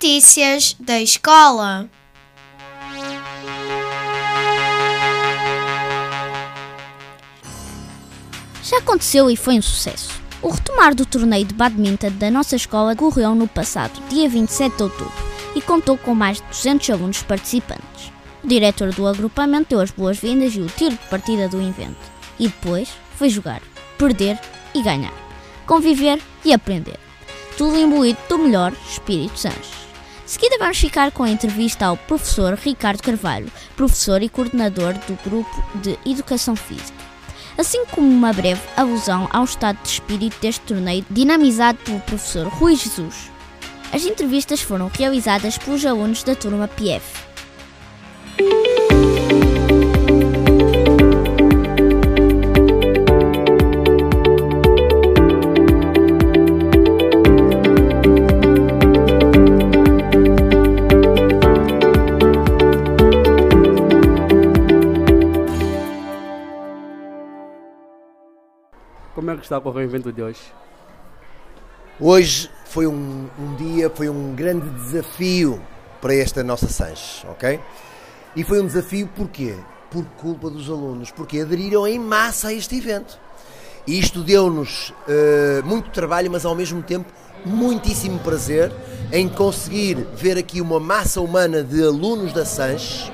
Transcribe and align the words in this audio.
Notícias 0.00 0.76
da 0.78 1.00
escola. 1.00 1.90
Já 8.62 8.78
aconteceu 8.78 9.28
e 9.28 9.34
foi 9.34 9.58
um 9.58 9.62
sucesso. 9.62 10.10
O 10.40 10.50
retomar 10.50 10.94
do 10.94 11.04
torneio 11.04 11.44
de 11.44 11.52
badminton 11.52 12.12
da 12.12 12.30
nossa 12.30 12.54
escola 12.54 12.92
ocorreu 12.92 13.34
no 13.34 13.48
passado, 13.48 14.00
dia 14.08 14.28
27 14.28 14.76
de 14.76 14.82
outubro, 14.84 15.12
e 15.56 15.60
contou 15.60 15.98
com 15.98 16.14
mais 16.14 16.36
de 16.36 16.44
200 16.44 16.90
alunos 16.90 17.22
participantes. 17.24 18.12
O 18.44 18.46
diretor 18.46 18.94
do 18.94 19.04
agrupamento 19.04 19.70
deu 19.70 19.80
as 19.80 19.90
boas-vindas 19.90 20.54
e 20.54 20.60
o 20.60 20.66
tiro 20.66 20.92
de 20.92 21.08
partida 21.08 21.48
do 21.48 21.60
evento. 21.60 21.96
E 22.38 22.46
depois 22.46 22.88
foi 23.16 23.28
jogar, 23.30 23.60
perder 23.98 24.38
e 24.76 24.80
ganhar. 24.80 25.14
Conviver 25.66 26.20
e 26.44 26.52
aprender. 26.52 27.00
Tudo 27.56 27.76
imbuído 27.76 28.20
do 28.28 28.38
melhor 28.38 28.72
Espírito 28.88 29.36
Sancho. 29.36 29.87
Seguida 30.28 30.58
vamos 30.58 30.76
ficar 30.76 31.10
com 31.10 31.22
a 31.22 31.30
entrevista 31.30 31.86
ao 31.86 31.96
professor 31.96 32.52
Ricardo 32.52 33.02
Carvalho, 33.02 33.50
professor 33.74 34.22
e 34.22 34.28
coordenador 34.28 34.92
do 34.92 35.18
grupo 35.24 35.64
de 35.76 35.98
Educação 36.04 36.54
Física 36.54 37.08
assim 37.58 37.84
como 37.86 38.08
uma 38.08 38.32
breve 38.32 38.60
alusão 38.76 39.28
ao 39.32 39.42
estado 39.42 39.82
de 39.82 39.88
espírito 39.88 40.40
deste 40.40 40.60
torneio 40.60 41.04
dinamizado 41.10 41.78
pelo 41.78 41.98
professor 42.00 42.46
Rui 42.46 42.76
Jesus. 42.76 43.32
As 43.92 44.04
entrevistas 44.04 44.60
foram 44.60 44.88
realizadas 44.94 45.58
pelos 45.58 45.84
alunos 45.84 46.22
da 46.22 46.36
turma 46.36 46.68
PF. 46.68 47.04
Está 69.48 69.56
a 69.56 69.60
correr 69.62 69.80
o 69.80 69.84
evento 69.84 70.12
de 70.12 70.22
hoje? 70.22 70.40
Hoje 71.98 72.50
foi 72.66 72.86
um, 72.86 73.28
um 73.38 73.54
dia, 73.56 73.90
foi 73.90 74.10
um 74.10 74.34
grande 74.34 74.68
desafio 74.68 75.60
para 76.02 76.14
esta 76.14 76.44
nossa 76.44 76.68
Sanches, 76.68 77.24
ok? 77.30 77.58
E 78.36 78.44
foi 78.44 78.60
um 78.60 78.66
desafio 78.66 79.08
porquê? 79.16 79.54
Por 79.90 80.04
culpa 80.20 80.50
dos 80.50 80.68
alunos, 80.68 81.10
porque 81.10 81.40
aderiram 81.40 81.86
em 81.86 81.98
massa 81.98 82.48
a 82.48 82.52
este 82.52 82.76
evento. 82.76 83.18
E 83.86 83.98
isto 83.98 84.22
deu-nos 84.22 84.90
uh, 84.90 85.64
muito 85.64 85.90
trabalho, 85.90 86.30
mas 86.30 86.44
ao 86.44 86.54
mesmo 86.54 86.82
tempo 86.82 87.10
muitíssimo 87.46 88.18
prazer 88.18 88.70
em 89.10 89.28
conseguir 89.30 89.96
ver 90.14 90.36
aqui 90.36 90.60
uma 90.60 90.78
massa 90.78 91.22
humana 91.22 91.64
de 91.64 91.82
alunos 91.82 92.34
da 92.34 92.44
Sanches, 92.44 93.10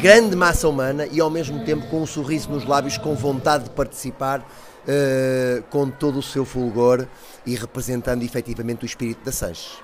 grande 0.00 0.34
massa 0.34 0.68
humana 0.68 1.06
e 1.06 1.20
ao 1.20 1.30
mesmo 1.30 1.64
tempo 1.64 1.86
com 1.86 2.02
um 2.02 2.06
sorriso 2.06 2.50
nos 2.50 2.64
lábios, 2.64 2.98
com 2.98 3.14
vontade 3.14 3.64
de 3.64 3.70
participar 3.70 4.44
uh, 4.86 5.62
com 5.70 5.90
todo 5.90 6.18
o 6.18 6.22
seu 6.22 6.44
fulgor 6.44 7.06
e 7.44 7.54
representando 7.54 8.22
efetivamente 8.22 8.84
o 8.84 8.86
espírito 8.86 9.24
da 9.24 9.32
Sanches. 9.32 9.78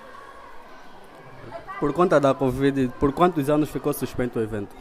Por 1.80 1.92
conta 1.92 2.20
da 2.20 2.32
Covid, 2.32 2.92
por 3.00 3.12
quantos 3.12 3.48
anos 3.50 3.68
ficou 3.68 3.92
suspenso 3.92 4.38
o 4.38 4.42
evento? 4.42 4.74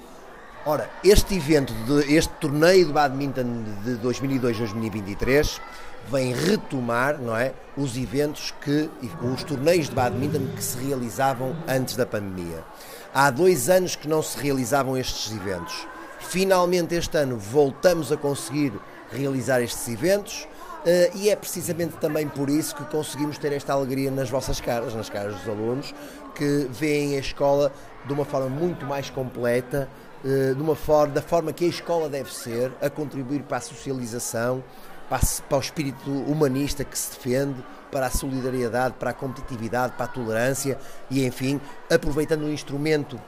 Ora, 0.64 0.88
este 1.04 1.36
evento, 1.36 1.74
de, 1.74 2.14
este 2.14 2.32
torneio 2.36 2.86
de 2.86 2.94
badminton 2.94 3.64
de 3.84 3.98
2002-2023 3.98 5.60
vem 6.08 6.34
retomar, 6.34 7.18
não 7.18 7.36
é, 7.36 7.54
os 7.76 7.98
eventos 7.98 8.54
que, 8.62 8.88
os 9.24 9.44
torneios 9.44 9.90
de 9.90 9.96
badminton 9.96 10.46
que 10.56 10.64
se 10.64 10.78
realizavam 10.78 11.56
antes 11.68 11.96
da 11.96 12.06
pandemia. 12.06 12.64
Há 13.12 13.32
dois 13.32 13.70
anos 13.70 13.96
que 13.96 14.08
não 14.08 14.22
se 14.22 14.38
realizavam 14.38 14.96
estes 14.96 15.36
eventos. 15.36 15.88
Finalmente 16.20 16.94
este 16.94 17.18
ano 17.18 17.38
voltamos 17.38 18.12
a 18.12 18.18
conseguir 18.18 18.72
realizar 19.12 19.62
estes 19.62 19.88
eventos. 19.88 20.48
Uh, 20.82 21.16
e 21.16 21.30
é 21.30 21.36
precisamente 21.36 21.96
também 21.98 22.28
por 22.28 22.50
isso 22.50 22.76
que 22.76 22.84
conseguimos 22.86 23.38
ter 23.38 23.54
esta 23.54 23.74
alegria 23.74 24.10
nas 24.10 24.32
vossas 24.32 24.60
caras, 24.60 24.96
nas 24.96 25.10
caras 25.10 25.36
dos 25.36 25.48
alunos, 25.48 25.94
que 26.34 26.68
veem 26.72 27.16
a 27.16 27.20
escola 27.20 27.72
de 28.06 28.12
uma 28.14 28.26
forma 28.26 28.50
muito 28.50 28.84
mais 28.86 29.10
completa, 29.10 29.88
uh, 30.24 30.56
de 30.56 30.62
uma 30.62 30.76
forma, 30.76 31.14
da 31.14 31.22
forma 31.22 31.54
que 31.54 31.66
a 31.66 31.68
escola 31.68 32.10
deve 32.10 32.34
ser, 32.34 32.72
a 32.82 32.90
contribuir 32.90 33.44
para 33.44 33.58
a 33.58 33.62
socialização, 33.62 34.64
para, 35.08 35.18
a, 35.18 35.42
para 35.48 35.58
o 35.58 35.62
espírito 35.62 36.10
humanista 36.10 36.84
que 36.84 36.98
se 36.98 37.12
defende, 37.12 37.64
para 37.92 38.08
a 38.08 38.10
solidariedade, 38.10 38.96
para 38.98 39.12
a 39.12 39.14
competitividade, 39.14 39.94
para 39.94 40.06
a 40.06 40.10
tolerância 40.10 40.80
e, 41.12 41.24
enfim, 41.26 41.62
aproveitando 41.92 42.46
um 42.46 42.52
instrumento 42.52 43.22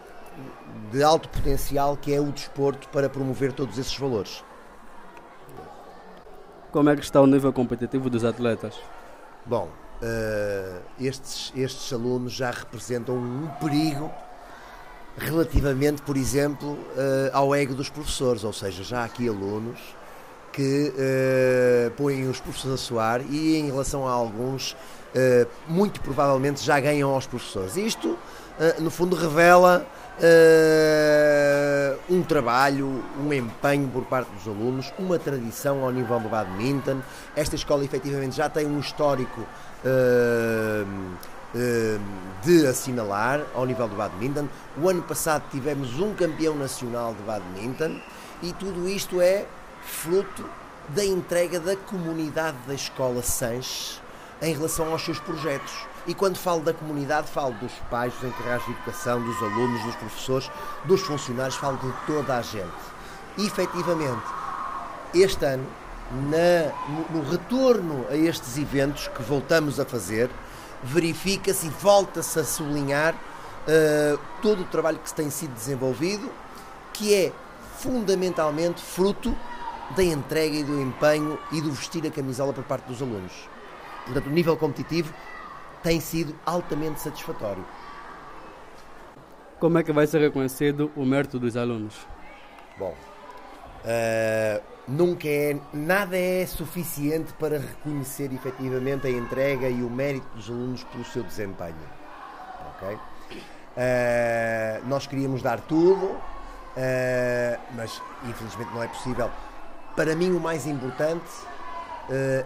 de 0.92 1.04
alto 1.04 1.30
potencial 1.30 1.98
que 1.98 2.14
é 2.14 2.20
o 2.20 2.32
desporto 2.32 2.88
para 2.90 3.10
promover 3.10 3.54
todos 3.54 3.78
esses 3.78 3.96
valores. 3.96 4.44
Como 6.74 6.90
é 6.90 6.96
que 6.96 7.04
está 7.04 7.22
o 7.22 7.28
nível 7.28 7.54
competitivo 7.54 8.10
dos 8.10 8.26
atletas? 8.26 8.74
Bom, 9.46 9.70
uh, 10.02 10.82
estes, 11.00 11.54
estes 11.56 11.94
alunos 11.94 12.34
já 12.34 12.50
representam 12.50 13.16
um 13.16 13.48
perigo 13.62 14.12
relativamente, 15.16 16.02
por 16.02 16.18
exemplo, 16.18 16.72
uh, 16.72 17.30
ao 17.32 17.54
ego 17.54 17.76
dos 17.76 17.92
professores, 17.92 18.44
ou 18.44 18.52
seja, 18.52 18.84
já 18.84 19.02
há 19.02 19.04
aqui 19.04 19.30
alunos 19.30 19.80
que 20.52 20.92
uh, 20.96 21.92
põem 21.92 22.28
os 22.28 22.40
professores 22.40 22.82
a 22.82 22.84
suar 22.84 23.22
e 23.30 23.56
em 23.56 23.68
relação 23.68 24.08
a 24.08 24.12
alguns, 24.12 24.76
muito 25.68 26.02
provavelmente 26.02 26.64
já 26.64 26.80
ganham 26.80 27.12
aos 27.12 27.28
professores. 27.28 27.78
Isto, 27.78 28.18
no 28.80 28.90
fundo, 28.90 29.16
revela 29.16 29.86
Uh, 30.20 31.98
um 32.08 32.22
trabalho, 32.22 33.04
um 33.20 33.34
empenho 33.34 33.88
por 33.90 34.06
parte 34.06 34.30
dos 34.30 34.48
alunos, 34.48 34.94
uma 35.00 35.18
tradição 35.18 35.84
ao 35.84 35.92
nível 35.92 36.20
do 36.20 36.30
badminton. 36.30 37.02
Esta 37.36 37.56
escola 37.56 37.84
efetivamente 37.84 38.36
já 38.36 38.48
tem 38.48 38.68
um 38.68 38.80
histórico 38.80 39.42
uh, 39.42 40.86
uh, 40.86 42.02
de 42.44 42.68
assinalar 42.68 43.42
ao 43.56 43.66
nível 43.66 43.88
do 43.88 43.96
badminton. 43.96 44.48
O 44.80 44.88
ano 44.88 45.02
passado 45.02 45.46
tivemos 45.50 46.00
um 46.00 46.14
campeão 46.14 46.56
nacional 46.56 47.16
de 47.16 47.24
badminton 47.24 48.00
e 48.44 48.54
tudo 48.54 48.88
isto 48.88 49.20
é 49.20 49.46
fruto 49.82 50.46
da 50.90 51.04
entrega 51.04 51.60
da 51.60 51.76
comunidade 51.76 52.58
da 52.68 52.76
escola 52.76 53.24
Sanches 53.24 54.00
em 54.42 54.54
relação 54.54 54.92
aos 54.92 55.04
seus 55.04 55.20
projetos 55.20 55.88
e 56.06 56.14
quando 56.14 56.38
falo 56.38 56.62
da 56.62 56.74
comunidade, 56.74 57.28
falo 57.30 57.54
dos 57.56 57.72
pais, 57.90 58.14
dos 58.14 58.24
encarregados 58.24 58.66
de 58.66 58.72
educação, 58.74 59.22
dos 59.22 59.38
alunos, 59.42 59.82
dos 59.84 59.96
professores, 59.96 60.52
dos 60.86 61.02
funcionários, 61.02 61.56
falo 61.56 61.78
de 61.78 61.92
toda 62.06 62.38
a 62.38 62.42
gente. 62.42 62.94
E 63.38 63.46
efetivamente, 63.46 64.24
este 65.14 65.46
ano, 65.46 65.66
na, 66.12 66.74
no, 66.90 67.22
no 67.22 67.30
retorno 67.30 68.06
a 68.10 68.16
estes 68.16 68.58
eventos 68.58 69.08
que 69.08 69.24
voltamos 69.24 69.80
a 69.80 69.86
fazer, 69.86 70.30
verifica-se 70.84 71.68
e 71.68 71.70
volta-se 71.70 72.38
a 72.38 72.44
sublinhar 72.44 73.16
uh, 73.16 74.20
todo 74.42 74.62
o 74.62 74.66
trabalho 74.66 75.00
que 75.00 75.14
tem 75.14 75.30
sido 75.30 75.54
desenvolvido, 75.54 76.30
que 76.92 77.14
é 77.14 77.32
fundamentalmente 77.80 78.82
fruto 78.82 79.36
da 79.96 80.04
entrega 80.04 80.56
e 80.58 80.64
do 80.64 80.80
empenho 80.80 81.40
e 81.52 81.62
do 81.62 81.72
vestir 81.72 82.06
a 82.06 82.12
camisola 82.12 82.52
por 82.52 82.64
parte 82.64 82.86
dos 82.88 83.02
alunos. 83.02 83.32
Portanto, 84.06 84.28
o 84.28 84.32
nível 84.32 84.58
competitivo 84.58 85.14
tem 85.84 86.00
sido 86.00 86.34
altamente 86.46 87.02
satisfatório. 87.02 87.64
Como 89.60 89.78
é 89.78 89.84
que 89.84 89.92
vai 89.92 90.08
ser 90.08 90.20
reconhecido 90.20 90.92
o 90.96 91.06
mérito 91.06 91.38
dos 91.40 91.56
alunos? 91.56 91.96
Bom, 92.78 92.96
uh, 93.86 94.64
nunca 94.88 95.28
é, 95.28 95.58
nada 95.74 96.18
é 96.18 96.46
suficiente 96.46 97.34
para 97.34 97.60
reconhecer 97.60 98.34
efetivamente 98.34 99.08
a 99.08 99.10
entrega 99.10 99.70
e 99.70 99.84
o 99.84 99.90
mérito 99.90 100.28
dos 100.36 100.50
alunos 100.50 100.84
pelo 100.86 101.06
seu 101.06 101.24
desempenho. 101.24 101.76
Ok? 102.76 102.96
Uh, 102.96 104.88
nós 104.88 105.06
queríamos 105.06 105.42
dar 105.42 105.62
tudo, 105.62 106.06
uh, 106.08 106.22
mas 107.76 108.02
infelizmente 108.26 108.74
não 108.74 108.84
é 108.84 108.88
possível. 108.88 109.30
Para 109.96 110.16
mim, 110.16 110.32
o 110.32 110.40
mais 110.40 110.66
importante 110.66 111.30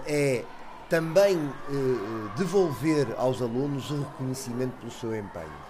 é 0.06 0.44
também 0.90 1.38
eh, 1.38 2.38
devolver 2.38 3.08
aos 3.18 3.42
alunos 3.42 3.92
o 3.92 4.00
reconhecimento 4.00 4.74
pelo 4.80 4.92
seu 4.92 5.16
empenho. 5.16 5.68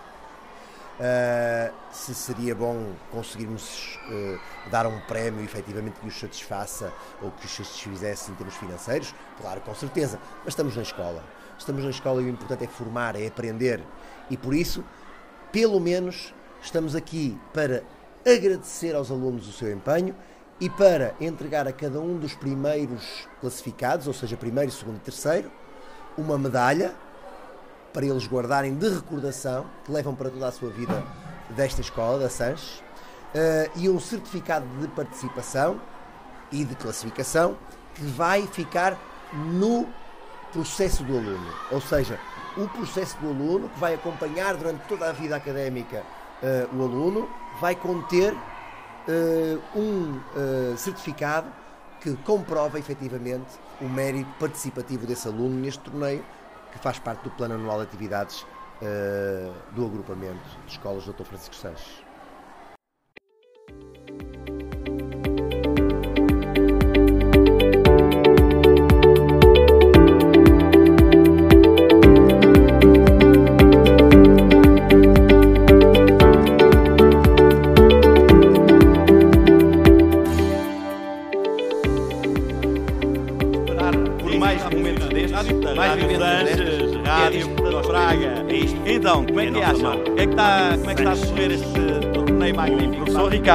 Uh, 0.99 1.71
se 1.91 2.15
seria 2.15 2.55
bom 2.55 2.91
conseguirmos 3.11 3.99
uh, 4.09 4.69
dar 4.71 4.87
um 4.87 4.99
prémio 5.01 5.45
efetivamente 5.45 5.99
que 5.99 6.07
os 6.07 6.19
satisfaça 6.19 6.91
ou 7.21 7.29
que 7.29 7.45
os 7.45 7.51
satisfizesse 7.51 8.31
em 8.31 8.33
termos 8.33 8.55
financeiros, 8.55 9.13
claro, 9.39 9.61
com 9.61 9.75
certeza, 9.75 10.19
mas 10.39 10.53
estamos 10.53 10.75
na 10.75 10.81
escola. 10.81 11.23
Estamos 11.55 11.83
na 11.83 11.91
escola 11.91 12.19
e 12.19 12.25
o 12.25 12.29
importante 12.29 12.63
é 12.63 12.67
formar, 12.67 13.15
é 13.15 13.27
aprender. 13.27 13.79
E 14.27 14.35
por 14.35 14.55
isso, 14.55 14.83
pelo 15.51 15.79
menos, 15.79 16.33
estamos 16.63 16.95
aqui 16.95 17.39
para 17.53 17.83
agradecer 18.25 18.95
aos 18.95 19.11
alunos 19.11 19.47
o 19.47 19.53
seu 19.53 19.71
empenho 19.71 20.15
e 20.59 20.69
para 20.69 21.13
entregar 21.19 21.68
a 21.68 21.71
cada 21.71 22.00
um 22.00 22.18
dos 22.18 22.33
primeiros 22.33 23.27
classificados, 23.39 24.07
ou 24.07 24.13
seja, 24.13 24.36
primeiro, 24.36 24.71
segundo 24.71 24.98
e 24.98 25.00
terceiro, 25.00 25.51
uma 26.18 26.38
medalha 26.38 26.95
para 27.94 28.06
eles 28.06 28.27
guardarem 28.27 28.75
de 28.75 28.89
recordação, 28.89 29.65
que 29.86 29.92
levam 29.92 30.15
para 30.15 30.30
toda 30.30 30.48
a 30.48 30.51
sua 30.51 30.69
vida 30.69 31.04
desta 31.51 31.81
escola, 31.81 32.19
da 32.19 32.30
Sanches, 32.30 32.80
uh, 32.80 33.71
e 33.75 33.89
um 33.89 34.00
certificado 34.00 34.65
de 34.80 34.88
participação 34.89 35.80
e 36.51 36.63
de 36.63 36.75
classificação 36.75 37.57
que 37.94 38.03
vai 38.03 38.45
ficar 38.48 38.98
no 39.33 39.88
processo 40.51 41.03
do 41.03 41.18
aluno. 41.18 41.53
Ou 41.71 41.81
seja, 41.81 42.19
o 42.56 42.68
processo 42.68 43.18
do 43.18 43.30
aluno, 43.30 43.69
que 43.69 43.80
vai 43.80 43.94
acompanhar 43.94 44.56
durante 44.56 44.88
toda 44.88 45.10
a 45.10 45.12
vida 45.12 45.36
académica 45.36 46.03
uh, 46.42 46.75
o 46.75 46.83
aluno, 46.83 47.30
vai 47.60 47.75
conter 47.75 48.36
um 49.75 50.19
certificado 50.77 51.48
que 52.01 52.15
comprova 52.18 52.77
efetivamente 52.77 53.57
o 53.81 53.86
mérito 53.86 54.30
participativo 54.39 55.06
desse 55.06 55.27
aluno 55.27 55.56
neste 55.56 55.80
torneio 55.80 56.24
que 56.71 56.80
faz 56.80 57.00
parte 57.00 57.24
do 57.24 57.31
Plano 57.31 57.56
Anual 57.56 57.80
de 57.80 57.83
Atividades 57.83 58.42
uh, 58.81 59.54
do 59.71 59.86
agrupamento 59.86 60.39
de 60.65 60.71
escolas 60.71 61.06
Dr. 61.06 61.24
Francisco 61.24 61.56
Sanches. 61.56 62.06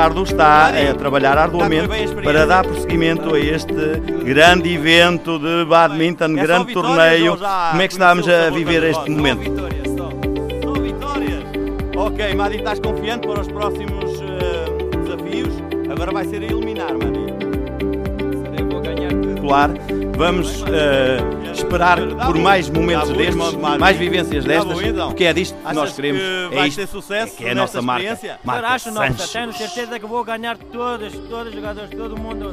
Ricardo 0.02 0.24
está 0.24 0.66
a 0.66 0.94
trabalhar 0.94 1.38
arduamente 1.38 1.88
para 2.24 2.44
dar 2.44 2.66
prosseguimento 2.66 3.36
a 3.36 3.38
este 3.38 4.00
grande 4.24 4.74
evento 4.74 5.38
de 5.38 5.64
badminton, 5.64 6.36
é 6.36 6.42
grande 6.42 6.72
torneio. 6.72 7.38
Como 7.38 7.82
é 7.82 7.86
que 7.86 7.94
estamos 7.94 8.26
a 8.26 8.50
viver 8.50 8.82
este 8.82 9.08
momento? 9.08 9.48
Só 10.60 10.72
vitórias! 10.72 11.44
Ok, 11.96 12.34
Madi, 12.34 12.56
estás 12.56 12.80
confiante 12.80 13.28
para 13.28 13.42
os 13.42 13.46
próximos 13.46 14.20
uh, 14.22 14.98
desafios? 15.04 15.54
Agora 15.88 16.10
vai 16.10 16.24
ser 16.24 16.42
a 16.42 16.46
eliminar, 16.46 16.94
Madi. 16.94 17.32
Eu 18.58 18.68
vou 18.68 18.80
ganhar 18.80 19.10
tudo. 19.10 19.40
Claro, 19.40 19.74
vamos... 20.16 20.62
Uh, 20.62 21.41
esperar 21.62 21.98
por 22.26 22.36
mais 22.38 22.68
momentos 22.68 23.10
destes, 23.10 23.54
mais 23.78 23.96
vivências 23.96 24.44
destas, 24.44 24.78
porque 25.06 25.24
é 25.24 25.32
disto 25.32 25.56
que 25.56 25.74
nós 25.74 25.92
queremos. 25.92 26.22
é 26.22 26.66
isto, 26.66 26.80
é, 27.12 27.26
que 27.26 27.44
é 27.44 27.50
a 27.50 27.54
nossa 27.54 27.80
marca. 27.82 28.18
marca 28.44 28.90
não, 28.90 29.02
tenho 29.02 29.52
certeza 29.52 29.98
que 29.98 30.06
vou 30.06 30.24
ganhar 30.24 30.56
todos, 30.56 31.12
todos 31.28 31.48
os 31.48 31.54
jogadores, 31.54 31.90
todo 31.90 32.18
mundo. 32.18 32.52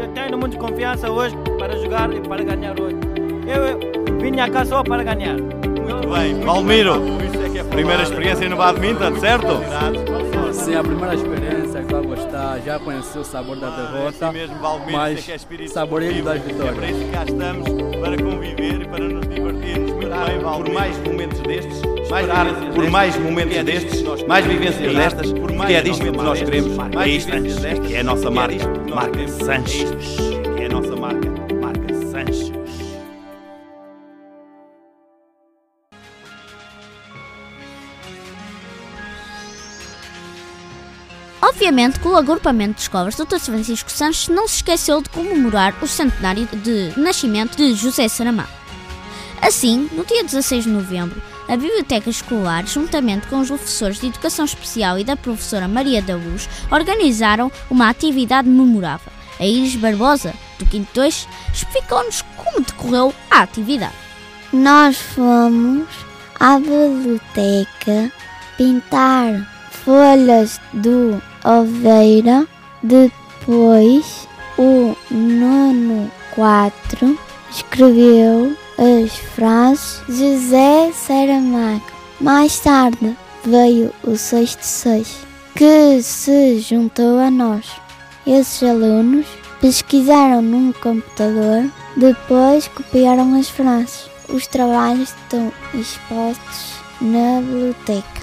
Eu 0.00 0.08
tenho 0.14 0.38
muita 0.38 0.56
confiança 0.56 1.10
hoje 1.10 1.36
para 1.58 1.76
jogar 1.76 2.12
e 2.12 2.20
para 2.20 2.42
ganhar 2.42 2.78
hoje. 2.80 2.96
Eu 3.46 4.18
vim 4.18 4.36
cá 4.36 4.64
só 4.64 4.82
para 4.82 5.02
ganhar. 5.02 5.36
Muito 5.36 6.08
bem, 6.08 6.40
Valmiro, 6.40 6.94
é 7.56 7.64
primeira 7.64 8.02
experiência 8.02 8.48
no 8.48 8.56
badminton, 8.56 9.18
certo? 9.18 9.60
Sim, 10.52 10.74
a 10.76 10.82
primeira 10.82 11.14
experiência, 11.14 11.59
que 12.58 12.66
já 12.66 12.78
conheci 12.78 13.18
o 13.18 13.24
sabor 13.24 13.56
da 13.56 13.70
derrota, 13.70 14.26
assim 14.28 14.38
mesmo, 14.38 14.58
Valmir, 14.58 14.92
mas 14.92 15.28
é 15.28 15.34
é 15.34 15.68
saborei 15.68 16.22
das 16.22 16.42
vitórias. 16.42 16.72
É 16.72 16.80
para 16.80 16.90
isso 16.90 17.00
que 17.00 17.10
cá 17.10 17.24
estamos, 17.24 17.68
para 18.00 18.22
conviver 18.22 18.82
e 18.82 18.88
para 18.88 19.08
nos 19.08 19.28
divertirmos. 19.28 19.92
Muito 19.92 20.08
bem, 20.08 20.38
Valmir. 20.38 20.64
Por 20.64 20.74
mais 20.74 20.98
momentos 20.98 21.40
destes, 21.40 21.82
mais 22.10 22.26
por 22.74 22.90
mais 22.90 23.16
momentos 23.16 23.56
é 23.56 23.62
destes, 23.62 24.02
mais 24.26 24.46
vivências 24.46 24.94
destas, 24.94 25.32
porque 25.32 25.72
é 25.72 25.82
disto 25.82 26.04
que 26.04 26.10
nós 26.10 26.42
queremos. 26.42 26.76
É 26.98 27.08
isto 27.08 27.30
que 27.86 27.94
é 27.94 28.00
a 28.00 28.04
nossa 28.04 28.30
marca, 28.30 28.56
marca 28.92 29.28
Sanches, 29.28 29.90
que 30.56 30.62
é 30.62 30.66
a 30.66 30.68
nossa 30.68 30.96
marca 30.96 31.29
Obviamente 41.50 41.98
que 41.98 42.06
o 42.06 42.16
agrupamento 42.16 42.74
de 42.74 42.82
escolas 42.82 43.16
Dr. 43.16 43.40
Francisco 43.40 43.90
Sanches 43.90 44.28
não 44.28 44.46
se 44.46 44.56
esqueceu 44.56 45.02
de 45.02 45.08
comemorar 45.08 45.74
o 45.82 45.86
centenário 45.86 46.46
de 46.46 46.92
nascimento 46.96 47.56
de 47.56 47.74
José 47.74 48.06
Saramá. 48.06 48.48
Assim, 49.42 49.90
no 49.92 50.04
dia 50.04 50.22
16 50.22 50.62
de 50.62 50.70
novembro, 50.70 51.20
a 51.48 51.56
Biblioteca 51.56 52.08
Escolar, 52.08 52.64
juntamente 52.68 53.26
com 53.26 53.40
os 53.40 53.48
professores 53.48 53.98
de 53.98 54.06
Educação 54.06 54.44
Especial 54.44 54.96
e 54.96 55.02
da 55.02 55.16
professora 55.16 55.66
Maria 55.66 56.00
da 56.00 56.14
Luz, 56.14 56.48
organizaram 56.70 57.50
uma 57.68 57.88
atividade 57.88 58.48
memorável. 58.48 59.12
A 59.40 59.44
Iris 59.44 59.74
Barbosa, 59.74 60.32
do 60.56 60.64
Quinto 60.66 60.90
2, 60.94 61.26
explicou-nos 61.52 62.22
como 62.36 62.64
decorreu 62.64 63.12
a 63.28 63.40
atividade. 63.40 63.94
Nós 64.52 64.96
fomos 64.98 65.88
à 66.38 66.60
biblioteca 66.60 68.12
pintar 68.56 69.50
folhas 69.84 70.60
do 70.72 71.20
Oveira, 71.44 72.46
depois 72.82 74.28
o 74.58 74.94
nono 75.10 76.10
quatro 76.34 77.18
escreveu 77.50 78.56
as 78.78 79.12
frases 79.16 80.02
José 80.08 80.92
Saramago. 80.92 81.82
Mais 82.20 82.58
tarde 82.60 83.16
veio 83.44 83.92
o 84.04 84.16
sexto 84.16 84.62
seis, 84.62 85.18
que 85.54 86.02
se 86.02 86.60
juntou 86.60 87.18
a 87.18 87.30
nós. 87.30 87.66
Esses 88.26 88.62
alunos 88.62 89.26
pesquisaram 89.60 90.42
num 90.42 90.72
computador, 90.72 91.70
depois 91.96 92.68
copiaram 92.68 93.34
as 93.34 93.48
frases. 93.48 94.10
Os 94.28 94.46
trabalhos 94.46 95.08
estão 95.08 95.52
expostos 95.74 96.74
na 97.00 97.40
biblioteca. 97.40 98.19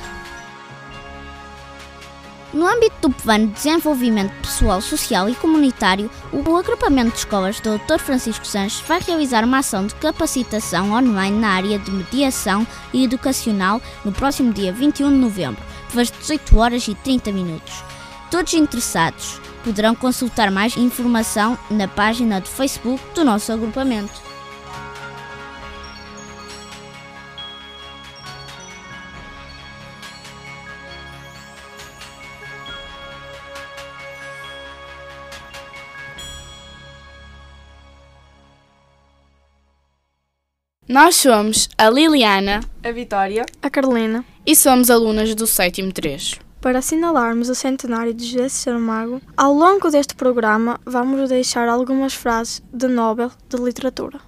No 2.53 2.65
âmbito 2.65 2.95
do 3.01 3.13
plano 3.13 3.47
de 3.47 3.53
desenvolvimento 3.53 4.31
pessoal, 4.41 4.79
social 4.79 5.29
e 5.29 5.35
comunitário, 5.35 6.09
o 6.31 6.55
agrupamento 6.55 7.11
de 7.11 7.17
escolas 7.17 7.59
do 7.59 7.77
Dr. 7.77 7.99
Francisco 7.99 8.47
Sanches 8.47 8.79
vai 8.87 9.01
realizar 9.01 9.43
uma 9.43 9.59
ação 9.59 9.85
de 9.85 9.93
capacitação 9.95 10.93
online 10.93 11.37
na 11.37 11.49
área 11.49 11.77
de 11.77 11.91
mediação 11.91 12.65
e 12.93 13.03
educacional 13.03 13.81
no 14.05 14.13
próximo 14.13 14.53
dia 14.53 14.71
21 14.71 15.09
de 15.09 15.17
novembro, 15.17 15.61
pelas 15.91 16.09
18 16.09 16.57
horas 16.57 16.87
e 16.87 16.95
30 16.95 17.33
minutos. 17.33 17.83
Todos 18.31 18.53
interessados 18.53 19.41
poderão 19.63 19.93
consultar 19.93 20.49
mais 20.49 20.77
informação 20.77 21.59
na 21.69 21.87
página 21.87 22.39
do 22.39 22.47
Facebook 22.47 23.03
do 23.13 23.25
nosso 23.25 23.51
agrupamento. 23.51 24.26
Nós 40.87 41.17
somos 41.17 41.67
a 41.77 41.89
Liliana, 41.89 42.61
a 42.81 42.91
Vitória, 42.93 43.45
a 43.61 43.69
Carolina 43.69 44.23
e 44.45 44.55
somos 44.55 44.89
alunas 44.89 45.35
do 45.35 45.45
sétimo 45.45 45.91
3. 45.91 46.39
Para 46.61 46.79
assinalarmos 46.79 47.49
o 47.49 47.55
centenário 47.55 48.13
de 48.13 48.25
José 48.25 48.47
Saramago, 48.47 49.21
ao 49.35 49.53
longo 49.53 49.89
deste 49.89 50.15
programa 50.15 50.79
vamos 50.85 51.27
deixar 51.27 51.67
algumas 51.67 52.13
frases 52.13 52.63
de 52.71 52.87
Nobel 52.87 53.29
de 53.49 53.57
Literatura. 53.57 54.21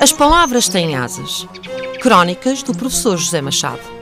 As 0.00 0.10
palavras 0.10 0.70
têm 0.70 0.96
asas. 0.96 1.46
Crónicas 2.00 2.62
do 2.62 2.74
professor 2.74 3.18
José 3.18 3.42
Machado. 3.42 4.01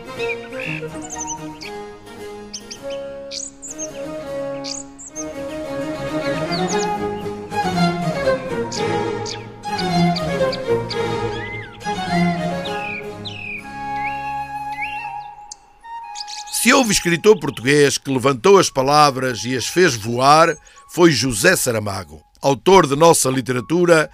Se 16.62 16.74
houve 16.74 16.92
escritor 16.92 17.40
português 17.40 17.96
que 17.96 18.12
levantou 18.12 18.58
as 18.58 18.68
palavras 18.68 19.46
e 19.46 19.56
as 19.56 19.66
fez 19.66 19.94
voar, 19.94 20.54
foi 20.92 21.10
José 21.10 21.56
Saramago, 21.56 22.22
autor 22.38 22.86
de 22.86 22.94
nossa 22.94 23.30
literatura, 23.30 24.10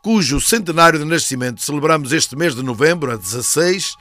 cujo 0.00 0.40
centenário 0.40 1.00
de 1.00 1.04
nascimento 1.04 1.60
celebramos 1.60 2.12
este 2.12 2.36
mês 2.36 2.54
de 2.54 2.62
novembro, 2.62 3.10
a 3.10 3.16
16, 3.16 3.96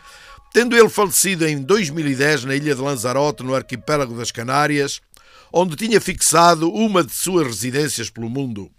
tendo 0.53 0.77
ele 0.77 0.89
falecido 0.89 1.47
em 1.47 1.59
2010 1.59 2.45
na 2.45 2.55
ilha 2.55 2.75
de 2.75 2.81
Lanzarote, 2.81 3.41
no 3.41 3.55
arquipélago 3.55 4.15
das 4.15 4.29
Canárias, 4.29 5.01
onde 5.51 5.75
tinha 5.75 5.99
fixado 5.99 6.71
uma 6.71 7.03
de 7.03 7.11
suas 7.11 7.47
residências 7.47 8.11
pelo 8.11 8.29
mundo. 8.29 8.69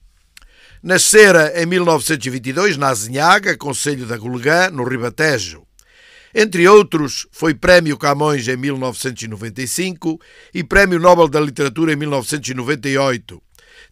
Nascera 0.80 1.60
em 1.60 1.66
1922 1.66 2.76
na 2.76 2.90
Azinhaga, 2.90 3.56
Conselho 3.56 4.06
da 4.06 4.16
Golegã, 4.16 4.70
no 4.70 4.84
Ribatejo. 4.84 5.66
Entre 6.34 6.68
outros, 6.68 7.26
foi 7.32 7.54
Prémio 7.54 7.96
Camões 7.96 8.46
em 8.48 8.56
1995 8.56 10.20
e 10.52 10.62
Prémio 10.62 10.98
Nobel 10.98 11.28
da 11.28 11.40
Literatura 11.40 11.92
em 11.92 11.96
1998, 11.96 13.42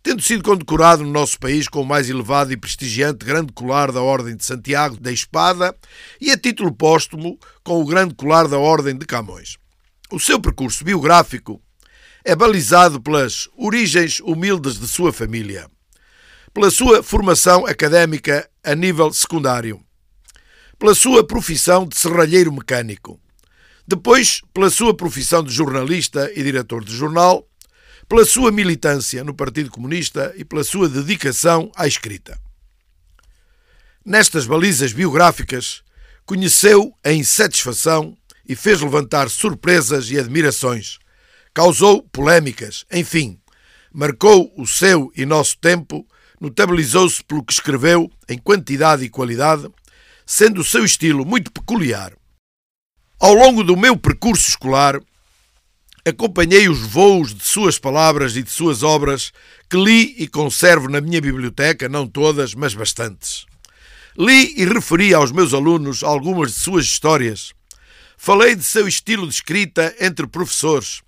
tendo 0.03 0.23
sido 0.23 0.45
condecorado 0.45 1.03
no 1.03 1.11
nosso 1.11 1.39
país 1.39 1.67
com 1.67 1.81
o 1.81 1.87
mais 1.87 2.11
elevado 2.11 2.53
e 2.53 2.57
prestigiante 2.57 3.25
Grande 3.25 3.53
Colar 3.53 3.91
da 3.91 4.03
Ordem 4.03 4.37
de 4.37 4.45
Santiago 4.45 5.01
da 5.01 5.11
Espada 5.11 5.75
e 6.21 6.31
a 6.31 6.37
título 6.37 6.73
póstumo 6.73 7.39
com 7.65 7.81
o 7.81 7.87
Grande 7.87 8.15
Colar 8.15 8.49
da 8.49 8.59
Ordem 8.59 8.97
de 8.97 9.07
Camões. 9.07 9.57
O 10.11 10.21
seu 10.21 10.39
percurso 10.39 10.85
biográfico 10.85 11.61
é 12.23 12.37
balizado 12.37 13.01
pelas 13.01 13.49
origens 13.57 14.21
humildes 14.21 14.79
de 14.79 14.87
sua 14.87 15.13
família, 15.13 15.71
pela 16.53 16.71
sua 16.71 17.03
formação 17.03 17.65
académica 17.67 18.49
a 18.63 18.75
nível 18.75 19.13
secundário, 19.13 19.81
pela 20.79 20.95
sua 20.95 21.27
profissão 21.27 21.87
de 21.87 21.97
serralheiro 21.99 22.53
mecânico, 22.53 23.21
depois 23.87 24.41
pela 24.53 24.71
sua 24.71 24.95
profissão 24.95 25.43
de 25.43 25.53
jornalista 25.53 26.31
e 26.35 26.43
diretor 26.43 26.85
de 26.85 26.95
jornal, 26.95 27.47
pela 28.09 28.25
sua 28.25 28.53
militância 28.53 29.25
no 29.25 29.35
Partido 29.35 29.71
Comunista 29.71 30.33
e 30.37 30.45
pela 30.45 30.63
sua 30.63 30.89
dedicação 30.89 31.71
à 31.75 31.87
escrita. 31.87 32.39
Nestas 34.05 34.47
balizas 34.47 34.93
biográficas, 34.93 35.83
conheceu 36.25 36.93
a 37.05 37.13
insatisfação 37.13 38.17
e 38.49 38.55
fez 38.55 38.81
levantar 38.81 39.29
surpresas 39.29 40.11
e 40.11 40.19
admirações. 40.19 40.99
Causou 41.53 42.03
polémicas, 42.03 42.85
enfim, 42.93 43.41
marcou 43.93 44.53
o 44.57 44.67
seu 44.67 45.11
e 45.17 45.25
nosso 45.25 45.57
tempo, 45.59 46.07
notabilizou-se 46.41 47.25
pelo 47.25 47.43
que 47.43 47.53
escreveu 47.53 48.11
em 48.29 48.39
quantidade 48.39 49.05
e 49.05 49.09
qualidade, 49.09 49.69
sendo 50.27 50.61
o 50.61 50.65
seu 50.65 50.85
estilo 50.85 51.25
muito 51.25 51.53
peculiar. 51.53 52.13
Ao 53.19 53.33
longo 53.33 53.63
do 53.63 53.77
meu 53.77 53.97
percurso 53.97 54.49
escolar, 54.49 55.01
acompanhei 56.05 56.69
os 56.69 56.81
voos 56.81 57.33
de 57.33 57.45
suas 57.45 57.79
palavras 57.79 58.37
e 58.37 58.43
de 58.43 58.51
suas 58.51 58.83
obras 58.83 59.33
que 59.71 59.77
li 59.77 60.15
e 60.19 60.27
conservo 60.27 60.89
na 60.89 61.01
minha 61.01 61.21
biblioteca, 61.21 61.89
não 61.89 62.07
todas, 62.07 62.55
mas 62.55 62.75
bastantes. 62.75 63.47
Li 64.19 64.55
e 64.61 64.65
referi 64.65 65.15
aos 65.15 65.31
meus 65.31 65.55
alunos 65.55 66.03
algumas 66.03 66.53
de 66.53 66.59
suas 66.59 66.85
histórias. 66.85 67.53
Falei 68.17 68.55
de 68.57 68.65
seu 68.65 68.89
estilo 68.89 69.27
de 69.29 69.35
escrita 69.35 69.95
entre 70.01 70.27
professores. 70.27 71.03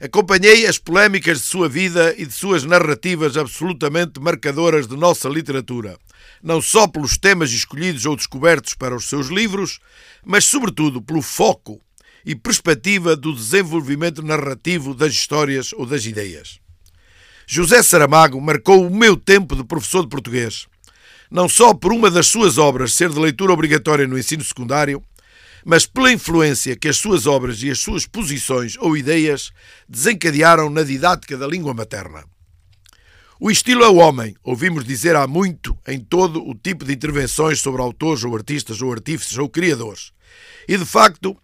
Acompanhei 0.00 0.66
as 0.66 0.78
polémicas 0.78 1.38
de 1.38 1.44
sua 1.44 1.68
vida 1.68 2.14
e 2.18 2.26
de 2.26 2.32
suas 2.32 2.64
narrativas 2.64 3.36
absolutamente 3.36 4.20
marcadoras 4.20 4.86
de 4.86 4.96
nossa 4.96 5.28
literatura 5.28 5.96
não 6.44 6.60
só 6.60 6.86
pelos 6.86 7.16
temas 7.16 7.50
escolhidos 7.50 8.04
ou 8.04 8.14
descobertos 8.14 8.74
para 8.74 8.94
os 8.94 9.08
seus 9.08 9.28
livros, 9.28 9.80
mas 10.22 10.44
sobretudo 10.44 11.00
pelo 11.00 11.22
foco 11.22 11.80
e 12.24 12.34
perspectiva 12.34 13.16
do 13.16 13.34
desenvolvimento 13.34 14.22
narrativo 14.22 14.94
das 14.94 15.14
histórias 15.14 15.72
ou 15.72 15.86
das 15.86 16.04
ideias. 16.04 16.58
José 17.46 17.82
Saramago 17.82 18.38
marcou 18.40 18.86
o 18.86 18.94
meu 18.94 19.16
tempo 19.16 19.56
de 19.56 19.64
professor 19.64 20.02
de 20.02 20.08
português, 20.08 20.66
não 21.30 21.48
só 21.48 21.72
por 21.72 21.92
uma 21.92 22.10
das 22.10 22.26
suas 22.26 22.58
obras 22.58 22.92
ser 22.92 23.08
de 23.08 23.18
leitura 23.18 23.52
obrigatória 23.52 24.06
no 24.06 24.18
ensino 24.18 24.44
secundário, 24.44 25.02
mas 25.64 25.86
pela 25.86 26.12
influência 26.12 26.76
que 26.76 26.88
as 26.88 26.96
suas 26.96 27.26
obras 27.26 27.62
e 27.62 27.70
as 27.70 27.78
suas 27.78 28.06
posições 28.06 28.76
ou 28.78 28.96
ideias 28.96 29.50
desencadearam 29.88 30.68
na 30.68 30.82
didática 30.82 31.36
da 31.36 31.46
língua 31.46 31.72
materna. 31.72 32.24
O 33.40 33.50
estilo 33.50 33.82
é 33.82 33.88
o 33.88 33.96
homem, 33.96 34.36
ouvimos 34.44 34.84
dizer 34.84 35.16
há 35.16 35.26
muito 35.26 35.76
em 35.88 35.98
todo 35.98 36.46
o 36.46 36.54
tipo 36.54 36.84
de 36.84 36.92
intervenções 36.92 37.60
sobre 37.60 37.82
autores 37.82 38.22
ou 38.24 38.34
artistas 38.34 38.80
ou 38.80 38.92
artífices 38.92 39.38
ou 39.38 39.48
criadores. 39.48 40.12
E 40.68 40.76
de 40.76 40.84
facto, 40.84 41.36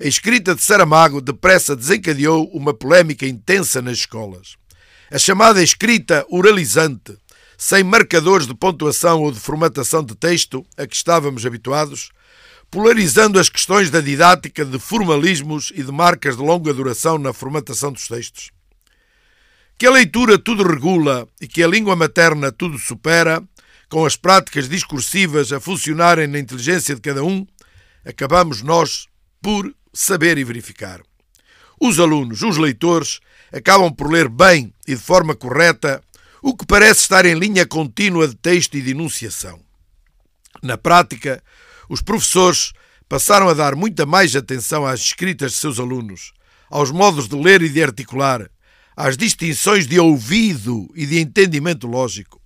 a 0.00 0.06
escrita 0.06 0.54
de 0.54 0.62
Saramago 0.62 1.20
depressa 1.20 1.74
desencadeou 1.74 2.48
uma 2.52 2.74
polémica 2.74 3.26
intensa 3.26 3.80
nas 3.80 3.98
escolas. 3.98 4.56
A 5.10 5.18
chamada 5.18 5.62
escrita 5.62 6.24
oralizante, 6.28 7.16
sem 7.56 7.82
marcadores 7.82 8.46
de 8.46 8.54
pontuação 8.54 9.22
ou 9.22 9.32
de 9.32 9.40
formatação 9.40 10.04
de 10.04 10.14
texto 10.14 10.64
a 10.76 10.86
que 10.86 10.94
estávamos 10.94 11.44
habituados, 11.44 12.10
polarizando 12.70 13.38
as 13.38 13.48
questões 13.48 13.90
da 13.90 14.00
didática 14.00 14.64
de 14.64 14.78
formalismos 14.78 15.72
e 15.74 15.82
de 15.82 15.90
marcas 15.90 16.36
de 16.36 16.42
longa 16.42 16.72
duração 16.74 17.18
na 17.18 17.32
formatação 17.32 17.92
dos 17.92 18.06
textos. 18.06 18.50
Que 19.78 19.86
a 19.86 19.90
leitura 19.90 20.38
tudo 20.38 20.62
regula 20.62 21.26
e 21.40 21.46
que 21.46 21.62
a 21.62 21.68
língua 21.68 21.96
materna 21.96 22.52
tudo 22.52 22.78
supera, 22.78 23.42
com 23.88 24.04
as 24.04 24.16
práticas 24.16 24.68
discursivas 24.68 25.50
a 25.52 25.60
funcionarem 25.60 26.26
na 26.26 26.38
inteligência 26.38 26.94
de 26.94 27.00
cada 27.00 27.24
um, 27.24 27.46
acabamos 28.04 28.62
nós 28.62 29.06
por 29.40 29.74
saber 29.92 30.36
e 30.36 30.44
verificar. 30.44 31.00
Os 31.80 31.98
alunos, 31.98 32.42
os 32.42 32.58
leitores, 32.58 33.20
acabam 33.52 33.90
por 33.90 34.10
ler 34.10 34.28
bem 34.28 34.74
e 34.86 34.94
de 34.94 35.00
forma 35.00 35.34
correta 35.34 36.02
o 36.42 36.54
que 36.54 36.66
parece 36.66 37.00
estar 37.00 37.24
em 37.24 37.38
linha 37.38 37.66
contínua 37.66 38.28
de 38.28 38.34
texto 38.34 38.76
e 38.76 38.82
de 38.82 38.90
enunciação. 38.90 39.60
Na 40.62 40.76
prática, 40.76 41.42
os 41.88 42.02
professores 42.02 42.72
passaram 43.08 43.48
a 43.48 43.54
dar 43.54 43.74
muita 43.74 44.04
mais 44.04 44.36
atenção 44.36 44.84
às 44.84 45.00
escritas 45.00 45.52
de 45.52 45.58
seus 45.58 45.78
alunos, 45.78 46.32
aos 46.70 46.90
modos 46.90 47.28
de 47.28 47.36
ler 47.36 47.62
e 47.62 47.68
de 47.68 47.82
articular, 47.82 48.50
às 48.96 49.16
distinções 49.16 49.86
de 49.86 49.98
ouvido 49.98 50.88
e 50.94 51.06
de 51.06 51.18
entendimento 51.18 51.86
lógico. 51.86 52.40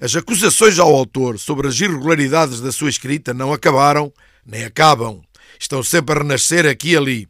As 0.00 0.14
acusações 0.14 0.78
ao 0.78 0.94
autor 0.94 1.38
sobre 1.38 1.68
as 1.68 1.78
irregularidades 1.80 2.60
da 2.60 2.72
sua 2.72 2.88
escrita 2.88 3.34
não 3.34 3.52
acabaram, 3.52 4.12
nem 4.46 4.64
acabam. 4.64 5.20
Estão 5.58 5.82
sempre 5.82 6.14
a 6.14 6.18
renascer 6.22 6.64
aqui 6.64 6.90
e 6.90 6.96
ali, 6.96 7.28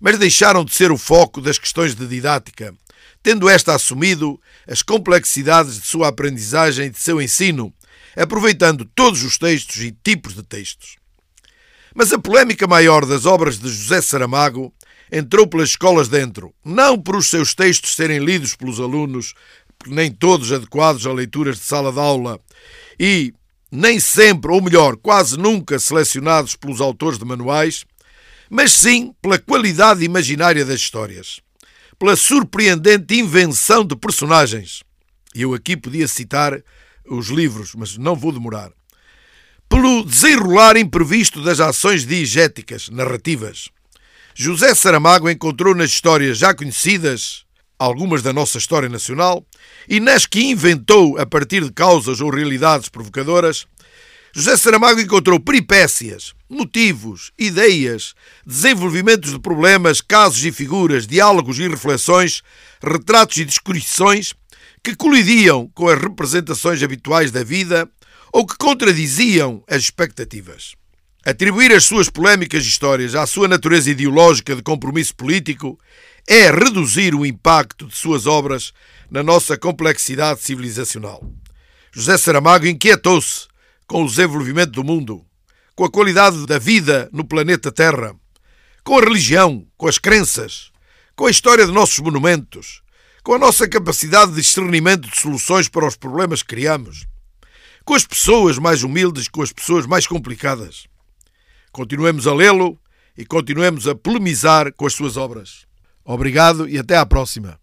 mas 0.00 0.18
deixaram 0.18 0.64
de 0.64 0.74
ser 0.74 0.92
o 0.92 0.98
foco 0.98 1.40
das 1.40 1.58
questões 1.58 1.94
de 1.94 2.06
didática, 2.06 2.74
tendo 3.22 3.48
esta 3.48 3.74
assumido 3.74 4.40
as 4.68 4.82
complexidades 4.82 5.80
de 5.80 5.86
sua 5.86 6.08
aprendizagem 6.08 6.86
e 6.86 6.90
de 6.90 6.98
seu 6.98 7.20
ensino, 7.20 7.72
aproveitando 8.16 8.84
todos 8.84 9.22
os 9.22 9.38
textos 9.38 9.76
e 9.76 9.96
tipos 10.04 10.34
de 10.34 10.42
textos. 10.42 10.96
Mas 11.94 12.12
a 12.12 12.18
polémica 12.18 12.66
maior 12.66 13.04
das 13.04 13.26
obras 13.26 13.58
de 13.58 13.68
José 13.68 14.00
Saramago 14.00 14.72
entrou 15.10 15.46
pelas 15.46 15.70
escolas 15.70 16.08
dentro, 16.08 16.54
não 16.64 16.98
por 16.98 17.16
os 17.16 17.28
seus 17.28 17.54
textos 17.54 17.94
serem 17.94 18.18
lidos 18.18 18.56
pelos 18.56 18.80
alunos, 18.80 19.34
nem 19.86 20.10
todos 20.10 20.50
adequados 20.52 21.06
a 21.06 21.12
leituras 21.12 21.56
de 21.56 21.64
sala 21.64 21.92
de 21.92 21.98
aula, 21.98 22.40
e 22.98 23.34
nem 23.70 24.00
sempre, 24.00 24.50
ou 24.50 24.62
melhor, 24.62 24.96
quase 24.96 25.38
nunca 25.38 25.78
selecionados 25.78 26.56
pelos 26.56 26.80
autores 26.80 27.18
de 27.18 27.24
manuais, 27.24 27.84
mas 28.48 28.72
sim 28.72 29.14
pela 29.20 29.38
qualidade 29.38 30.04
imaginária 30.04 30.64
das 30.64 30.80
histórias, 30.80 31.40
pela 31.98 32.16
surpreendente 32.16 33.14
invenção 33.14 33.84
de 33.84 33.96
personagens. 33.96 34.82
Eu 35.34 35.54
aqui 35.54 35.76
podia 35.76 36.06
citar 36.06 36.62
os 37.08 37.28
livros, 37.28 37.74
mas 37.74 37.96
não 37.96 38.14
vou 38.14 38.32
demorar. 38.32 38.70
Pelo 39.68 40.04
desenrolar 40.04 40.76
imprevisto 40.76 41.42
das 41.42 41.60
ações 41.60 42.06
diegéticas, 42.06 42.88
narrativas 42.88 43.70
José 44.34 44.74
Saramago 44.74 45.28
encontrou 45.28 45.74
nas 45.74 45.90
histórias 45.90 46.38
já 46.38 46.54
conhecidas, 46.54 47.44
algumas 47.78 48.22
da 48.22 48.32
nossa 48.32 48.56
história 48.56 48.88
nacional, 48.88 49.46
e 49.86 50.00
nas 50.00 50.24
que 50.24 50.40
inventou 50.42 51.18
a 51.18 51.26
partir 51.26 51.62
de 51.62 51.72
causas 51.72 52.20
ou 52.20 52.30
realidades 52.30 52.88
provocadoras, 52.88 53.66
José 54.34 54.56
Saramago 54.56 55.00
encontrou 55.00 55.38
peripécias, 55.38 56.32
motivos, 56.48 57.30
ideias, 57.38 58.14
desenvolvimentos 58.46 59.32
de 59.32 59.38
problemas, 59.38 60.00
casos 60.00 60.42
e 60.42 60.50
figuras, 60.50 61.06
diálogos 61.06 61.58
e 61.58 61.68
reflexões, 61.68 62.42
retratos 62.82 63.36
e 63.36 63.44
descrições 63.44 64.32
que 64.82 64.96
colidiam 64.96 65.70
com 65.74 65.88
as 65.88 66.00
representações 66.00 66.82
habituais 66.82 67.30
da 67.30 67.44
vida 67.44 67.88
ou 68.32 68.46
que 68.46 68.56
contradiziam 68.56 69.62
as 69.68 69.82
expectativas. 69.82 70.74
Atribuir 71.24 71.72
as 71.72 71.84
suas 71.84 72.08
polémicas 72.08 72.64
histórias 72.64 73.14
à 73.14 73.26
sua 73.26 73.46
natureza 73.46 73.90
ideológica 73.90 74.56
de 74.56 74.62
compromisso 74.62 75.14
político 75.14 75.78
é 76.26 76.50
reduzir 76.50 77.14
o 77.14 77.24
impacto 77.24 77.86
de 77.86 77.94
suas 77.94 78.26
obras 78.26 78.72
na 79.08 79.22
nossa 79.22 79.56
complexidade 79.56 80.40
civilizacional. 80.40 81.22
José 81.92 82.18
Saramago 82.18 82.66
inquietou-se 82.66 83.46
com 83.86 84.02
o 84.02 84.08
desenvolvimento 84.08 84.72
do 84.72 84.82
mundo, 84.82 85.24
com 85.76 85.84
a 85.84 85.90
qualidade 85.90 86.44
da 86.46 86.58
vida 86.58 87.08
no 87.12 87.24
planeta 87.24 87.70
Terra, 87.70 88.16
com 88.82 88.98
a 88.98 89.00
religião, 89.00 89.64
com 89.76 89.86
as 89.86 89.98
crenças, 89.98 90.72
com 91.14 91.26
a 91.26 91.30
história 91.30 91.66
de 91.66 91.72
nossos 91.72 91.98
monumentos, 92.00 92.82
com 93.22 93.34
a 93.34 93.38
nossa 93.38 93.68
capacidade 93.68 94.32
de 94.32 94.40
discernimento 94.40 95.08
de 95.08 95.16
soluções 95.16 95.68
para 95.68 95.86
os 95.86 95.96
problemas 95.96 96.42
que 96.42 96.48
criamos, 96.48 97.06
com 97.84 97.94
as 97.94 98.04
pessoas 98.04 98.58
mais 98.58 98.82
humildes, 98.82 99.28
com 99.28 99.42
as 99.42 99.52
pessoas 99.52 99.86
mais 99.86 100.06
complicadas. 100.06 100.86
Continuemos 101.70 102.26
a 102.26 102.34
lê-lo 102.34 102.78
e 103.16 103.24
continuemos 103.24 103.86
a 103.86 103.94
polemizar 103.94 104.72
com 104.72 104.86
as 104.86 104.94
suas 104.94 105.16
obras. 105.16 105.66
Obrigado 106.04 106.68
e 106.68 106.78
até 106.78 106.96
à 106.96 107.06
próxima. 107.06 107.60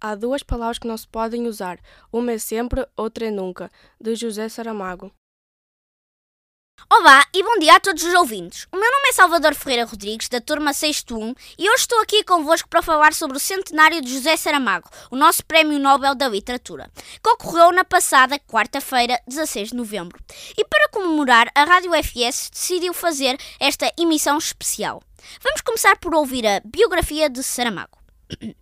Há 0.00 0.14
duas 0.14 0.44
palavras 0.44 0.78
que 0.78 0.86
não 0.86 0.96
se 0.96 1.08
podem 1.08 1.48
usar. 1.48 1.80
Uma 2.12 2.32
é 2.32 2.38
sempre, 2.38 2.86
outra 2.96 3.26
é 3.26 3.30
nunca. 3.30 3.68
De 4.00 4.14
José 4.14 4.48
Saramago. 4.48 5.12
Olá 6.86 7.26
e 7.34 7.42
bom 7.42 7.58
dia 7.58 7.74
a 7.74 7.80
todos 7.80 8.02
os 8.02 8.14
ouvintes. 8.14 8.66
O 8.72 8.76
meu 8.76 8.90
nome 8.90 9.08
é 9.08 9.12
Salvador 9.12 9.54
Ferreira 9.54 9.84
Rodrigues, 9.84 10.28
da 10.28 10.40
turma 10.40 10.72
61, 10.72 11.34
e 11.58 11.68
hoje 11.68 11.82
estou 11.82 12.00
aqui 12.00 12.22
convosco 12.22 12.68
para 12.68 12.80
falar 12.80 13.12
sobre 13.12 13.36
o 13.36 13.40
centenário 13.40 14.00
de 14.00 14.14
José 14.14 14.36
Saramago, 14.36 14.88
o 15.10 15.16
nosso 15.16 15.44
Prémio 15.44 15.78
Nobel 15.78 16.14
da 16.14 16.28
Literatura, 16.28 16.90
que 17.22 17.30
ocorreu 17.30 17.72
na 17.72 17.84
passada 17.84 18.38
quarta-feira, 18.38 19.20
16 19.26 19.70
de 19.70 19.76
novembro. 19.76 20.18
E 20.56 20.64
para 20.64 20.88
comemorar, 20.88 21.50
a 21.54 21.64
Rádio 21.64 21.92
FS 21.94 22.48
decidiu 22.50 22.94
fazer 22.94 23.38
esta 23.60 23.92
emissão 23.98 24.38
especial. 24.38 25.02
Vamos 25.42 25.60
começar 25.60 25.98
por 25.98 26.14
ouvir 26.14 26.46
a 26.46 26.62
biografia 26.64 27.28
de 27.28 27.42
Saramago. 27.42 27.98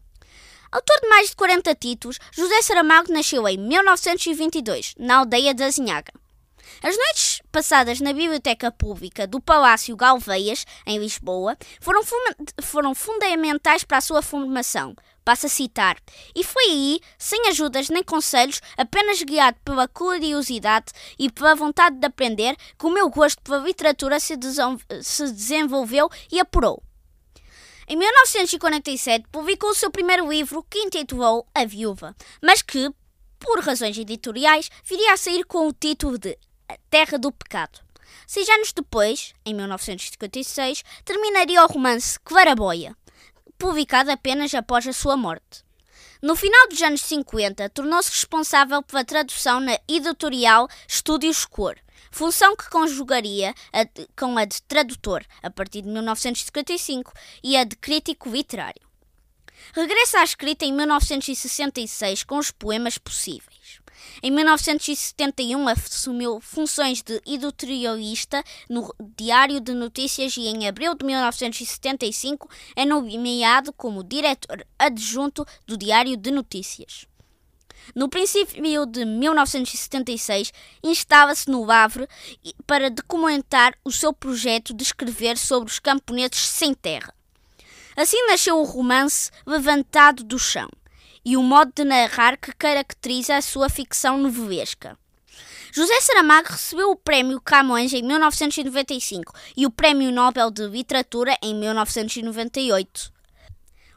Autor 0.73 1.01
de 1.01 1.09
mais 1.09 1.31
de 1.31 1.37
40 1.37 1.75
títulos, 1.77 2.19
José 2.33 2.61
Saramago 2.63 3.13
nasceu 3.13 3.47
em 3.47 3.57
1922, 3.57 4.95
na 4.99 5.19
aldeia 5.19 5.55
de 5.55 5.63
Azinhaga. 5.63 6.13
As 6.83 6.97
noites 6.97 7.41
passadas 7.51 8.01
na 8.01 8.13
Biblioteca 8.13 8.71
Pública 8.71 9.27
do 9.27 9.41
Palácio 9.41 9.97
Galveias, 9.97 10.67
em 10.87 10.99
Lisboa, 10.99 11.57
foram, 11.81 12.03
foram 12.63 12.95
fundamentais 12.95 13.83
para 13.83 13.99
a 13.99 14.03
sua 14.03 14.21
formação. 14.21 14.95
Passo 15.25 15.47
a 15.47 15.49
citar. 15.49 15.97
E 16.35 16.45
foi 16.45 16.63
aí, 16.65 17.01
sem 17.19 17.49
ajudas 17.49 17.89
nem 17.89 18.03
conselhos, 18.03 18.61
apenas 18.77 19.23
guiado 19.23 19.59
pela 19.65 19.89
curiosidade 19.89 20.93
e 21.19 21.31
pela 21.31 21.55
vontade 21.55 21.97
de 21.97 22.07
aprender, 22.07 22.57
que 22.79 22.87
o 22.87 22.91
meu 22.91 23.09
gosto 23.09 23.43
pela 23.43 23.59
literatura 23.59 24.21
se, 24.21 24.35
se 25.03 25.33
desenvolveu 25.33 26.09
e 26.31 26.39
apurou. 26.39 26.83
Em 27.89 27.97
1947, 27.97 29.27
publicou 29.33 29.71
o 29.71 29.75
seu 29.75 29.91
primeiro 29.91 30.29
livro, 30.29 30.65
que 30.69 30.81
intitulou 30.81 31.47
A 31.55 31.65
Viúva, 31.65 32.15
mas 32.43 32.61
que, 32.61 32.91
por 33.39 33.61
razões 33.61 33.97
editoriais, 33.97 34.71
viria 34.85 35.13
a 35.13 35.17
sair 35.17 35.45
com 35.45 35.67
o 35.67 35.73
título 35.73 36.19
de 36.19 36.37
Terra 36.91 37.19
do 37.19 37.31
Pecado. 37.33 37.81
Seis 38.27 38.49
anos 38.49 38.73
depois, 38.73 39.35
em 39.45 39.55
1956, 39.55 40.83
terminaria 41.05 41.63
o 41.63 41.67
romance 41.67 42.19
Claraboia, 42.21 42.97
publicado 43.59 44.11
apenas 44.11 44.55
após 44.55 44.87
a 44.87 44.93
sua 44.93 45.17
morte. 45.17 45.65
No 46.23 46.35
final 46.35 46.69
dos 46.69 46.81
anos 46.83 47.03
50, 47.03 47.69
tornou-se 47.71 48.11
responsável 48.11 48.83
pela 48.83 49.05
tradução 49.05 49.61
na 49.61 49.79
editorial 49.87 50.69
Estúdios 50.89 51.45
Cor, 51.45 51.77
função 52.11 52.57
que 52.57 52.71
conjugaria 52.71 53.55
a 53.73 53.85
de, 53.85 54.09
com 54.19 54.37
a 54.39 54.45
de 54.45 54.63
tradutor 54.63 55.25
a 55.43 55.51
partir 55.51 55.83
de 55.83 55.89
1955 55.89 57.13
e 57.45 57.57
a 57.57 57.65
de 57.65 57.77
crítico 57.77 58.31
literário. 58.31 58.81
Regressa 59.75 60.21
à 60.21 60.25
escrita 60.25 60.65
em 60.65 60.73
1966 60.73 62.25
com 62.25 62.39
os 62.39 62.51
poemas 62.51 62.99
possíveis. 62.99 63.56
Em 64.23 64.31
1971 64.31 65.69
assumiu 65.69 66.41
funções 66.41 67.03
de 67.03 67.21
editorialista 67.27 68.43
no 68.69 68.95
Diário 69.17 69.61
de 69.61 69.73
Notícias 69.73 70.37
e 70.37 70.47
em 70.47 70.67
abril 70.67 70.95
de 70.95 71.05
1975 71.05 72.49
é 72.75 72.85
nomeado 72.85 73.73
como 73.75 74.03
diretor 74.03 74.67
adjunto 74.79 75.47
do 75.67 75.77
Diário 75.77 76.17
de 76.17 76.31
Notícias. 76.31 77.07
No 77.95 78.09
princípio 78.09 78.87
de 78.87 79.05
1976, 79.05 80.53
instala-se 80.83 81.49
no 81.49 81.71
Havre 81.71 82.09
para 82.67 82.91
documentar 82.91 83.77
o 83.85 83.93
seu 83.93 84.13
projeto 84.13 84.75
de 84.75 84.83
escrever 84.83 85.37
sobre 85.37 85.71
os 85.71 85.79
camponeses 85.79 86.39
sem 86.39 86.75
terra. 86.75 87.15
Assim 87.95 88.27
nasceu 88.27 88.59
o 88.59 88.65
romance 88.65 89.31
Levantado 89.47 90.25
do 90.25 90.39
Chão 90.39 90.69
e 91.27 91.37
o 91.37 91.43
modo 91.43 91.73
de 91.75 91.83
narrar 91.83 92.37
que 92.37 92.53
caracteriza 92.53 93.37
a 93.37 93.43
sua 93.43 93.69
ficção 93.69 94.17
novelesca. 94.17 94.97
José 95.73 96.01
Saramago 96.01 96.53
recebeu 96.53 96.93
o 96.93 96.97
Prémio 96.97 97.41
Camões 97.41 97.93
em 97.93 98.01
1995 98.01 99.33
e 99.57 99.67
o 99.67 99.71
Prémio 99.71 100.13
Nobel 100.13 100.53
de 100.53 100.69
Literatura 100.69 101.37
em 101.43 101.53
1998. 101.53 103.13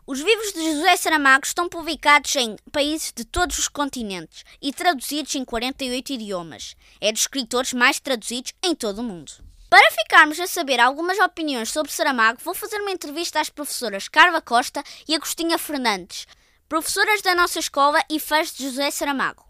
Os 0.08 0.20
livros 0.20 0.54
de 0.54 0.74
José 0.74 0.98
Saramago 0.98 1.46
estão 1.46 1.70
publicados 1.70 2.36
em 2.36 2.56
países 2.72 3.14
de 3.16 3.24
todos 3.24 3.60
os 3.60 3.68
continentes 3.68 4.44
e 4.60 4.74
traduzidos 4.74 5.36
em 5.36 5.46
48 5.46 6.14
idiomas. 6.14 6.76
É 7.00 7.12
dos 7.12 7.22
escritores 7.22 7.74
mais 7.74 8.00
traduzidos 8.00 8.54
em 8.64 8.74
todo 8.74 9.00
o 9.00 9.04
mundo. 9.04 9.32
Para 9.70 9.92
ficarmos 9.92 10.40
a 10.40 10.48
saber 10.48 10.80
algumas 10.80 11.20
opiniões 11.20 11.70
sobre 11.70 11.92
Saramago, 11.92 12.42
vou 12.44 12.56
fazer 12.56 12.82
uma 12.82 12.90
entrevista 12.90 13.40
às 13.40 13.52
professoras 13.52 14.08
Carla 14.08 14.42
Costa 14.42 14.84
e 15.08 15.14
Agostinha 15.14 15.60
Fernandes, 15.60 16.26
professoras 16.70 17.24
da 17.24 17.34
nossa 17.34 17.58
escola 17.58 18.00
e 18.08 18.20
fãs 18.20 18.54
de 18.54 18.64
José 18.64 18.92
Saramago. 18.92 19.44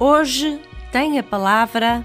Hoje 0.00 0.60
tem 0.90 1.20
a 1.20 1.22
palavra 1.22 2.04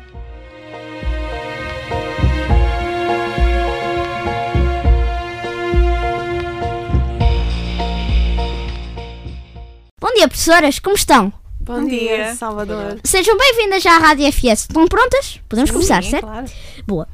Bom 10.00 10.13
dia, 10.13 10.28
professoras, 10.28 10.78
como 10.78 10.96
estão? 10.96 11.47
Bom, 11.68 11.82
Bom 11.82 11.88
dia, 11.90 12.00
dia, 12.00 12.36
Salvador. 12.36 12.98
Sejam 13.04 13.38
bem-vindas 13.38 13.86
à 13.86 13.98
Rádio 13.98 14.26
FS. 14.32 14.62
Estão 14.62 14.88
prontas? 14.88 15.42
Podemos 15.50 15.70
Sim, 15.70 15.74
começar, 15.74 16.02
certo? 16.02 16.24
Claro. 16.24 16.48
Boa. 16.88 17.10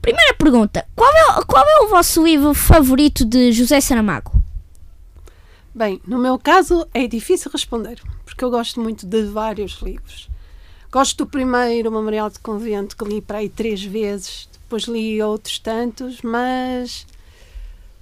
Primeira 0.00 0.32
pergunta: 0.32 0.88
qual 0.96 1.12
é, 1.12 1.44
qual 1.44 1.62
é 1.62 1.80
o 1.84 1.88
vosso 1.88 2.24
livro 2.24 2.54
favorito 2.54 3.22
de 3.22 3.52
José 3.52 3.82
Saramago? 3.82 4.32
Bem, 5.74 6.00
no 6.06 6.18
meu 6.18 6.38
caso 6.38 6.88
é 6.94 7.06
difícil 7.06 7.50
responder, 7.52 8.00
porque 8.24 8.42
eu 8.42 8.50
gosto 8.50 8.80
muito 8.80 9.06
de 9.06 9.24
vários 9.24 9.72
livros. 9.82 10.30
Gosto 10.90 11.18
do 11.18 11.26
primeiro, 11.26 11.90
o 11.90 11.92
Memorial 11.92 12.30
de 12.30 12.38
Convento, 12.38 12.96
que 12.96 13.04
li 13.04 13.20
para 13.20 13.38
aí 13.38 13.50
três 13.50 13.84
vezes, 13.84 14.48
depois 14.54 14.84
li 14.84 15.22
outros 15.22 15.58
tantos, 15.58 16.22
mas 16.22 17.06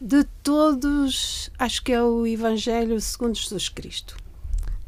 de 0.00 0.22
todos, 0.44 1.50
acho 1.58 1.82
que 1.82 1.92
é 1.92 2.00
o 2.00 2.24
Evangelho 2.24 3.00
segundo 3.00 3.34
Jesus 3.34 3.68
Cristo. 3.68 4.29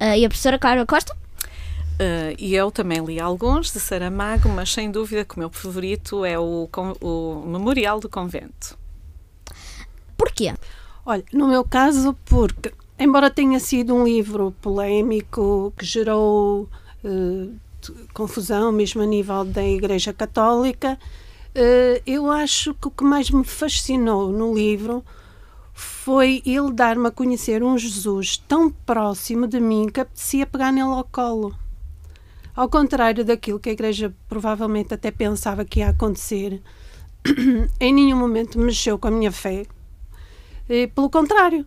Uh, 0.03 0.17
e 0.17 0.25
a 0.25 0.29
professora 0.29 0.59
Clara 0.59 0.85
Costa? 0.85 1.15
Uh, 1.15 2.35
e 2.37 2.57
eu 2.57 2.73
também 2.73 2.99
li 3.05 3.21
alguns 3.21 3.71
de 3.71 3.79
Saramago, 3.79 4.49
mas 4.49 4.73
sem 4.73 4.91
dúvida 4.91 5.25
que 5.25 5.37
o 5.37 5.39
meu 5.39 5.49
favorito 5.49 6.25
é 6.25 6.37
o, 6.37 6.69
o 7.01 7.45
Memorial 7.47 8.01
do 8.01 8.09
Convento. 8.09 8.77
Porquê? 10.17 10.53
Olha, 11.07 11.23
no 11.33 11.47
meu 11.47 11.63
caso, 11.63 12.17
porque, 12.25 12.73
embora 12.99 13.31
tenha 13.31 13.61
sido 13.61 13.95
um 13.95 14.03
livro 14.03 14.53
polémico 14.61 15.73
que 15.79 15.85
gerou 15.85 16.69
uh, 17.05 17.57
confusão 18.13 18.73
mesmo 18.73 19.03
a 19.03 19.07
nível 19.07 19.45
da 19.45 19.63
Igreja 19.63 20.13
Católica, 20.13 20.99
uh, 21.55 22.03
eu 22.05 22.29
acho 22.29 22.75
que 22.75 22.89
o 22.89 22.91
que 22.91 23.05
mais 23.05 23.31
me 23.31 23.45
fascinou 23.45 24.33
no 24.33 24.53
livro 24.53 25.05
foi 25.73 26.43
ele 26.45 26.73
dar-me 26.73 27.09
a 27.09 27.11
conhecer 27.11 27.63
um 27.63 27.77
Jesus 27.79 28.37
tão 28.37 28.71
próximo 28.71 29.47
de 29.47 29.59
mim 29.61 29.89
que 29.89 30.01
apetecia 30.01 30.47
pegar 30.47 30.73
nele 30.73 30.89
ao 30.89 31.05
colo. 31.05 31.55
Ao 32.55 32.69
contrário 32.69 33.25
daquilo 33.25 33.59
que 33.59 33.71
a 33.71 33.73
Igreja 33.73 34.15
provavelmente 34.29 34.93
até 34.93 35.11
pensava 35.11 35.65
que 35.65 35.81
ia 35.81 35.89
acontecer, 35.89 36.61
em 37.81 37.95
nenhum 37.95 38.19
momento 38.19 38.59
mexeu 38.59 38.99
com 38.99 39.09
a 39.09 39.11
minha 39.11 39.33
fé. 39.33 39.65
E, 40.69 40.87
pelo 40.89 41.09
contrário, 41.09 41.67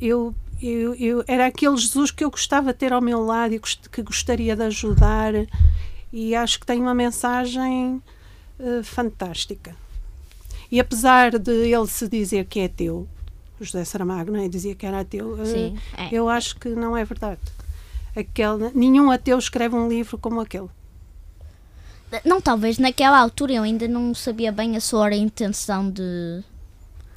eu, 0.00 0.34
eu, 0.60 0.94
eu, 0.94 1.24
era 1.26 1.46
aquele 1.46 1.76
Jesus 1.76 2.10
que 2.10 2.22
eu 2.22 2.30
gostava 2.30 2.72
de 2.72 2.78
ter 2.78 2.92
ao 2.92 3.00
meu 3.00 3.24
lado 3.24 3.54
e 3.54 3.60
que 3.60 4.02
gostaria 4.02 4.54
de 4.54 4.62
ajudar, 4.64 5.32
e 6.12 6.34
acho 6.34 6.60
que 6.60 6.66
tem 6.66 6.80
uma 6.80 6.94
mensagem 6.94 8.02
uh, 8.58 8.84
fantástica. 8.84 9.74
E 10.70 10.78
apesar 10.78 11.38
de 11.38 11.72
ele 11.72 11.86
se 11.86 12.08
dizer 12.08 12.44
que 12.44 12.60
é 12.60 12.68
teu, 12.68 13.08
José 13.60 13.84
Saramago 13.84 14.32
não 14.32 14.40
é? 14.40 14.48
dizia 14.48 14.74
que 14.74 14.84
era 14.84 15.00
ateu, 15.00 15.40
eh, 15.40 15.44
Sim, 15.46 15.78
é. 15.96 16.08
eu 16.12 16.28
acho 16.28 16.56
que 16.56 16.68
não 16.70 16.96
é 16.96 17.04
verdade. 17.04 17.40
Aquele, 18.16 18.70
nenhum 18.74 19.10
ateu 19.10 19.38
escreve 19.38 19.74
um 19.74 19.88
livro 19.88 20.18
como 20.18 20.40
aquele. 20.40 20.68
Não, 22.24 22.40
talvez 22.40 22.78
naquela 22.78 23.18
altura 23.18 23.54
eu 23.54 23.62
ainda 23.62 23.88
não 23.88 24.14
sabia 24.14 24.52
bem 24.52 24.76
a 24.76 24.80
sua 24.80 25.12
intenção 25.14 25.90
de. 25.90 26.42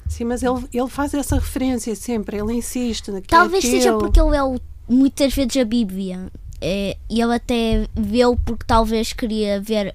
Sim, 0.08 0.24
mas 0.24 0.42
ele, 0.42 0.66
ele 0.72 0.88
faz 0.88 1.14
essa 1.14 1.36
referência 1.36 1.94
sempre, 1.94 2.38
ele 2.38 2.54
insiste. 2.54 3.12
Que 3.12 3.28
talvez 3.28 3.64
é 3.64 3.68
seja 3.68 3.92
porque 3.96 4.20
ele 4.20 4.36
é 4.36 4.40
muitas 4.88 5.34
vezes 5.34 5.56
a 5.56 5.64
Bíblia. 5.64 6.30
É, 6.60 6.96
e 7.08 7.20
ele 7.20 7.34
até 7.34 7.88
viu 7.94 8.36
porque 8.44 8.64
talvez 8.66 9.12
queria 9.12 9.60
ver. 9.60 9.94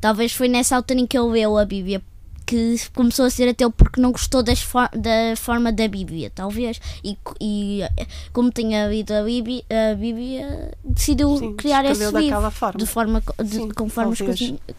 Talvez 0.00 0.32
foi 0.32 0.46
nessa 0.46 0.76
altura 0.76 1.00
em 1.00 1.06
que 1.06 1.18
ele 1.18 1.30
leu 1.30 1.58
a 1.58 1.64
Bíblia 1.64 2.00
que 2.46 2.76
começou 2.94 3.26
a 3.26 3.30
ser 3.30 3.48
ateu 3.48 3.70
porque 3.70 4.00
não 4.00 4.12
gostou 4.12 4.42
for 4.62 4.88
da 4.96 5.36
forma 5.36 5.72
da 5.72 5.88
Bíblia, 5.88 6.30
talvez. 6.32 6.80
E, 7.02 7.18
e 7.40 7.82
como 8.32 8.50
tinha 8.52 8.86
lido 8.86 9.12
a 9.12 9.22
Bíblia, 9.22 9.64
a 9.92 9.94
Bíblia 9.94 10.72
decidiu 10.84 11.36
Sim, 11.36 11.56
criar 11.56 11.84
esse 11.84 12.04
livro 12.12 12.50
forma. 12.52 12.78
de 12.78 12.86
forma 12.86 13.22
de, 13.42 13.56
Sim, 13.56 13.70
conforme 13.70 14.12
os, 14.12 14.20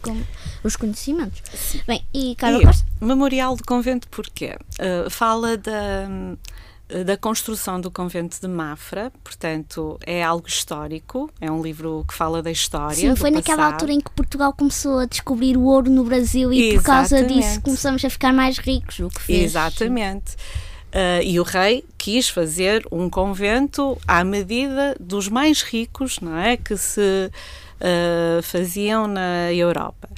com, 0.00 0.16
os, 0.64 0.76
conhecimentos. 0.76 1.42
Sim. 1.54 1.80
Bem, 1.86 2.02
e 2.14 2.34
Carol 2.36 2.62
e? 2.62 3.04
Memorial 3.04 3.54
do 3.54 3.64
Convento 3.64 4.08
porquê? 4.08 4.56
Uh, 4.80 5.10
fala 5.10 5.56
da 5.56 6.08
da 7.04 7.16
construção 7.16 7.80
do 7.80 7.90
convento 7.90 8.40
de 8.40 8.48
Mafra, 8.48 9.12
portanto 9.22 9.98
é 10.06 10.22
algo 10.22 10.48
histórico, 10.48 11.30
é 11.40 11.50
um 11.50 11.62
livro 11.62 12.04
que 12.08 12.14
fala 12.14 12.42
da 12.42 12.50
história. 12.50 12.96
Sim, 12.96 13.14
foi 13.14 13.30
naquela 13.30 13.58
passado. 13.58 13.72
altura 13.74 13.92
em 13.92 14.00
que 14.00 14.10
Portugal 14.10 14.52
começou 14.54 15.00
a 15.00 15.04
descobrir 15.04 15.56
o 15.56 15.64
ouro 15.64 15.90
no 15.90 16.02
Brasil 16.04 16.50
e 16.52 16.70
Exatamente. 16.70 16.78
por 16.78 16.84
causa 16.84 17.22
disso 17.22 17.60
começamos 17.60 18.04
a 18.04 18.10
ficar 18.10 18.32
mais 18.32 18.58
ricos, 18.58 18.98
o 19.00 19.08
que 19.10 19.20
fez. 19.20 19.44
Exatamente. 19.44 20.32
Uh, 20.88 21.22
e 21.22 21.38
o 21.38 21.42
rei 21.42 21.84
quis 21.98 22.30
fazer 22.30 22.86
um 22.90 23.10
convento 23.10 23.98
à 24.06 24.24
medida 24.24 24.96
dos 24.98 25.28
mais 25.28 25.60
ricos, 25.60 26.18
não 26.20 26.38
é, 26.38 26.56
que 26.56 26.74
se 26.78 27.30
uh, 27.30 28.42
faziam 28.42 29.06
na 29.06 29.52
Europa. 29.52 30.08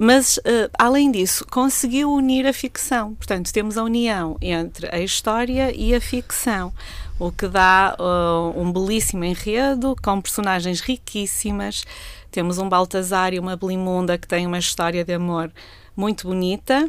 Mas, 0.00 0.36
uh, 0.38 0.70
além 0.78 1.10
disso, 1.10 1.44
conseguiu 1.50 2.12
unir 2.12 2.46
a 2.46 2.52
ficção. 2.52 3.14
Portanto, 3.14 3.52
temos 3.52 3.76
a 3.76 3.82
união 3.82 4.36
entre 4.40 4.88
a 4.94 5.00
história 5.00 5.74
e 5.74 5.94
a 5.94 6.00
ficção, 6.00 6.72
o 7.18 7.32
que 7.32 7.48
dá 7.48 7.96
uh, 7.98 8.60
um 8.60 8.72
belíssimo 8.72 9.24
enredo 9.24 9.96
com 10.02 10.20
personagens 10.20 10.80
riquíssimas. 10.80 11.84
Temos 12.30 12.58
um 12.58 12.68
Baltazar 12.68 13.34
e 13.34 13.38
uma 13.38 13.56
Belimunda 13.56 14.16
que 14.16 14.28
têm 14.28 14.46
uma 14.46 14.58
história 14.58 15.04
de 15.04 15.12
amor 15.14 15.50
muito 15.96 16.28
bonita. 16.28 16.88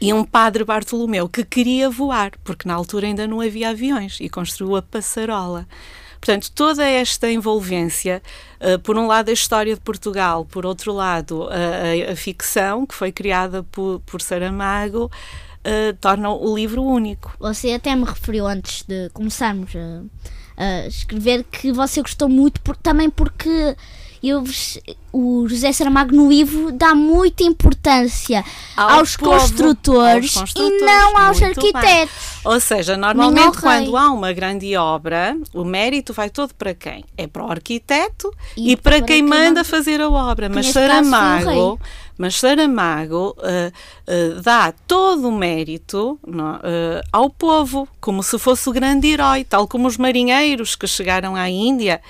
E 0.00 0.12
um 0.12 0.24
padre 0.24 0.64
Bartolomeu 0.64 1.28
que 1.28 1.44
queria 1.44 1.90
voar, 1.90 2.32
porque 2.42 2.68
na 2.68 2.74
altura 2.74 3.06
ainda 3.06 3.26
não 3.26 3.40
havia 3.40 3.70
aviões, 3.70 4.18
e 4.20 4.28
construiu 4.28 4.76
a 4.76 4.82
passarola. 4.82 5.66
Portanto, 6.24 6.50
toda 6.52 6.88
esta 6.88 7.30
envolvência, 7.30 8.22
uh, 8.58 8.78
por 8.78 8.96
um 8.96 9.06
lado 9.06 9.28
a 9.28 9.32
história 9.32 9.74
de 9.74 9.80
Portugal, 9.82 10.46
por 10.46 10.64
outro 10.64 10.90
lado 10.90 11.46
a, 11.50 12.08
a, 12.08 12.12
a 12.12 12.16
ficção 12.16 12.86
que 12.86 12.94
foi 12.94 13.12
criada 13.12 13.62
por, 13.62 14.00
por 14.06 14.22
Saramago, 14.22 15.04
uh, 15.04 15.94
torna 16.00 16.30
o 16.30 16.56
livro 16.56 16.82
único. 16.82 17.36
Você 17.38 17.72
até 17.72 17.94
me 17.94 18.06
referiu 18.06 18.46
antes 18.46 18.84
de 18.84 19.10
começarmos 19.10 19.70
a, 19.76 20.02
a 20.56 20.86
escrever 20.86 21.44
que 21.44 21.70
você 21.70 22.00
gostou 22.00 22.30
muito 22.30 22.58
por, 22.62 22.74
também 22.74 23.10
porque 23.10 23.76
eu, 24.28 24.44
o 25.12 25.46
José 25.48 25.72
Saramago 25.72 26.14
no 26.14 26.28
livro 26.28 26.72
dá 26.72 26.94
muita 26.94 27.44
importância 27.44 28.44
Ao 28.76 28.98
aos, 28.98 29.16
povo, 29.16 29.32
construtores, 29.32 30.36
aos, 30.36 30.52
construtores 30.52 30.82
e 30.82 30.84
não 30.84 31.18
aos 31.18 31.42
arquitetos. 31.42 31.82
Bem. 31.82 32.08
Ou 32.52 32.60
seja, 32.60 32.96
normalmente 32.96 33.58
quando 33.60 33.96
há 33.96 34.10
uma 34.10 34.32
grande 34.32 34.76
obra, 34.76 35.36
o 35.52 35.64
mérito 35.64 36.12
vai 36.12 36.30
todo 36.30 36.54
para 36.54 36.74
quem? 36.74 37.04
É 37.16 37.26
para 37.26 37.44
o 37.44 37.50
arquiteto 37.50 38.32
e, 38.56 38.72
e 38.72 38.76
para, 38.76 38.96
para, 38.96 39.06
quem, 39.06 39.20
quem 39.20 39.22
manda 39.22 39.62
fazer 39.64 40.00
a 40.00 40.08
obra. 40.08 40.48
Mas 40.48 40.66
Saramago, 40.68 41.78
mas 42.16 42.38
Saramago 42.38 43.36
uh, 43.38 44.36
uh, 44.38 44.40
dá 44.42 44.72
todo 44.86 45.28
o 45.28 45.32
mérito 45.32 46.18
uh, 46.24 47.06
ao 47.12 47.30
povo, 47.30 47.88
como 48.00 48.22
se 48.22 48.38
fosse 48.38 48.68
o 48.68 48.72
grande 48.72 49.08
herói, 49.08 49.44
tal 49.44 49.66
como 49.66 49.88
os 49.88 49.96
marinheiros 49.96 50.76
que 50.76 50.86
chegaram 50.86 51.34
à 51.34 51.48
Índia 51.48 52.00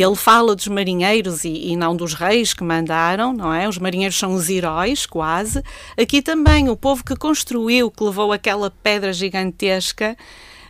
ele 0.00 0.16
fala 0.16 0.56
dos 0.56 0.68
marinheiros 0.68 1.44
e, 1.44 1.70
e, 1.70 1.76
não 1.76 1.94
dos 1.94 2.14
reis 2.14 2.54
que 2.54 2.64
mandaram, 2.64 3.32
não 3.32 3.52
é? 3.52 3.68
Os 3.68 3.76
marinheiros 3.76 4.18
são 4.18 4.32
os 4.32 4.48
heróis, 4.48 5.04
quase. 5.04 5.62
Aqui 6.00 6.22
também, 6.22 6.70
o 6.70 6.76
povo 6.76 7.04
que 7.04 7.14
construiu, 7.14 7.90
que 7.90 8.02
levou 8.02 8.32
aquela 8.32 8.70
pedra 8.70 9.12
gigantesca 9.12 10.16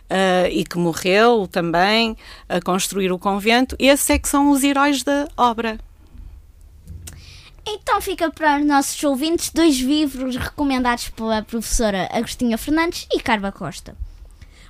uh, 0.09 0.47
e 0.51 0.65
que 0.65 0.77
morreu 0.77 1.47
também 1.47 2.17
a 2.49 2.59
construir 2.59 3.13
o 3.13 3.19
convento, 3.19 3.77
esses 3.79 4.09
é 4.09 4.19
que 4.19 4.27
são 4.27 4.51
os 4.51 4.61
heróis 4.61 5.03
da 5.03 5.27
obra. 5.37 5.79
Então 7.65 8.01
fica 8.01 8.29
para 8.29 8.59
os 8.59 8.65
nossos 8.65 9.01
ouvintes 9.05 9.49
dois 9.49 9.77
livros 9.77 10.35
recomendados 10.35 11.07
pela 11.07 11.41
professora 11.41 12.09
Agostinha 12.11 12.57
Fernandes 12.57 13.07
e 13.09 13.21
Carva 13.21 13.53
Costa. 13.53 13.95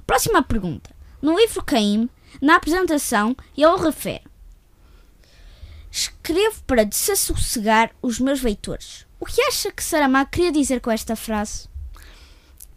Próxima 0.05 0.43
pergunta. 0.43 0.91
No 1.19 1.35
livro 1.35 1.63
Caim, 1.63 2.07
na 2.39 2.57
apresentação, 2.57 3.35
ele 3.57 3.77
refere 3.77 4.21
Escrevo 5.93 6.63
para 6.65 6.83
desassossegar 6.83 7.91
os 8.01 8.19
meus 8.19 8.41
leitores. 8.41 9.05
O 9.19 9.27
que 9.27 9.39
acha 9.43 9.71
que 9.71 9.83
Saramago 9.83 10.31
queria 10.31 10.51
dizer 10.51 10.81
com 10.81 10.89
esta 10.89 11.15
frase? 11.15 11.69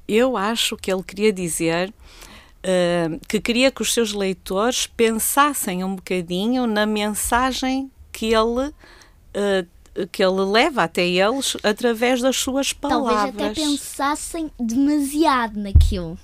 Eu 0.07 0.37
acho 0.37 0.76
que 0.76 0.92
ele 0.92 1.02
queria 1.02 1.33
dizer 1.33 1.88
uh, 1.88 3.18
que 3.26 3.40
queria 3.40 3.70
que 3.70 3.81
os 3.81 3.94
seus 3.94 4.12
leitores 4.12 4.87
pensassem 4.87 5.83
um 5.83 5.96
bocadinho 5.96 6.66
na 6.66 6.85
mensagem 6.85 7.90
que 8.12 8.26
ele 8.26 8.68
uh, 8.68 10.07
que 10.12 10.22
ele 10.22 10.42
leva 10.42 10.83
até 10.83 11.07
eles 11.07 11.57
através 11.62 12.20
das 12.20 12.37
suas 12.37 12.74
palavras. 12.74 13.33
Talvez 13.33 13.50
até 13.50 13.61
pensassem 13.62 14.50
demasiado 14.61 15.59
naquilo. 15.59 16.18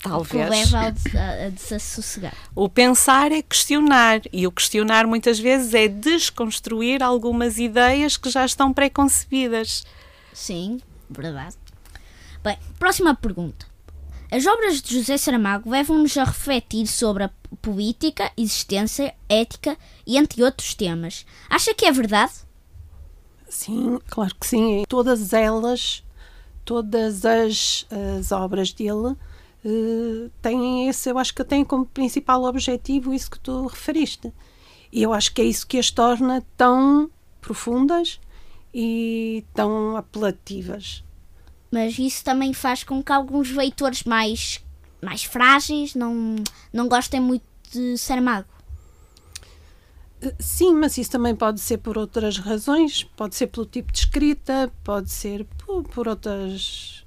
Talvez. 0.00 0.30
Que 0.30 0.50
leva 0.50 0.78
a, 0.78 1.46
a 1.46 1.50
desassossegar. 1.50 2.34
O 2.54 2.68
pensar 2.68 3.32
é 3.32 3.42
questionar, 3.42 4.20
e 4.32 4.46
o 4.46 4.52
questionar 4.52 5.06
muitas 5.06 5.38
vezes 5.38 5.74
é 5.74 5.88
desconstruir 5.88 7.02
algumas 7.02 7.58
ideias 7.58 8.16
que 8.16 8.30
já 8.30 8.44
estão 8.44 8.72
pré-concebidas. 8.72 9.84
Sim, 10.32 10.80
verdade. 11.10 11.56
Bem, 12.44 12.56
próxima 12.78 13.14
pergunta. 13.14 13.66
As 14.30 14.46
obras 14.46 14.80
de 14.82 14.94
José 14.94 15.16
Saramago 15.16 15.70
levam-nos 15.70 16.16
a 16.16 16.24
refletir 16.24 16.86
sobre 16.86 17.24
a 17.24 17.30
política, 17.62 18.30
existência, 18.36 19.14
ética 19.28 19.76
e 20.06 20.18
entre 20.18 20.42
outros 20.42 20.74
temas. 20.74 21.24
Acha 21.48 21.74
que 21.74 21.86
é 21.86 21.90
verdade? 21.90 22.32
Sim, 23.48 23.98
claro 24.06 24.34
que 24.38 24.46
sim. 24.46 24.84
Todas 24.86 25.32
elas, 25.32 26.04
todas 26.64 27.24
as, 27.24 27.86
as 28.18 28.30
obras 28.30 28.70
dele 28.70 29.16
uh, 29.64 30.30
têm 30.40 30.88
esse, 30.88 31.10
eu 31.10 31.18
acho 31.18 31.34
que 31.34 31.44
têm 31.44 31.64
como 31.64 31.86
principal 31.86 32.44
objetivo 32.44 33.12
isso 33.12 33.30
que 33.30 33.40
tu 33.40 33.66
referiste. 33.66 34.32
E 34.92 35.02
eu 35.02 35.12
acho 35.12 35.32
que 35.32 35.42
é 35.42 35.44
isso 35.44 35.66
que 35.66 35.78
as 35.78 35.90
torna 35.90 36.44
tão 36.56 37.10
profundas 37.40 38.20
e 38.72 39.44
tão 39.54 39.96
apelativas. 39.96 41.04
Mas 41.70 41.98
isso 41.98 42.24
também 42.24 42.54
faz 42.54 42.82
com 42.82 43.02
que 43.02 43.12
alguns 43.12 43.50
leitores 43.50 44.04
mais, 44.04 44.64
mais 45.02 45.24
frágeis 45.24 45.94
não, 45.94 46.36
não 46.72 46.88
gostem 46.88 47.20
muito 47.20 47.44
de 47.70 47.98
Saramago. 47.98 48.48
Eh, 50.22 50.34
sim, 50.38 50.74
mas 50.74 50.96
isso 50.96 51.10
também 51.10 51.36
pode 51.36 51.60
ser 51.60 51.78
por 51.78 51.98
outras 51.98 52.38
razões. 52.38 53.04
Pode 53.04 53.34
ser 53.34 53.48
pelo 53.48 53.66
tipo 53.66 53.92
de 53.92 53.98
escrita, 53.98 54.72
pode 54.82 55.10
ser 55.10 55.44
por, 55.58 55.84
por 55.84 56.08
outras 56.08 56.97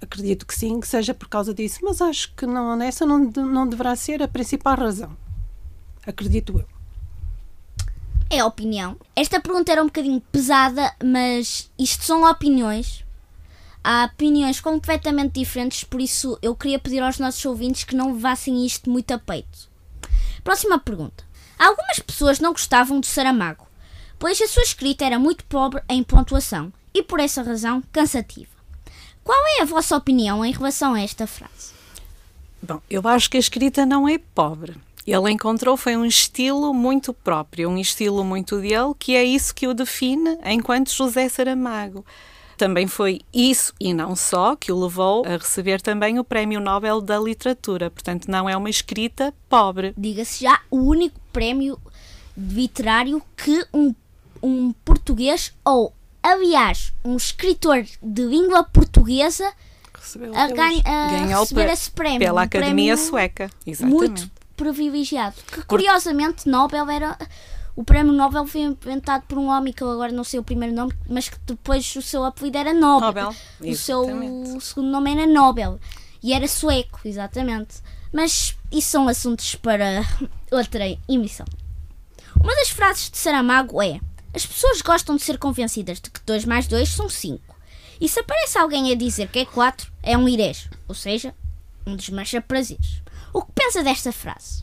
acredito 0.00 0.46
que 0.46 0.54
sim, 0.54 0.80
que 0.80 0.88
seja 0.88 1.14
por 1.14 1.28
causa 1.28 1.52
disso, 1.54 1.80
mas 1.82 2.00
acho 2.00 2.34
que 2.34 2.46
não, 2.46 2.80
essa 2.82 3.04
não, 3.04 3.18
não 3.18 3.66
deverá 3.66 3.94
ser 3.94 4.22
a 4.22 4.28
principal 4.28 4.76
razão. 4.76 5.16
Acredito 6.06 6.58
eu. 6.58 6.66
É 8.30 8.40
a 8.40 8.46
opinião. 8.46 8.96
Esta 9.16 9.40
pergunta 9.40 9.72
era 9.72 9.82
um 9.82 9.86
bocadinho 9.86 10.20
pesada, 10.32 10.94
mas 11.02 11.70
isto 11.78 12.04
são 12.04 12.28
opiniões. 12.28 13.04
Há 13.82 14.04
opiniões 14.04 14.60
completamente 14.60 15.40
diferentes, 15.40 15.84
por 15.84 16.00
isso 16.00 16.38
eu 16.42 16.54
queria 16.54 16.78
pedir 16.78 17.00
aos 17.00 17.18
nossos 17.18 17.44
ouvintes 17.46 17.84
que 17.84 17.96
não 17.96 18.12
levassem 18.12 18.66
isto 18.66 18.90
muito 18.90 19.12
a 19.12 19.18
peito. 19.18 19.68
Próxima 20.44 20.78
pergunta. 20.78 21.24
Algumas 21.58 21.98
pessoas 22.00 22.38
não 22.38 22.52
gostavam 22.52 23.00
de 23.00 23.06
Saramago, 23.06 23.66
pois 24.18 24.40
a 24.42 24.46
sua 24.46 24.62
escrita 24.62 25.04
era 25.04 25.18
muito 25.18 25.44
pobre 25.44 25.82
em 25.88 26.02
pontuação 26.02 26.72
e, 26.92 27.02
por 27.02 27.18
essa 27.20 27.42
razão, 27.42 27.82
cansativa. 27.90 28.57
Qual 29.28 29.46
é 29.58 29.60
a 29.60 29.66
vossa 29.66 29.94
opinião 29.94 30.42
em 30.42 30.52
relação 30.52 30.94
a 30.94 31.02
esta 31.02 31.26
frase? 31.26 31.74
Bom, 32.62 32.80
eu 32.88 33.06
acho 33.06 33.28
que 33.28 33.36
a 33.36 33.40
escrita 33.40 33.84
não 33.84 34.08
é 34.08 34.16
pobre. 34.16 34.74
Ele 35.06 35.30
encontrou 35.30 35.76
foi 35.76 35.98
um 35.98 36.06
estilo 36.06 36.72
muito 36.72 37.12
próprio, 37.12 37.68
um 37.68 37.76
estilo 37.76 38.24
muito 38.24 38.58
dele, 38.58 38.94
que 38.98 39.14
é 39.14 39.22
isso 39.22 39.54
que 39.54 39.68
o 39.68 39.74
define 39.74 40.38
enquanto 40.46 40.90
José 40.90 41.28
Saramago. 41.28 42.06
Também 42.56 42.86
foi 42.86 43.20
isso, 43.30 43.74
e 43.78 43.92
não 43.92 44.16
só, 44.16 44.56
que 44.56 44.72
o 44.72 44.80
levou 44.80 45.22
a 45.26 45.36
receber 45.36 45.82
também 45.82 46.18
o 46.18 46.24
Prémio 46.24 46.58
Nobel 46.58 47.02
da 47.02 47.18
Literatura. 47.18 47.90
Portanto, 47.90 48.30
não 48.30 48.48
é 48.48 48.56
uma 48.56 48.70
escrita 48.70 49.34
pobre. 49.46 49.92
Diga-se 49.94 50.42
já 50.42 50.58
o 50.70 50.78
único 50.78 51.20
prémio 51.30 51.78
literário 52.34 53.22
que 53.36 53.62
um 53.74 53.94
um 54.42 54.72
português 54.84 55.52
ou, 55.64 55.92
aliás, 56.22 56.92
um 57.04 57.16
escritor 57.16 57.84
de 58.02 58.22
língua 58.22 58.64
portuguesa 58.64 59.52
a, 60.34 60.46
ganha, 60.48 60.82
a 60.84 61.08
Ganhou 61.08 61.40
receber 61.42 61.70
esse 61.70 61.90
prémio. 61.90 62.18
pela 62.20 62.40
um 62.40 62.44
Academia 62.44 62.94
prémio 62.94 63.10
Sueca. 63.10 63.50
Exatamente. 63.66 63.98
Muito 63.98 64.30
privilegiado. 64.56 65.36
Que 65.52 65.62
curiosamente 65.62 66.48
Nobel 66.48 66.88
era. 66.88 67.16
O 67.76 67.84
prémio 67.84 68.12
Nobel 68.12 68.44
foi 68.46 68.62
inventado 68.62 69.22
por 69.28 69.38
um 69.38 69.48
homem 69.48 69.72
que 69.72 69.82
eu 69.82 69.90
agora 69.90 70.10
não 70.10 70.24
sei 70.24 70.40
o 70.40 70.42
primeiro 70.42 70.74
nome, 70.74 70.92
mas 71.08 71.28
que 71.28 71.38
depois 71.46 71.94
o 71.94 72.02
seu 72.02 72.24
apelido 72.24 72.58
era 72.58 72.74
Nobel. 72.74 73.06
Nobel, 73.24 73.36
O 73.60 73.76
seu 73.76 74.04
segundo 74.60 74.90
nome 74.90 75.12
era 75.12 75.26
Nobel. 75.26 75.78
E 76.20 76.32
era 76.32 76.48
sueco, 76.48 77.00
exatamente. 77.04 77.76
Mas 78.12 78.56
isso 78.72 78.90
são 78.90 79.06
assuntos 79.06 79.54
para 79.54 80.04
outra 80.50 80.84
emissão. 81.08 81.46
Uma 82.40 82.54
das 82.56 82.70
frases 82.70 83.10
de 83.10 83.18
Saramago 83.18 83.80
é: 83.80 84.00
As 84.34 84.46
pessoas 84.46 84.82
gostam 84.82 85.16
de 85.16 85.22
ser 85.22 85.38
convencidas 85.38 86.00
de 86.00 86.10
que 86.10 86.20
2 86.24 86.44
mais 86.44 86.66
2 86.66 86.88
são 86.88 87.08
5. 87.08 87.56
E 88.00 88.08
se 88.08 88.20
aparece 88.20 88.58
alguém 88.58 88.92
a 88.92 88.94
dizer 88.94 89.28
que 89.28 89.40
é 89.40 89.44
4, 89.44 89.90
é 90.02 90.16
um 90.16 90.28
irés, 90.28 90.68
ou 90.86 90.94
seja, 90.94 91.34
um 91.86 91.96
desmancha 91.96 92.40
prazeres. 92.40 93.02
O 93.32 93.42
que 93.42 93.52
pensa 93.52 93.82
desta 93.82 94.12
frase? 94.12 94.62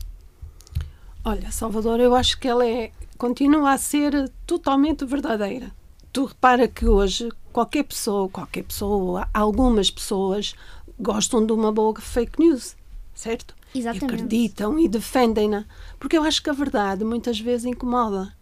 Olha, 1.24 1.50
Salvador, 1.50 2.00
eu 2.00 2.14
acho 2.14 2.38
que 2.38 2.48
ela 2.48 2.66
é, 2.66 2.92
continua 3.18 3.72
a 3.72 3.78
ser 3.78 4.30
totalmente 4.46 5.04
verdadeira. 5.04 5.72
Tu 6.12 6.24
repara 6.24 6.68
que 6.68 6.86
hoje 6.86 7.28
qualquer 7.52 7.82
pessoa, 7.82 8.28
qualquer 8.28 8.62
pessoa, 8.62 9.28
algumas 9.34 9.90
pessoas 9.90 10.54
gostam 10.98 11.44
de 11.44 11.52
uma 11.52 11.72
boa 11.72 12.00
fake 12.00 12.40
news, 12.40 12.76
certo? 13.14 13.54
Exatamente. 13.74 14.02
E 14.02 14.06
acreditam 14.06 14.78
e 14.78 14.88
defendem-na. 14.88 15.66
Porque 15.98 16.16
eu 16.16 16.22
acho 16.22 16.42
que 16.42 16.50
a 16.50 16.54
verdade 16.54 17.04
muitas 17.04 17.40
vezes 17.40 17.66
incomoda. 17.66 18.35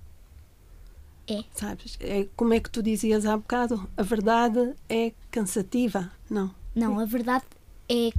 É. 1.27 1.43
Sabes? 1.55 1.97
É, 2.01 2.27
como 2.37 2.53
é 2.55 2.61
que 2.61 2.69
tu 2.71 2.83
dizias 2.83 3.25
há 3.27 3.37
bocado? 3.37 3.89
A 3.97 4.03
verdade 4.03 4.75
é 4.89 5.13
cansativa, 5.31 6.11
não? 6.29 6.55
Não, 6.75 6.99
a 6.99 7.05
verdade 7.05 7.45
é, 7.89 8.11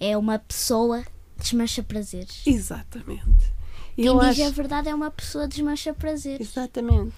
é 0.00 0.16
uma 0.16 0.38
pessoa 0.38 1.04
desmancha 1.38 1.82
prazeres. 1.82 2.42
Exatamente. 2.46 3.52
Quem 3.96 4.04
eu 4.06 4.18
diz 4.18 4.28
acho- 4.30 4.44
a 4.44 4.50
verdade 4.50 4.88
é 4.88 4.94
uma 4.94 5.10
pessoa 5.10 5.48
desmancha 5.48 5.94
prazeres. 5.94 6.48
Exatamente. 6.48 7.14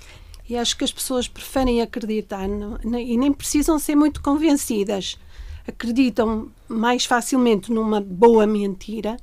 E 0.48 0.56
acho 0.56 0.76
que 0.76 0.84
as 0.84 0.92
pessoas 0.92 1.28
preferem 1.28 1.80
acreditar 1.82 2.48
no- 2.48 2.78
e 2.98 3.16
nem 3.16 3.32
precisam 3.32 3.78
ser 3.78 3.94
muito 3.96 4.20
convencidas. 4.22 5.18
Acreditam 5.66 6.50
mais 6.68 7.04
facilmente 7.04 7.70
numa 7.72 8.00
boa 8.00 8.46
mentira. 8.46 9.16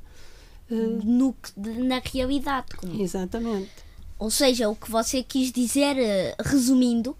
eh, 0.70 0.76
No, 1.04 1.34
na 1.56 2.00
realidade. 2.04 2.76
como- 2.76 3.02
Exatamente. 3.02 3.72
Ou 4.20 4.30
seja, 4.32 4.68
o 4.70 4.76
que 4.76 4.90
você 4.90 5.22
quis 5.24 5.52
dizer, 5.52 5.98
eh, 5.98 6.36
resumindo, 6.44 7.16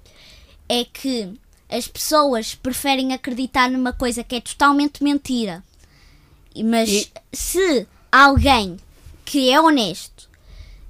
é 0.68 0.84
que 0.84 1.32
as 1.70 1.88
pessoas 1.88 2.56
preferem 2.56 3.14
acreditar 3.14 3.70
numa 3.70 3.94
coisa 3.94 4.24
que 4.24 4.36
é 4.36 4.42
totalmente 4.42 5.04
mentira. 5.04 5.64
E- 6.56 6.64
Mas 6.64 7.12
se 7.32 7.88
alguém 8.12 8.78
que 9.24 9.50
é 9.52 9.60
honesto, 9.62 10.28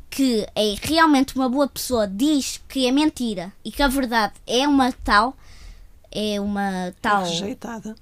que 0.09 0.47
é 0.55 0.75
realmente 0.81 1.35
uma 1.35 1.49
boa 1.49 1.67
pessoa, 1.67 2.07
diz 2.07 2.61
que 2.69 2.87
é 2.87 2.91
mentira 2.91 3.51
e 3.65 3.71
que 3.71 3.83
a 3.83 3.87
verdade 3.87 4.33
é 4.47 4.67
uma 4.67 4.91
tal, 4.91 5.35
é 6.11 6.39
uma 6.39 6.93
tal. 7.01 7.23
Rejeitada. 7.25 7.95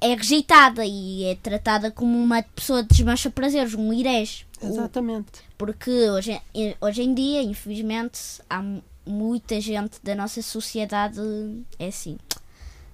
É 0.00 0.14
rejeitada 0.14 0.84
e 0.84 1.24
é 1.24 1.34
tratada 1.36 1.90
como 1.90 2.18
uma 2.18 2.42
pessoa 2.42 2.82
de 2.82 2.88
desmancha 2.88 3.30
prazeres, 3.30 3.74
um 3.74 3.92
irés. 3.92 4.44
Exatamente. 4.62 5.42
Porque 5.56 5.90
hoje, 6.10 6.40
em- 6.54 6.76
hoje 6.80 7.02
em 7.02 7.14
dia, 7.14 7.42
infelizmente, 7.42 8.20
há 8.48 8.60
mu- 8.62 8.82
muita 9.06 9.60
gente 9.60 9.98
da 10.02 10.14
nossa 10.14 10.42
sociedade 10.42 11.18
é 11.78 11.86
assim. 11.88 12.18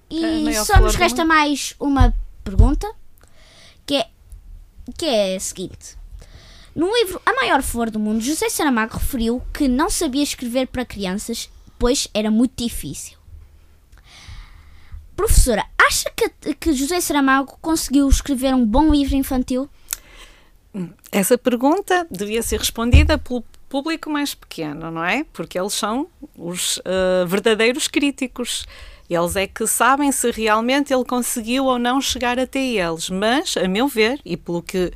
E 0.09 0.43
maior 0.43 0.65
só 0.65 0.79
nos 0.79 0.95
resta 0.95 1.25
mais 1.25 1.75
uma 1.79 2.13
pergunta, 2.43 2.89
que 3.85 3.95
é, 3.95 4.07
que 4.97 5.05
é 5.05 5.35
a 5.35 5.39
seguinte. 5.39 5.97
No 6.75 6.87
livro 6.97 7.21
A 7.25 7.33
Maior 7.33 7.61
Flor 7.61 7.89
do 7.89 7.99
Mundo, 7.99 8.21
José 8.21 8.49
Saramago 8.49 8.93
referiu 8.97 9.41
que 9.53 9.67
não 9.67 9.89
sabia 9.89 10.23
escrever 10.23 10.67
para 10.67 10.85
crianças, 10.85 11.49
pois 11.77 12.07
era 12.13 12.31
muito 12.31 12.63
difícil. 12.63 13.17
Professora, 15.15 15.65
acha 15.87 16.11
que, 16.15 16.53
que 16.55 16.73
José 16.73 16.99
Saramago 17.01 17.57
conseguiu 17.61 18.07
escrever 18.07 18.53
um 18.53 18.65
bom 18.65 18.91
livro 18.91 19.15
infantil? 19.15 19.69
Essa 21.11 21.37
pergunta 21.37 22.07
devia 22.09 22.41
ser 22.41 22.59
respondida 22.59 23.17
pelo 23.17 23.43
público 23.69 24.09
mais 24.09 24.33
pequeno, 24.33 24.91
não 24.91 25.03
é? 25.03 25.25
Porque 25.31 25.59
eles 25.59 25.73
são 25.73 26.07
os 26.37 26.79
eh, 26.85 27.25
verdadeiros 27.25 27.87
críticos. 27.87 28.65
Eles 29.09 29.35
é 29.35 29.45
que 29.45 29.67
sabem 29.67 30.11
se 30.11 30.31
realmente 30.31 30.93
ele 30.93 31.03
conseguiu 31.03 31.65
ou 31.65 31.77
não 31.77 32.01
chegar 32.01 32.39
até 32.39 32.59
eles. 32.59 33.09
Mas, 33.09 33.55
a 33.57 33.67
meu 33.67 33.87
ver, 33.87 34.19
e 34.25 34.37
pelo 34.37 34.61
que 34.61 34.91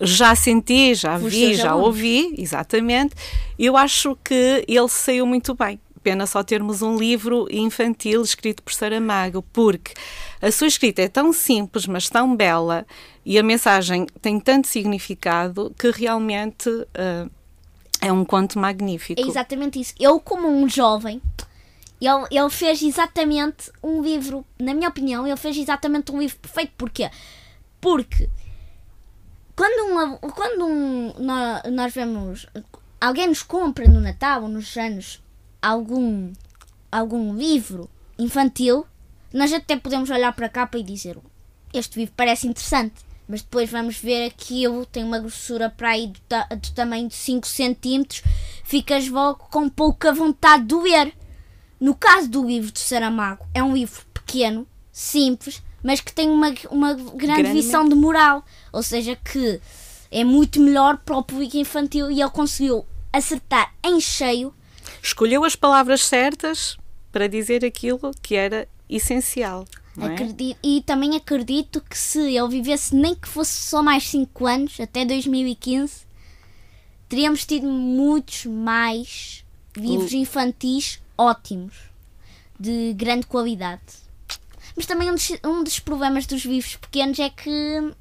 já 0.00 0.34
senti, 0.34 0.94
já 0.94 1.16
vi, 1.16 1.54
já 1.54 1.74
ouvi, 1.74 2.34
exatamente, 2.36 3.14
eu 3.58 3.76
acho 3.76 4.16
que 4.22 4.64
ele 4.68 4.88
saiu 4.88 5.26
muito 5.26 5.54
bem. 5.54 5.80
Pena 6.06 6.24
só 6.24 6.44
termos 6.44 6.82
um 6.82 6.96
livro 6.96 7.48
infantil 7.50 8.22
escrito 8.22 8.62
por 8.62 8.72
Saramago, 8.72 9.42
porque 9.52 9.92
a 10.40 10.52
sua 10.52 10.68
escrita 10.68 11.02
é 11.02 11.08
tão 11.08 11.32
simples, 11.32 11.84
mas 11.84 12.08
tão 12.08 12.36
bela, 12.36 12.86
e 13.24 13.36
a 13.36 13.42
mensagem 13.42 14.06
tem 14.22 14.38
tanto 14.38 14.68
significado 14.68 15.74
que 15.76 15.90
realmente 15.90 16.70
eh, 16.94 17.26
é 18.00 18.12
um 18.12 18.24
conto 18.24 18.56
magnífico. 18.56 19.20
É 19.20 19.24
exatamente 19.24 19.80
isso. 19.80 19.94
Eu, 19.98 20.20
como 20.20 20.46
um 20.46 20.68
jovem, 20.68 21.20
ele, 22.00 22.26
ele 22.30 22.50
fez 22.50 22.80
exatamente 22.80 23.68
um 23.82 24.00
livro, 24.00 24.46
na 24.60 24.74
minha 24.74 24.88
opinião, 24.88 25.26
ele 25.26 25.36
fez 25.36 25.56
exatamente 25.56 26.12
um 26.12 26.20
livro 26.20 26.36
perfeito. 26.36 26.70
Porquê? 26.78 27.10
Porque 27.80 28.30
quando, 29.56 29.90
uma, 29.90 30.18
quando 30.18 30.66
um, 30.66 31.12
nó- 31.18 31.62
nós 31.72 31.92
vemos 31.92 32.46
alguém 33.00 33.26
nos 33.26 33.42
compra 33.42 33.88
no 33.88 34.00
Natal 34.00 34.44
ou 34.44 34.48
nos 34.48 34.76
anos 34.76 35.20
algum, 35.60 36.32
algum 36.90 37.34
livro 37.36 37.88
infantil, 38.18 38.86
nós 39.32 39.52
até 39.52 39.76
podemos 39.76 40.10
olhar 40.10 40.32
para 40.32 40.46
a 40.46 40.50
capa 40.50 40.78
e 40.78 40.82
dizer 40.82 41.18
este 41.72 41.98
livro 41.98 42.14
parece 42.16 42.46
interessante, 42.46 42.94
mas 43.28 43.42
depois 43.42 43.68
vamos 43.70 43.96
ver 43.98 44.26
aquilo, 44.26 44.86
tem 44.86 45.04
uma 45.04 45.18
grossura 45.18 45.68
para 45.68 45.90
aí 45.90 46.06
do, 46.06 46.18
ta- 46.28 46.46
do 46.48 46.70
tamanho 46.72 47.08
de 47.08 47.14
5 47.14 47.46
centímetros, 47.46 48.22
ficas 48.64 49.08
logo 49.08 49.46
com 49.50 49.68
pouca 49.68 50.12
vontade 50.12 50.64
de 50.64 50.74
ler. 50.74 51.12
No 51.78 51.94
caso 51.94 52.28
do 52.30 52.46
livro 52.46 52.72
de 52.72 52.78
Saramago, 52.78 53.44
é 53.52 53.62
um 53.62 53.74
livro 53.74 54.00
pequeno, 54.14 54.66
simples, 54.90 55.62
mas 55.82 56.00
que 56.00 56.12
tem 56.12 56.30
uma, 56.30 56.54
uma 56.70 56.94
grande, 56.94 57.16
Grande 57.42 57.52
visão 57.52 57.86
de 57.86 57.94
moral. 57.94 58.42
Ou 58.72 58.82
seja, 58.82 59.14
que 59.16 59.60
é 60.10 60.24
muito 60.24 60.58
melhor 60.60 60.96
para 60.98 61.18
o 61.18 61.22
público 61.22 61.56
infantil 61.58 62.10
e 62.10 62.22
ele 62.22 62.30
conseguiu 62.30 62.86
acertar 63.12 63.74
em 63.84 64.00
cheio. 64.00 64.54
Escolheu 65.06 65.44
as 65.44 65.54
palavras 65.54 66.02
certas 66.04 66.76
para 67.12 67.28
dizer 67.28 67.64
aquilo 67.64 68.10
que 68.20 68.34
era 68.34 68.66
essencial. 68.90 69.64
É? 69.98 70.04
Acredi- 70.06 70.56
e 70.62 70.82
também 70.84 71.16
acredito 71.16 71.80
que 71.80 71.96
se 71.96 72.18
ele 72.36 72.48
vivesse 72.48 72.94
nem 72.94 73.14
que 73.14 73.28
fosse 73.28 73.52
só 73.52 73.82
mais 73.82 74.02
5 74.08 74.46
anos, 74.46 74.80
até 74.80 75.04
2015, 75.04 76.04
teríamos 77.08 77.46
tido 77.46 77.66
muitos 77.68 78.46
mais 78.46 79.44
livros 79.76 80.12
infantis 80.12 81.00
ótimos, 81.16 81.74
de 82.58 82.92
grande 82.94 83.26
qualidade. 83.26 83.82
Mas 84.76 84.86
também 84.86 85.10
um 85.10 85.14
dos, 85.14 85.30
um 85.44 85.62
dos 85.62 85.78
problemas 85.78 86.26
dos 86.26 86.44
livros 86.44 86.76
pequenos 86.76 87.18
é 87.18 87.30
que 87.30 87.94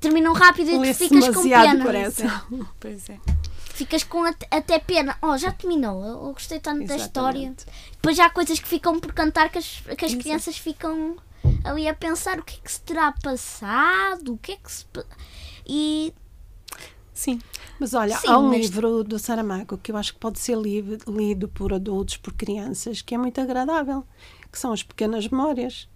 terminam 0.00 0.32
rápido 0.32 0.70
e 0.70 0.92
tu 0.92 0.94
ficas 0.94 1.28
com 1.34 1.42
pena. 1.42 1.84
parece. 1.84 2.22
Pois 2.80 3.10
é. 3.10 3.18
Ficas 3.74 4.04
com 4.04 4.24
até, 4.24 4.46
até 4.50 4.78
pena. 4.78 5.16
Oh, 5.22 5.36
já 5.36 5.50
terminou. 5.52 6.04
Eu 6.04 6.32
gostei 6.32 6.60
tanto 6.60 6.86
da 6.86 6.96
história. 6.96 7.38
Exatamente. 7.38 7.66
Depois 7.92 8.16
já 8.16 8.26
há 8.26 8.30
coisas 8.30 8.58
que 8.58 8.68
ficam 8.68 8.98
por 9.00 9.12
cantar 9.12 9.50
que 9.50 9.58
as, 9.58 9.80
que 9.96 10.04
as 10.04 10.14
crianças 10.14 10.56
ficam 10.58 11.16
ali 11.64 11.88
a 11.88 11.94
pensar 11.94 12.38
o 12.38 12.42
que 12.42 12.56
é 12.56 12.60
que 12.62 12.70
se 12.70 12.80
terá 12.82 13.12
passado, 13.22 14.34
o 14.34 14.38
que 14.38 14.52
é 14.52 14.56
que 14.56 14.70
se. 14.70 14.84
E. 15.66 16.12
Sim. 17.14 17.38
Mas 17.78 17.94
olha, 17.94 18.16
Sim, 18.16 18.28
há 18.28 18.38
um 18.38 18.48
mas- 18.48 18.60
livro 18.60 19.04
do 19.04 19.18
Saramago 19.18 19.76
que 19.78 19.92
eu 19.92 19.96
acho 19.96 20.14
que 20.14 20.18
pode 20.20 20.38
ser 20.38 20.56
li- 20.56 20.98
lido 21.06 21.48
por 21.48 21.72
adultos, 21.72 22.16
por 22.16 22.32
crianças, 22.32 23.02
que 23.02 23.14
é 23.14 23.18
muito 23.18 23.40
agradável, 23.40 24.04
que 24.50 24.58
são 24.58 24.72
as 24.72 24.82
pequenas 24.82 25.26
memórias. 25.28 25.88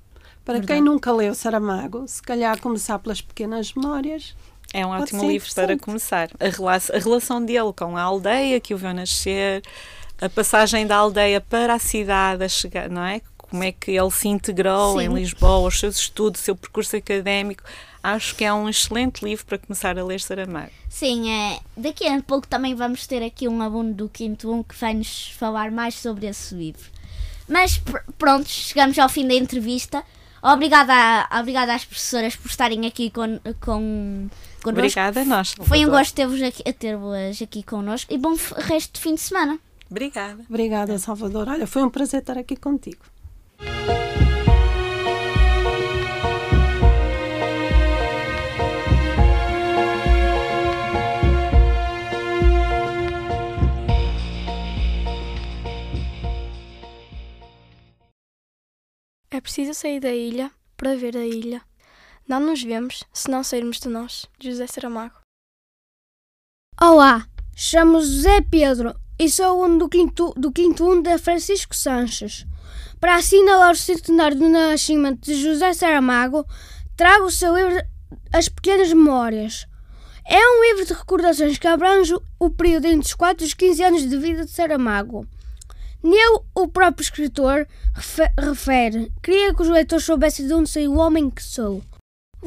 Para 0.44 0.58
Verdade. 0.58 0.74
quem 0.74 0.82
nunca 0.82 1.10
leu 1.12 1.34
Saramago, 1.34 2.06
se 2.06 2.22
calhar 2.22 2.60
começar 2.60 2.98
pelas 3.00 3.20
pequenas 3.20 3.72
memórias. 3.74 4.36
É 4.76 4.84
um 4.84 4.90
ótimo 4.90 5.26
livro 5.26 5.48
para 5.54 5.78
começar. 5.78 6.28
A, 6.38 6.48
rela 6.50 6.76
a 6.92 6.98
relação 6.98 7.42
dele 7.42 7.72
com 7.74 7.96
a 7.96 8.02
aldeia 8.02 8.60
que 8.60 8.74
o 8.74 8.76
viu 8.76 8.92
nascer, 8.92 9.62
a 10.20 10.28
passagem 10.28 10.86
da 10.86 10.96
aldeia 10.96 11.40
para 11.40 11.72
a 11.72 11.78
cidade, 11.78 12.44
a 12.44 12.48
chegar, 12.48 12.90
não 12.90 13.02
é? 13.02 13.22
Como 13.38 13.64
é 13.64 13.72
que 13.72 13.92
ele 13.92 14.10
se 14.10 14.28
integrou 14.28 14.98
Sim. 14.98 15.06
em 15.06 15.14
Lisboa, 15.14 15.66
os 15.66 15.80
seus 15.80 15.96
estudos, 15.96 16.42
o 16.42 16.44
seu 16.44 16.54
percurso 16.54 16.94
académico. 16.94 17.62
acho 18.02 18.34
que 18.36 18.44
é 18.44 18.52
um 18.52 18.68
excelente 18.68 19.24
livro 19.24 19.46
para 19.46 19.56
começar 19.56 19.98
a 19.98 20.04
ler 20.04 20.20
Saramago. 20.20 20.72
Sim, 20.90 21.30
é, 21.30 21.58
daqui 21.74 22.06
a 22.06 22.20
pouco 22.20 22.46
também 22.46 22.74
vamos 22.74 23.06
ter 23.06 23.22
aqui 23.22 23.48
um 23.48 23.62
aluno 23.62 23.94
do 23.94 24.10
quinto 24.10 24.52
1 24.52 24.62
que 24.62 24.74
vai 24.76 24.92
nos 24.92 25.28
falar 25.38 25.70
mais 25.70 25.94
sobre 25.94 26.26
esse 26.26 26.54
livro. 26.54 26.90
Mas 27.48 27.78
pr 27.78 27.98
pronto, 28.18 28.46
chegamos 28.46 28.98
ao 28.98 29.08
fim 29.08 29.26
da 29.26 29.32
entrevista. 29.34 30.04
Obrigada, 30.42 30.92
a, 30.92 31.40
obrigada 31.40 31.74
às 31.74 31.84
professoras 31.84 32.36
por 32.36 32.50
estarem 32.50 32.86
aqui 32.86 33.10
com, 33.10 33.40
com 33.58 34.28
connosco. 34.72 35.00
Obrigada 35.00 35.24
nós. 35.24 35.54
Foi 35.62 35.84
um 35.86 35.90
gosto 35.90 36.14
ter-vos 36.14 36.42
aqui, 36.42 36.72
ter-vos 36.72 37.42
aqui 37.42 37.62
connosco 37.62 38.12
e 38.12 38.18
bom 38.18 38.34
resto 38.56 38.94
de 38.94 39.00
fim 39.00 39.14
de 39.14 39.20
semana. 39.20 39.58
Obrigada. 39.90 40.44
Obrigada, 40.48 40.98
Salvador. 40.98 41.48
Olha, 41.48 41.66
foi 41.66 41.82
um 41.82 41.90
prazer 41.90 42.20
estar 42.20 42.36
aqui 42.36 42.56
contigo. 42.56 43.04
É 59.30 59.40
preciso 59.40 59.74
sair 59.74 60.00
da 60.00 60.12
ilha 60.12 60.50
para 60.76 60.96
ver 60.96 61.14
a 61.16 61.26
ilha. 61.26 61.60
Não 62.28 62.40
nos 62.40 62.60
vemos 62.60 63.04
se 63.12 63.30
não 63.30 63.44
sairmos 63.44 63.78
de 63.78 63.88
nós. 63.88 64.26
José 64.40 64.66
Saramago. 64.66 65.14
Olá, 66.80 67.24
chamo 67.54 68.00
José 68.00 68.40
Pedro 68.40 68.96
e 69.16 69.30
sou 69.30 69.62
aluno 69.62 69.78
do 69.78 69.88
quinto, 69.88 70.34
do 70.36 70.50
quinto 70.50 70.90
1 70.90 71.02
da 71.02 71.18
Francisco 71.18 71.76
Sanches. 71.76 72.44
Para 72.98 73.14
assinalar 73.14 73.70
o 73.70 73.76
centenário 73.76 74.36
do 74.36 74.48
nascimento 74.48 75.20
de 75.20 75.40
José 75.40 75.72
Saramago, 75.72 76.44
trago 76.96 77.26
o 77.26 77.30
seu 77.30 77.56
livro 77.56 77.80
As 78.32 78.48
Pequenas 78.48 78.88
Memórias. 78.88 79.64
É 80.24 80.36
um 80.36 80.64
livro 80.64 80.84
de 80.84 80.94
recordações 80.94 81.58
que 81.58 81.68
abrange 81.68 82.12
o 82.40 82.50
período 82.50 82.86
entre 82.86 83.06
os 83.06 83.14
4 83.14 83.44
e 83.44 83.46
os 83.46 83.54
15 83.54 83.82
anos 83.84 84.02
de 84.02 84.18
vida 84.18 84.44
de 84.44 84.50
Saramago. 84.50 85.24
Nele, 86.02 86.40
o 86.56 86.66
próprio 86.66 87.04
escritor 87.04 87.68
refere: 88.36 89.12
Queria 89.22 89.54
que 89.54 89.62
os 89.62 89.68
leitores 89.68 90.04
soubessem 90.04 90.48
de 90.48 90.54
onde 90.54 90.68
saiu 90.68 90.94
o 90.94 90.98
homem 90.98 91.30
que 91.30 91.42
sou. 91.42 91.84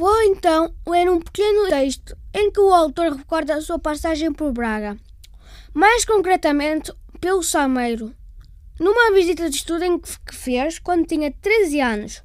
Vou 0.00 0.22
então 0.22 0.74
ler 0.88 1.10
um 1.10 1.20
pequeno 1.20 1.68
texto 1.68 2.16
em 2.32 2.50
que 2.50 2.58
o 2.58 2.72
autor 2.72 3.12
recorda 3.12 3.56
a 3.56 3.60
sua 3.60 3.78
passagem 3.78 4.32
por 4.32 4.50
Braga, 4.50 4.96
mais 5.74 6.06
concretamente 6.06 6.90
pelo 7.20 7.42
Sameiro, 7.42 8.10
numa 8.80 9.12
visita 9.12 9.50
de 9.50 9.56
estudo 9.56 9.84
que 10.26 10.34
fez 10.34 10.78
quando 10.78 11.06
tinha 11.06 11.30
13 11.30 11.80
anos. 11.82 12.22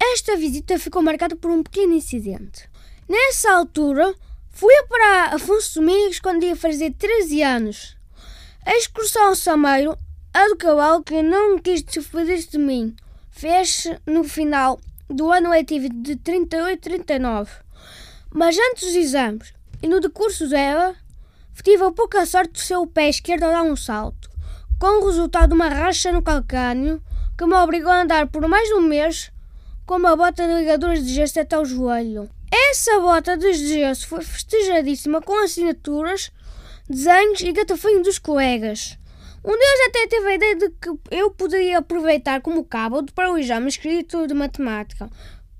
Esta 0.00 0.34
visita 0.38 0.78
ficou 0.78 1.02
marcada 1.02 1.36
por 1.36 1.50
um 1.50 1.62
pequeno 1.62 1.92
incidente. 1.92 2.66
Nessa 3.06 3.52
altura, 3.52 4.14
fui 4.48 4.72
para 4.84 5.34
Afonso 5.34 5.80
Domingos 5.80 6.20
quando 6.20 6.44
ia 6.44 6.56
fazer 6.56 6.94
13 6.94 7.42
anos. 7.42 7.98
A 8.64 8.74
excursão 8.78 9.28
ao 9.28 9.34
Sameiro 9.34 9.94
a 10.32 10.48
do 10.48 10.56
cavalo 10.56 11.04
que 11.04 11.22
não 11.22 11.58
quis 11.58 11.82
despedir-se 11.82 12.52
de 12.52 12.58
mim. 12.58 12.96
Fez-se 13.30 13.94
no 14.06 14.24
final 14.24 14.80
do 15.08 15.32
ano 15.32 15.50
letivo 15.50 15.88
de 15.88 16.16
38-39. 16.16 17.48
Mas 18.32 18.56
antes 18.58 18.88
dos 18.88 18.96
exames 18.96 19.54
e 19.82 19.88
no 19.88 20.00
decurso 20.00 20.48
dela, 20.48 20.94
tive 21.62 21.84
a 21.84 21.90
pouca 21.90 22.24
sorte 22.26 22.52
de 22.52 22.60
seu 22.60 22.86
pé 22.86 23.08
esquerdo 23.08 23.44
a 23.44 23.50
dar 23.50 23.62
um 23.62 23.76
salto, 23.76 24.30
com 24.78 25.02
o 25.02 25.06
resultado 25.06 25.48
de 25.48 25.54
uma 25.54 25.68
racha 25.68 26.12
no 26.12 26.22
calcânio 26.22 27.02
que 27.36 27.46
me 27.46 27.54
obrigou 27.54 27.92
a 27.92 28.02
andar 28.02 28.26
por 28.26 28.46
mais 28.48 28.68
de 28.68 28.74
um 28.74 28.80
mês 28.80 29.30
com 29.86 29.96
uma 29.96 30.14
bota 30.16 30.46
de 30.46 30.54
ligaduras 30.54 31.04
de 31.04 31.14
gesso 31.14 31.40
até 31.40 31.58
o 31.58 31.64
joelho. 31.64 32.28
Essa 32.50 32.98
bota 33.00 33.36
de 33.36 33.52
gesso 33.54 34.06
foi 34.06 34.22
festejadíssima 34.22 35.22
com 35.22 35.42
assinaturas, 35.42 36.30
desenhos 36.88 37.40
e 37.40 37.52
gatafinhos 37.52 38.02
dos 38.02 38.18
colegas. 38.18 38.97
Um 39.44 39.52
deles 39.52 39.88
até 39.88 40.06
teve 40.08 40.26
a 40.26 40.34
ideia 40.34 40.56
de 40.56 40.70
que 40.70 40.90
eu 41.10 41.30
poderia 41.30 41.78
aproveitar 41.78 42.40
como 42.40 42.64
cabo 42.64 43.04
para 43.14 43.32
o 43.32 43.38
exame 43.38 43.68
escrito 43.68 44.26
de 44.26 44.34
matemática. 44.34 45.08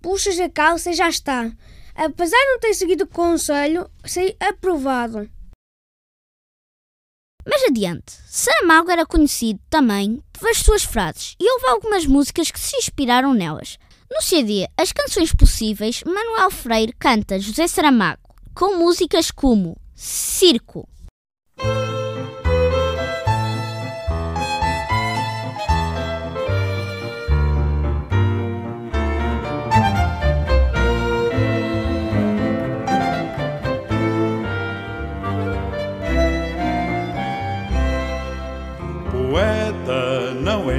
Puxas 0.03 0.39
a 0.41 0.49
calça 0.49 0.91
e 0.91 0.95
já 0.95 1.09
está. 1.09 1.51
Apesar 1.95 2.37
de 2.37 2.47
não 2.47 2.59
ter 2.61 2.75
seguido 2.75 3.05
o 3.05 3.09
conselho, 3.09 3.91
sei 4.05 4.37
aprovado. 4.41 5.29
Mais 7.49 7.65
adiante, 7.65 8.13
Saramago 8.27 8.91
era 8.91 9.07
conhecido 9.07 9.59
também 9.71 10.23
pelas 10.39 10.59
suas 10.59 10.85
frases 10.85 11.35
e 11.41 11.51
houve 11.51 11.67
algumas 11.67 12.05
músicas 12.05 12.51
que 12.51 12.61
se 12.61 12.77
inspiraram 12.77 13.33
nelas. 13.33 13.79
No 14.11 14.23
CD 14.23 14.67
As 14.77 14.93
Canções 14.93 15.33
Possíveis, 15.33 16.03
Manuel 16.05 16.51
Freire 16.51 16.93
canta 16.99 17.39
José 17.39 17.67
Saramago, 17.67 18.35
com 18.55 18.77
músicas 18.77 19.31
como 19.31 19.77
Circo. 19.95 20.89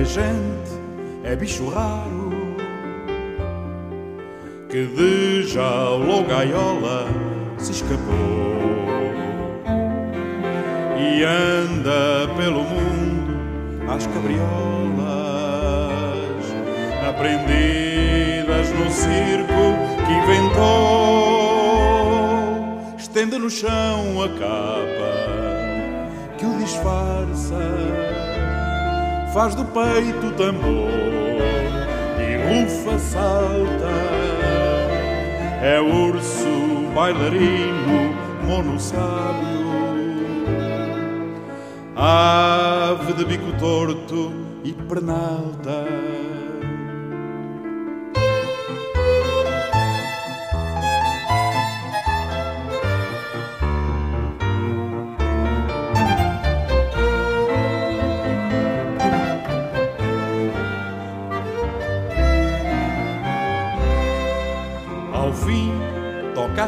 Gente, 0.10 0.72
é 1.24 1.36
bicho 1.36 1.70
raro 1.70 2.32
que 4.68 4.86
de 4.88 5.44
jaula 5.44 6.24
gaiola 6.24 7.06
se 7.60 7.74
escapou 7.74 8.80
e 10.98 11.24
anda 11.24 12.28
pelo 12.36 12.64
mundo 12.64 13.38
às 13.88 14.08
cabriolas, 14.08 14.40
aprendidas 17.08 18.72
no 18.72 18.90
circo 18.90 19.76
que 20.08 20.14
inventou. 20.14 20.60
Estende 22.98 23.38
no 23.38 23.50
chão 23.50 24.24
a 24.24 24.30
capa 24.30 25.14
que 26.38 26.46
o 26.46 26.58
disfarça 26.58 28.19
faz 29.34 29.56
do 29.56 29.66
peito 29.66 30.32
tambor 30.36 30.90
e 32.20 32.64
rufa 32.64 32.98
salta. 32.98 33.90
É 35.62 35.80
urso, 35.80 36.92
bailarino, 36.96 38.16
monossábio, 38.48 39.70
ave 41.96 43.14
de 43.14 43.26
bico 43.26 43.52
torto 43.60 44.32
e 44.64 44.72
pernalta. 44.74 46.19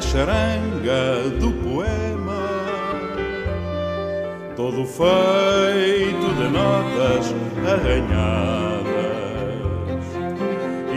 A 0.01 0.03
charanga 0.03 1.29
do 1.39 1.51
poema, 1.51 2.41
todo 4.55 4.83
feito 4.83 6.33
de 6.37 6.47
notas 6.49 7.35
arranhadas. 7.71 8.81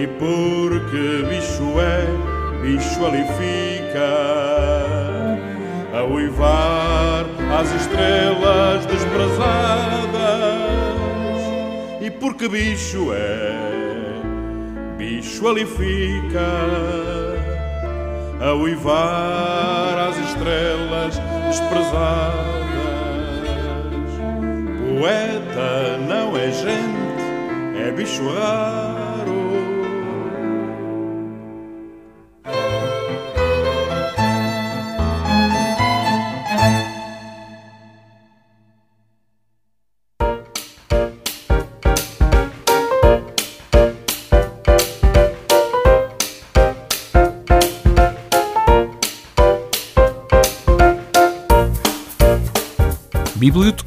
E 0.00 0.06
porque 0.06 1.22
bicho 1.28 1.78
é, 1.78 2.06
bicho 2.62 3.04
ali 3.04 3.24
fica 3.36 4.10
a 5.98 6.04
uivar 6.04 7.26
as 7.60 7.70
estrelas 7.74 8.86
desprezadas. 8.86 9.44
E 12.00 12.10
porque 12.10 12.48
bicho 12.48 13.12
é, 13.12 13.52
bicho 14.96 15.46
ali 15.46 15.66
fica 15.66 17.13
a 18.44 18.52
uivar 18.52 19.98
as 20.08 20.18
estrelas 20.18 21.18
desprezadas. 21.48 22.44
Poeta 25.00 25.98
não 26.06 26.36
é 26.36 26.50
gente, 26.52 27.78
é 27.78 27.90
bicho 27.90 28.28
raro. 28.28 28.93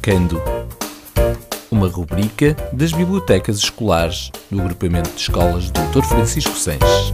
Bibliotecando, 0.08 0.40
uma 1.70 1.86
rubrica 1.86 2.56
das 2.72 2.92
bibliotecas 2.92 3.58
escolares 3.58 4.32
do 4.50 4.58
agrupamento 4.58 5.10
de 5.10 5.20
escolas 5.20 5.70
Dr. 5.70 6.02
Francisco 6.02 6.56
Sanches. 6.56 7.12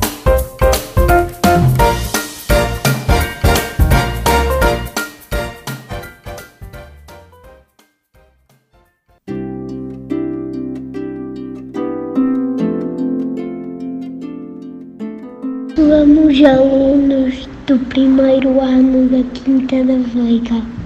Somos 15.75 16.45
alunos 16.45 17.49
do 17.67 17.77
primeiro 17.87 18.61
ano 18.61 19.09
da 19.09 19.25
Quinta 19.33 19.83
da 19.83 19.97
Veiga. 20.15 20.84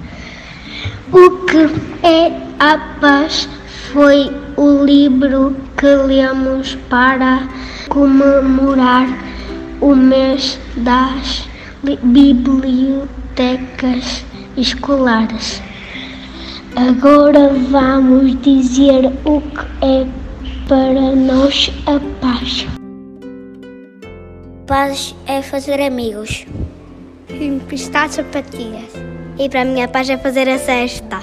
A 2.60 2.76
paz 3.00 3.48
foi 3.92 4.32
o 4.56 4.84
livro 4.84 5.54
que 5.76 5.86
lemos 5.86 6.74
para 6.90 7.48
comemorar 7.88 9.06
o 9.80 9.94
mês 9.94 10.58
das 10.78 11.48
bibliotecas 12.02 14.24
escolares. 14.56 15.62
Agora 16.74 17.50
vamos 17.70 18.42
dizer 18.42 19.06
o 19.24 19.40
que 19.40 19.86
é 19.86 20.04
para 20.66 21.14
nós 21.14 21.70
a 21.86 22.00
paz. 22.20 22.66
Paz 24.66 25.14
é 25.26 25.42
fazer 25.42 25.80
amigos. 25.80 26.44
Emprestar 27.30 28.08
sapatilhas. 28.08 28.90
E 29.38 29.48
para 29.48 29.62
a 29.62 29.64
minha 29.64 29.86
paz 29.86 30.10
é 30.10 30.18
fazer 30.18 30.48
a 30.48 30.58
cesta. 30.58 31.17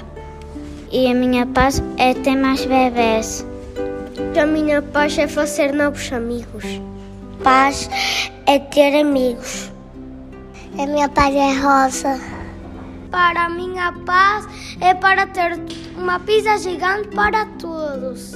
E 0.96 1.08
a 1.08 1.14
minha 1.14 1.44
paz 1.44 1.82
é 1.98 2.14
ter 2.14 2.36
mais 2.36 2.64
bebés. 2.64 3.46
A 4.40 4.46
minha 4.46 4.80
paz 4.80 5.18
é 5.18 5.28
fazer 5.28 5.74
novos 5.74 6.10
amigos. 6.10 6.64
Paz 7.44 7.90
é 8.46 8.58
ter 8.58 8.98
amigos. 9.02 9.70
A 10.78 10.86
minha 10.86 11.06
paz 11.10 11.34
é 11.34 11.52
rosa. 11.52 12.18
Para 13.10 13.44
a 13.44 13.48
minha 13.50 13.92
paz 14.06 14.48
é 14.80 14.94
para 14.94 15.26
ter 15.26 15.60
uma 15.98 16.18
pizza 16.18 16.56
gigante 16.56 17.08
para 17.08 17.44
todos. 17.58 18.32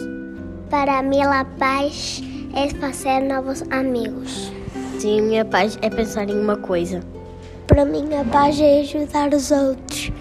Para 0.69 1.03
mim, 1.03 1.23
a 1.23 1.47
paz 1.59 2.23
é 2.55 2.69
fazer 2.79 3.21
novos 3.23 3.65
amigos. 3.71 4.53
Sim, 4.99 5.21
a 5.21 5.23
minha 5.23 5.45
paz 5.47 5.79
é 5.81 5.89
pensar 5.89 6.29
em 6.29 6.39
uma 6.39 6.59
coisa. 6.59 7.01
Para 7.67 7.87
mim, 7.87 8.07
a 8.21 8.25
paz 8.31 8.61
é 8.61 8.81
ajudar 8.81 9.33
os 9.33 9.51
outros. 9.51 10.13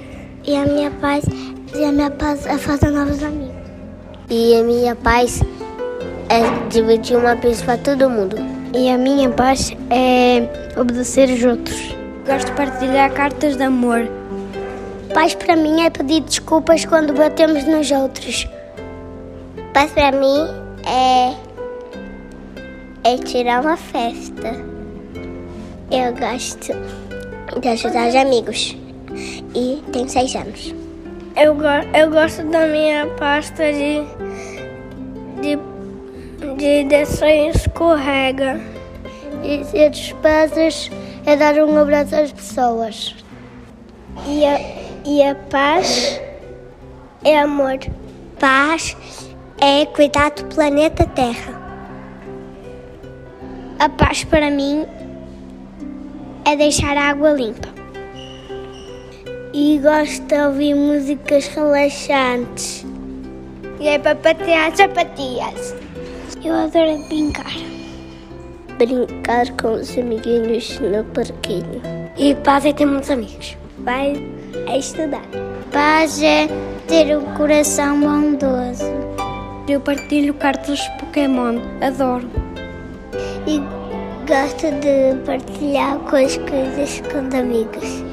E 0.46 0.56
a 0.56 0.66
minha 0.66 0.90
paz, 0.90 1.26
e 1.76 1.86
a 1.86 1.91
minha 1.91 2.09
paz 2.09 2.45
é 2.45 2.57
fazer 2.57 2.89
novos 2.89 3.22
amigos. 3.24 3.55
E 4.30 4.55
a 4.55 4.63
minha 4.63 4.95
paz 4.95 5.41
é 6.30 6.67
dividir 6.70 7.17
uma 7.17 7.36
pizza 7.36 7.63
para 7.65 7.78
todo 7.78 8.09
mundo. 8.09 8.36
E 8.76 8.89
a 8.89 8.97
minha 8.97 9.30
paz 9.30 9.72
é 9.89 10.47
obedecer 10.80 11.30
os 11.30 11.43
outros. 11.43 11.95
Gosto 12.26 12.47
de 12.47 12.51
partilhar 12.53 13.11
cartas 13.13 13.55
de 13.55 13.63
amor. 13.63 14.07
Paz 15.13 15.34
para 15.34 15.55
mim 15.55 15.82
é 15.82 15.89
pedir 15.89 16.22
desculpas 16.22 16.86
quando 16.86 17.13
batemos 17.13 17.63
nos 17.65 17.89
outros. 17.91 18.47
Paz 19.74 19.91
para 19.91 20.11
mim 20.11 20.47
é 20.86 21.36
é 23.03 23.17
tirar 23.17 23.61
uma 23.61 23.78
festa. 23.78 24.53
Eu 25.89 26.13
gosto 26.15 26.74
de 27.59 27.67
ajudar 27.67 28.09
os 28.09 28.15
amigos 28.15 28.78
e 29.55 29.82
tenho 29.91 30.07
seis 30.07 30.36
anos. 30.36 30.89
Eu, 31.42 31.56
eu 31.98 32.12
gosto 32.12 32.44
da 32.50 32.68
minha 32.68 33.08
pasta 33.18 33.64
de, 33.72 34.04
de, 35.42 35.58
de 36.58 36.84
desenho 36.84 37.52
escorrega. 37.52 38.60
E 39.42 39.64
ser 39.64 39.90
despesas 39.90 40.92
é 41.26 41.38
dar 41.38 41.56
um 41.56 41.78
abraço 41.78 42.14
às 42.14 42.34
pessoas. 42.34 43.16
E 44.28 44.46
a, 44.46 44.60
e 45.06 45.24
a 45.24 45.34
paz 45.34 46.20
é 47.24 47.40
amor. 47.40 47.80
Paz 48.38 48.98
é 49.62 49.86
cuidar 49.86 50.32
do 50.32 50.44
planeta 50.54 51.06
Terra. 51.06 51.58
A 53.80 53.88
paz 53.88 54.26
para 54.26 54.52
mim 54.52 54.86
é 56.44 56.58
deixar 56.58 56.98
a 56.98 57.12
água 57.12 57.32
limpa. 57.32 57.79
E 59.54 59.80
gosto 59.80 60.22
de 60.28 60.36
ouvir 60.36 60.76
músicas 60.76 61.47
relaxantes. 61.47 62.86
E 63.80 63.88
é 63.88 63.97
para 63.97 64.16
patear 64.16 64.76
sapatilhas. 64.76 65.76
Eu 66.43 66.54
adoro 66.54 66.97
brincar. 67.08 67.54
Brincar 68.78 69.50
com 69.60 69.74
os 69.74 69.97
amiguinhos 69.97 70.80
no 70.80 71.04
parquinho. 71.06 71.82
E 72.18 72.36
paz 72.36 72.66
é 72.66 72.74
ter 72.74 72.86
muitos 72.86 73.10
amigos. 73.10 73.58
Paz 73.84 74.18
é 74.68 74.78
estudar. 74.78 75.26
Paz 75.72 76.22
é 76.22 76.47
ter 76.88 77.18
um 77.18 77.24
coração 77.36 78.00
bondoso. 78.00 78.84
Eu 79.68 79.80
partilho 79.82 80.34
cartas 80.36 80.88
Pokémon. 81.00 81.60
Adoro 81.82 82.30
e 83.47 83.60
gosto 84.28 84.72
de 84.80 85.16
partilhar 85.26 85.97
com 86.00 86.16
as 86.18 86.38
coisas 86.38 87.02
com 87.12 87.28
os 87.28 87.34
amigos. 87.34 88.09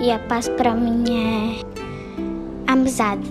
E 0.00 0.12
a 0.12 0.18
paz 0.20 0.48
para 0.48 0.74
mim 0.74 1.04
é 1.10 2.72
amizade. 2.72 3.28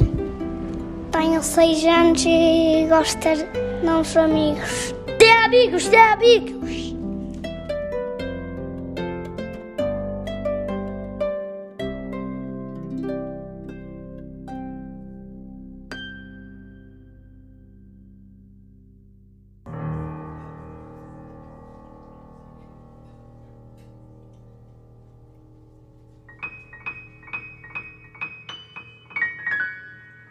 Tenho 1.11 1.41
seis 1.41 1.83
anos 1.85 2.25
e 2.25 2.85
gosto 2.89 3.15
de 3.15 3.21
ter 3.21 3.83
novos 3.83 4.17
amigos. 4.17 4.93
Ter 5.17 5.31
amigos, 5.45 5.87
ter 5.87 5.97
amigos! 5.97 6.96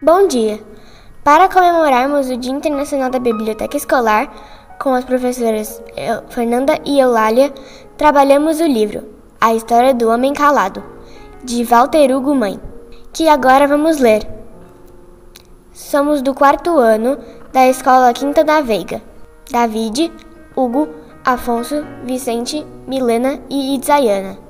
Bom 0.07 0.29
dia! 0.29 0.61
Para 1.25 1.49
comemorarmos 1.49 2.31
o 2.31 2.37
Dia 2.37 2.53
Internacional 2.53 3.11
da 3.11 3.19
Biblioteca 3.19 3.77
Escolar, 3.77 4.33
com 4.79 4.95
as 4.95 5.05
professoras 5.05 5.83
Fernanda 6.29 6.79
e 6.85 7.01
Eulália, 7.01 7.53
trabalhamos 7.97 8.61
o 8.61 8.67
livro 8.67 9.03
A 9.41 9.53
História 9.53 9.93
do 9.93 10.09
Homem 10.09 10.33
Calado, 10.33 10.81
de 11.43 11.65
Walter 11.65 12.15
Hugo 12.15 12.37
Mãe, 12.37 12.61
que 13.13 13.29
agora 13.29 13.67
vamos 13.67 13.99
ler. 13.99 14.25
Somos 15.73 16.23
do 16.23 16.33
quarto 16.33 16.79
ano 16.79 17.19
da 17.53 17.67
Escola 17.67 18.13
Quinta 18.13 18.45
da 18.45 18.61
Veiga. 18.61 19.03
David, 19.51 20.13
Hugo, 20.55 20.89
Afonso, 21.25 21.85
Vicente, 22.05 22.65
Milena 22.87 23.41
e 23.51 23.75
Itzayana. 23.75 24.46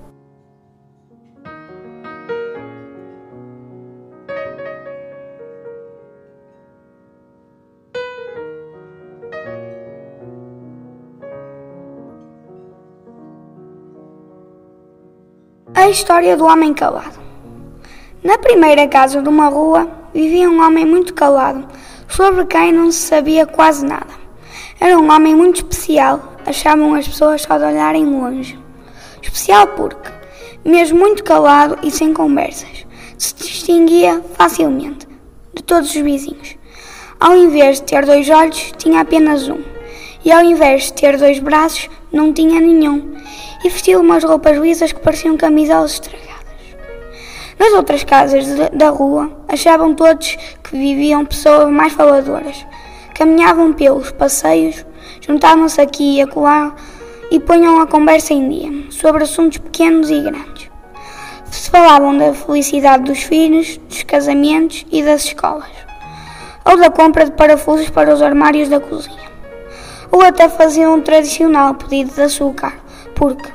A 15.86 15.90
história 15.90 16.36
do 16.36 16.44
homem 16.44 16.74
calado. 16.74 17.16
Na 18.20 18.36
primeira 18.36 18.88
casa 18.88 19.22
de 19.22 19.28
uma 19.28 19.46
rua 19.46 19.88
vivia 20.12 20.50
um 20.50 20.60
homem 20.60 20.84
muito 20.84 21.14
calado, 21.14 21.64
sobre 22.08 22.44
quem 22.44 22.72
não 22.72 22.90
se 22.90 22.98
sabia 22.98 23.46
quase 23.46 23.86
nada. 23.86 24.12
Era 24.80 24.98
um 24.98 25.08
homem 25.08 25.32
muito 25.36 25.58
especial, 25.58 26.34
achavam 26.44 26.92
as 26.92 27.06
pessoas 27.06 27.42
só 27.42 27.56
de 27.56 27.62
olharem 27.62 28.04
longe. 28.04 28.58
Especial 29.22 29.68
porque, 29.68 30.10
mesmo 30.64 30.98
muito 30.98 31.22
calado 31.22 31.78
e 31.84 31.90
sem 31.92 32.12
conversas, 32.12 32.84
se 33.16 33.36
distinguia 33.36 34.20
facilmente 34.34 35.06
de 35.54 35.62
todos 35.62 35.90
os 35.90 36.02
vizinhos. 36.02 36.56
Ao 37.20 37.36
invés 37.36 37.76
de 37.76 37.84
ter 37.86 38.04
dois 38.04 38.28
olhos, 38.28 38.72
tinha 38.76 39.02
apenas 39.02 39.48
um, 39.48 39.62
e 40.26 40.32
ao 40.32 40.42
invés 40.42 40.86
de 40.86 40.94
ter 40.94 41.16
dois 41.16 41.38
braços, 41.38 41.88
não 42.12 42.32
tinha 42.32 42.60
nenhum 42.60 43.14
e 43.64 43.68
vestia 43.68 43.96
umas 43.96 44.24
roupas 44.24 44.58
lisas 44.58 44.90
que 44.90 44.98
pareciam 44.98 45.36
camisolas 45.36 45.92
estragadas. 45.92 46.26
Nas 47.56 47.72
outras 47.74 48.02
casas 48.02 48.44
de, 48.44 48.70
da 48.70 48.90
rua, 48.90 49.30
achavam 49.46 49.94
todos 49.94 50.36
que 50.64 50.76
viviam 50.76 51.24
pessoas 51.24 51.70
mais 51.70 51.92
faladoras. 51.92 52.66
Caminhavam 53.14 53.72
pelos 53.72 54.10
passeios, 54.10 54.84
juntavam-se 55.20 55.80
aqui 55.80 56.16
e 56.16 56.22
acolá 56.22 56.74
e 57.30 57.38
punham 57.38 57.80
a 57.80 57.86
conversa 57.86 58.34
em 58.34 58.48
dia, 58.48 58.90
sobre 58.90 59.22
assuntos 59.22 59.58
pequenos 59.58 60.10
e 60.10 60.20
grandes. 60.20 60.68
Se 61.52 61.70
falavam 61.70 62.18
da 62.18 62.34
felicidade 62.34 63.04
dos 63.04 63.22
filhos, 63.22 63.78
dos 63.88 64.02
casamentos 64.02 64.84
e 64.90 65.04
das 65.04 65.24
escolas, 65.24 65.70
ou 66.64 66.76
da 66.76 66.90
compra 66.90 67.26
de 67.26 67.30
parafusos 67.30 67.88
para 67.90 68.12
os 68.12 68.20
armários 68.20 68.68
da 68.68 68.80
cozinha. 68.80 69.25
Ou 70.10 70.22
até 70.22 70.48
faziam 70.48 70.94
um 70.94 71.00
tradicional 71.00 71.74
pedido 71.74 72.14
de 72.14 72.22
açúcar, 72.22 72.74
porque, 73.14 73.50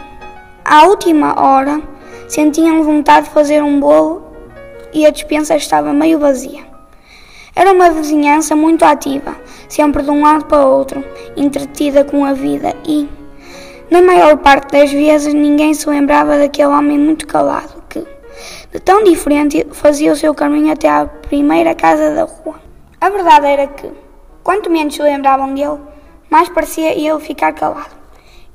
à 0.65 0.85
última 0.85 1.39
hora, 1.41 1.81
sentiam 2.27 2.83
vontade 2.83 3.27
de 3.27 3.33
fazer 3.33 3.63
um 3.63 3.79
bolo 3.79 4.23
e 4.93 5.05
a 5.05 5.09
despensa 5.09 5.55
estava 5.55 5.93
meio 5.93 6.19
vazia. 6.19 6.71
Era 7.55 7.73
uma 7.73 7.89
vizinhança 7.89 8.55
muito 8.55 8.83
ativa, 8.83 9.35
sempre 9.67 10.03
de 10.03 10.09
um 10.09 10.21
lado 10.21 10.45
para 10.45 10.65
o 10.65 10.71
outro, 10.71 11.03
entretida 11.35 12.03
com 12.03 12.23
a 12.23 12.33
vida 12.33 12.73
e, 12.85 13.09
na 13.89 14.01
maior 14.01 14.37
parte 14.37 14.71
das 14.71 14.91
vezes, 14.91 15.33
ninguém 15.33 15.73
se 15.73 15.89
lembrava 15.89 16.37
daquele 16.37 16.69
homem 16.69 16.97
muito 16.97 17.27
calado 17.27 17.83
que, 17.89 18.05
de 18.71 18.79
tão 18.79 19.03
diferente, 19.03 19.67
fazia 19.71 20.13
o 20.13 20.15
seu 20.15 20.33
caminho 20.33 20.71
até 20.71 20.89
à 20.89 21.05
primeira 21.05 21.75
casa 21.75 22.15
da 22.15 22.23
rua. 22.23 22.55
A 23.01 23.09
verdade 23.09 23.47
era 23.47 23.67
que, 23.67 23.91
quanto 24.43 24.69
menos 24.69 24.95
se 24.95 25.01
lembravam 25.01 25.53
dele, 25.53 25.79
mais 26.31 26.47
parecia 26.47 26.97
ele 26.97 27.19
ficar 27.19 27.51
calado. 27.51 27.93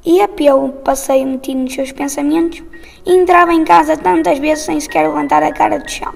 Ia 0.02 0.26
pelo 0.26 0.70
passeio 0.70 1.26
metido 1.26 1.60
nos 1.60 1.74
seus 1.74 1.92
pensamentos 1.92 2.62
e 3.04 3.12
entrava 3.12 3.52
em 3.52 3.64
casa 3.64 3.96
tantas 3.96 4.38
vezes 4.38 4.64
sem 4.64 4.80
sequer 4.80 5.06
levantar 5.06 5.42
a 5.42 5.52
cara 5.52 5.78
do 5.78 5.90
chão. 5.90 6.14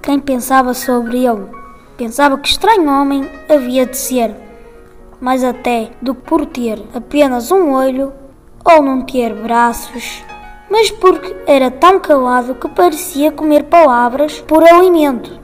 Quem 0.00 0.20
pensava 0.20 0.72
sobre 0.72 1.26
ele 1.26 1.46
pensava 1.96 2.38
que 2.38 2.48
estranho 2.48 2.88
homem 2.88 3.28
havia 3.48 3.84
de 3.86 3.96
ser, 3.96 4.34
mais 5.20 5.42
até 5.42 5.90
do 6.00 6.14
que 6.14 6.22
por 6.22 6.46
ter 6.46 6.80
apenas 6.94 7.50
um 7.50 7.72
olho 7.72 8.12
ou 8.64 8.82
não 8.82 9.02
ter 9.02 9.34
braços, 9.34 10.22
mas 10.70 10.90
porque 10.92 11.34
era 11.46 11.70
tão 11.70 11.98
calado 11.98 12.54
que 12.54 12.68
parecia 12.68 13.32
comer 13.32 13.64
palavras 13.64 14.40
por 14.40 14.62
alimento. 14.62 15.40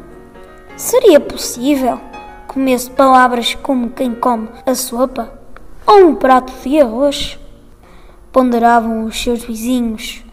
Seria 0.76 1.18
possível 1.18 1.98
comesse 2.46 2.90
palavras 2.90 3.54
como 3.54 3.90
quem 3.90 4.14
come 4.14 4.48
a 4.64 4.74
sopa 4.74 5.45
ou 5.87 6.09
um 6.09 6.14
prato 6.16 6.53
de 6.64 6.80
arroz? 6.80 7.39
Ponderavam 8.32 9.05
os 9.05 9.22
seus 9.22 9.45
vizinhos, 9.45 10.24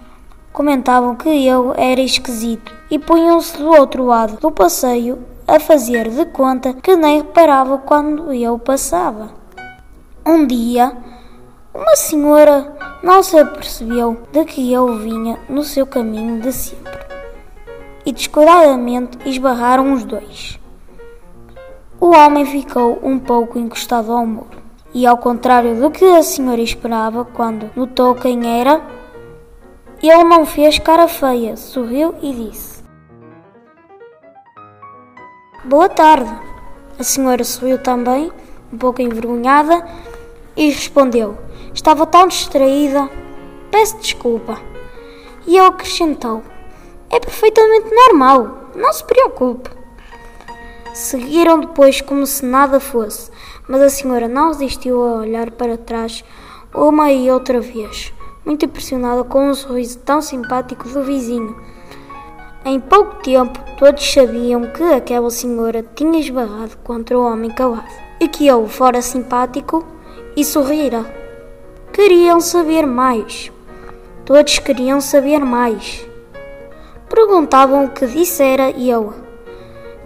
comentavam 0.51 1.15
que 1.15 1.29
ele 1.29 1.47
era 1.77 2.01
esquisito 2.01 2.73
e 2.89 2.97
punham-se 2.97 3.57
do 3.57 3.69
outro 3.69 4.03
lado 4.03 4.39
do 4.39 4.51
passeio 4.51 5.19
a 5.47 5.59
fazer 5.59 6.09
de 6.09 6.25
conta 6.25 6.73
que 6.73 6.95
nem 6.95 7.17
reparava 7.17 7.77
quando 7.77 8.33
eu 8.33 8.57
passava. 8.57 9.29
Um 10.25 10.45
dia, 10.47 10.97
uma 11.73 11.95
senhora 11.95 12.75
não 13.03 13.21
se 13.21 13.37
apercebeu 13.37 14.23
de 14.31 14.43
que 14.45 14.73
eu 14.73 14.97
vinha 14.97 15.37
no 15.47 15.63
seu 15.63 15.85
caminho 15.85 16.41
de 16.41 16.51
sempre 16.51 16.99
e 18.05 18.11
descuidadamente 18.11 19.17
esbarraram 19.25 19.93
os 19.93 20.03
dois. 20.03 20.59
O 22.01 22.07
homem 22.07 22.45
ficou 22.45 22.99
um 23.03 23.19
pouco 23.19 23.59
encostado 23.59 24.11
ao 24.11 24.25
muro 24.25 24.62
e, 24.93 25.05
ao 25.07 25.17
contrário 25.17 25.79
do 25.79 25.89
que 25.89 26.05
a 26.05 26.21
senhora 26.21 26.61
esperava 26.61 27.25
quando 27.25 27.71
notou 27.75 28.13
quem 28.15 28.59
era, 28.59 28.81
ele 30.01 30.23
não 30.25 30.45
fez 30.45 30.77
cara 30.79 31.07
feia, 31.07 31.55
sorriu 31.55 32.13
e 32.21 32.33
disse: 32.33 32.83
Boa 35.63 35.87
tarde. 35.87 36.29
A 36.99 37.03
senhora 37.03 37.43
sorriu 37.43 37.81
também, 37.81 38.31
um 38.71 38.77
pouco 38.77 39.01
envergonhada, 39.01 39.87
e 40.57 40.69
respondeu: 40.69 41.37
Estava 41.73 42.05
tão 42.05 42.27
distraída. 42.27 43.09
Peço 43.71 43.97
desculpa. 43.97 44.59
E 45.47 45.57
ele 45.57 45.67
acrescentou: 45.67 46.43
É 47.09 47.19
perfeitamente 47.19 47.89
normal, 47.95 48.69
não 48.75 48.91
se 48.91 49.05
preocupe. 49.05 49.69
Seguiram 50.93 51.61
depois 51.61 52.01
como 52.01 52.27
se 52.27 52.45
nada 52.45 52.79
fosse, 52.79 53.31
mas 53.73 53.81
a 53.81 53.89
senhora 53.89 54.27
não 54.27 54.49
resistiu 54.49 55.01
a 55.03 55.17
olhar 55.21 55.49
para 55.49 55.79
trás 55.79 56.23
uma 56.75 57.11
e 57.11 57.31
outra 57.31 57.59
vez, 57.59 58.13
muito 58.45 58.65
impressionada 58.65 59.23
com 59.23 59.49
um 59.49 59.55
sorriso 59.55 59.97
tão 59.97 60.21
simpático 60.21 60.87
do 60.87 61.01
vizinho. 61.01 61.59
Em 62.63 62.79
pouco 62.79 63.15
tempo, 63.23 63.59
todos 63.79 64.13
sabiam 64.13 64.67
que 64.67 64.83
aquela 64.83 65.31
senhora 65.31 65.83
tinha 65.95 66.19
esbarrado 66.19 66.77
contra 66.83 67.17
o 67.17 67.25
homem 67.25 67.49
calado 67.49 67.89
e 68.19 68.27
que 68.27 68.47
ele 68.47 68.67
fora 68.67 69.01
simpático 69.01 69.83
e 70.37 70.45
sorrira. 70.45 71.03
Queriam 71.91 72.39
saber 72.39 72.85
mais. 72.85 73.51
Todos 74.23 74.59
queriam 74.59 75.01
saber 75.01 75.39
mais. 75.39 76.07
Perguntavam 77.09 77.85
o 77.85 77.89
que 77.89 78.05
dissera 78.05 78.69
ele, 78.69 79.09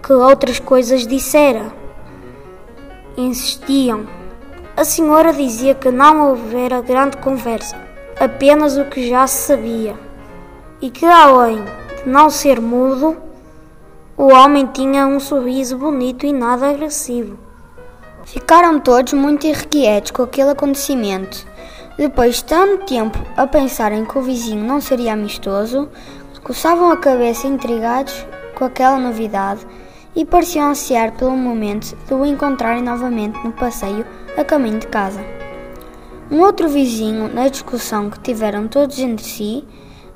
que 0.01 0.13
outras 0.13 0.57
coisas 0.57 1.05
dissera 1.05 1.85
insistiam. 3.17 4.05
A 4.75 4.85
senhora 4.85 5.33
dizia 5.33 5.73
que 5.73 5.89
não 5.89 6.29
houvera 6.29 6.81
grande 6.81 7.17
conversa, 7.17 7.75
apenas 8.19 8.77
o 8.77 8.85
que 8.85 9.09
já 9.09 9.25
se 9.25 9.47
sabia, 9.47 9.95
e 10.79 10.91
que 10.91 11.03
além 11.03 11.63
de 11.63 12.07
não 12.07 12.29
ser 12.29 12.61
mudo, 12.61 13.17
o 14.15 14.31
homem 14.31 14.67
tinha 14.67 15.07
um 15.07 15.19
sorriso 15.19 15.77
bonito 15.77 16.27
e 16.27 16.31
nada 16.31 16.69
agressivo. 16.69 17.37
Ficaram 18.23 18.79
todos 18.79 19.13
muito 19.13 19.47
irrequietos 19.47 20.11
com 20.11 20.21
aquele 20.21 20.51
acontecimento. 20.51 21.47
Depois 21.97 22.35
de 22.35 22.43
tanto 22.43 22.85
tempo 22.85 23.17
a 23.35 23.47
pensarem 23.47 24.05
que 24.05 24.17
o 24.17 24.21
vizinho 24.21 24.63
não 24.63 24.79
seria 24.79 25.13
amistoso, 25.13 25.89
coçavam 26.43 26.91
a 26.91 26.97
cabeça 26.97 27.47
intrigados 27.47 28.25
com 28.53 28.65
aquela 28.65 28.97
novidade 28.97 29.65
e 30.17 30.25
pareciam 30.25 30.71
ansiar 30.71 31.11
pelo 31.11 31.37
momento 31.37 31.95
de 31.95 32.13
o 32.15 32.25
encontrarem 32.25 32.81
novamente 32.81 33.37
no 33.43 33.51
passeio 33.51 34.03
a 34.35 34.43
caminho 34.43 34.79
de 34.79 34.87
casa. 34.87 35.23
Um 36.31 36.41
outro 36.41 36.67
vizinho, 36.67 37.31
na 37.31 37.47
discussão 37.47 38.09
que 38.09 38.19
tiveram 38.19 38.67
todos 38.67 38.97
entre 38.97 39.23
si, 39.23 39.63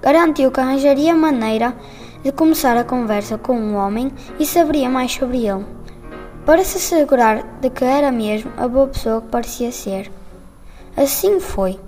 garantiu 0.02 0.52
que 0.52 0.60
arranjaria 0.60 1.16
maneira 1.16 1.76
de 2.24 2.32
começar 2.32 2.76
a 2.78 2.84
conversa 2.84 3.38
com 3.38 3.54
um 3.54 3.76
homem 3.76 4.12
e 4.40 4.46
saberia 4.46 4.90
mais 4.90 5.12
sobre 5.14 5.46
ele, 5.46 5.64
para 6.48 6.66
se 6.66 6.78
assegurar 6.78 7.44
de 7.62 7.70
que 7.70 7.86
era 7.86 8.12
mesmo 8.12 8.52
a 8.58 8.68
boa 8.68 8.88
pessoa 8.88 9.22
que 9.22 9.28
parecia 9.28 9.72
ser. 9.72 10.12
Assim 10.98 11.40
foi. 11.40 11.80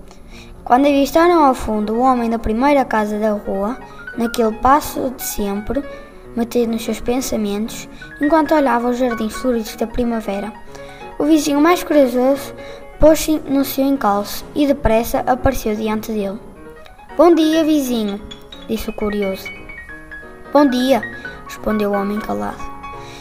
Quando 0.63 0.85
avistaram 0.85 1.43
ao 1.43 1.55
fundo 1.55 1.95
o 1.95 2.01
homem 2.01 2.29
da 2.29 2.37
primeira 2.37 2.85
casa 2.85 3.17
da 3.17 3.31
rua, 3.31 3.75
naquele 4.15 4.55
passo 4.57 5.09
de 5.17 5.23
sempre, 5.23 5.83
metido 6.35 6.71
nos 6.71 6.83
seus 6.83 6.99
pensamentos, 6.99 7.87
enquanto 8.21 8.55
olhava 8.55 8.89
os 8.89 8.97
jardins 8.97 9.33
floridos 9.33 9.75
da 9.75 9.87
primavera. 9.87 10.51
O 11.19 11.25
vizinho 11.25 11.61
mais 11.61 11.83
corajoso 11.83 12.53
pôs-se 12.99 13.39
no 13.47 13.63
seu 13.63 13.85
encalço 13.85 14.45
e 14.55 14.65
depressa 14.65 15.19
apareceu 15.27 15.75
diante 15.75 16.11
dele. 16.11 16.39
Bom 17.15 17.33
dia, 17.35 17.63
vizinho, 17.63 18.19
disse 18.67 18.89
o 18.89 18.93
curioso. 18.93 19.47
Bom 20.51 20.67
dia, 20.67 21.01
respondeu 21.45 21.91
o 21.91 21.93
homem 21.93 22.19
calado. 22.19 22.73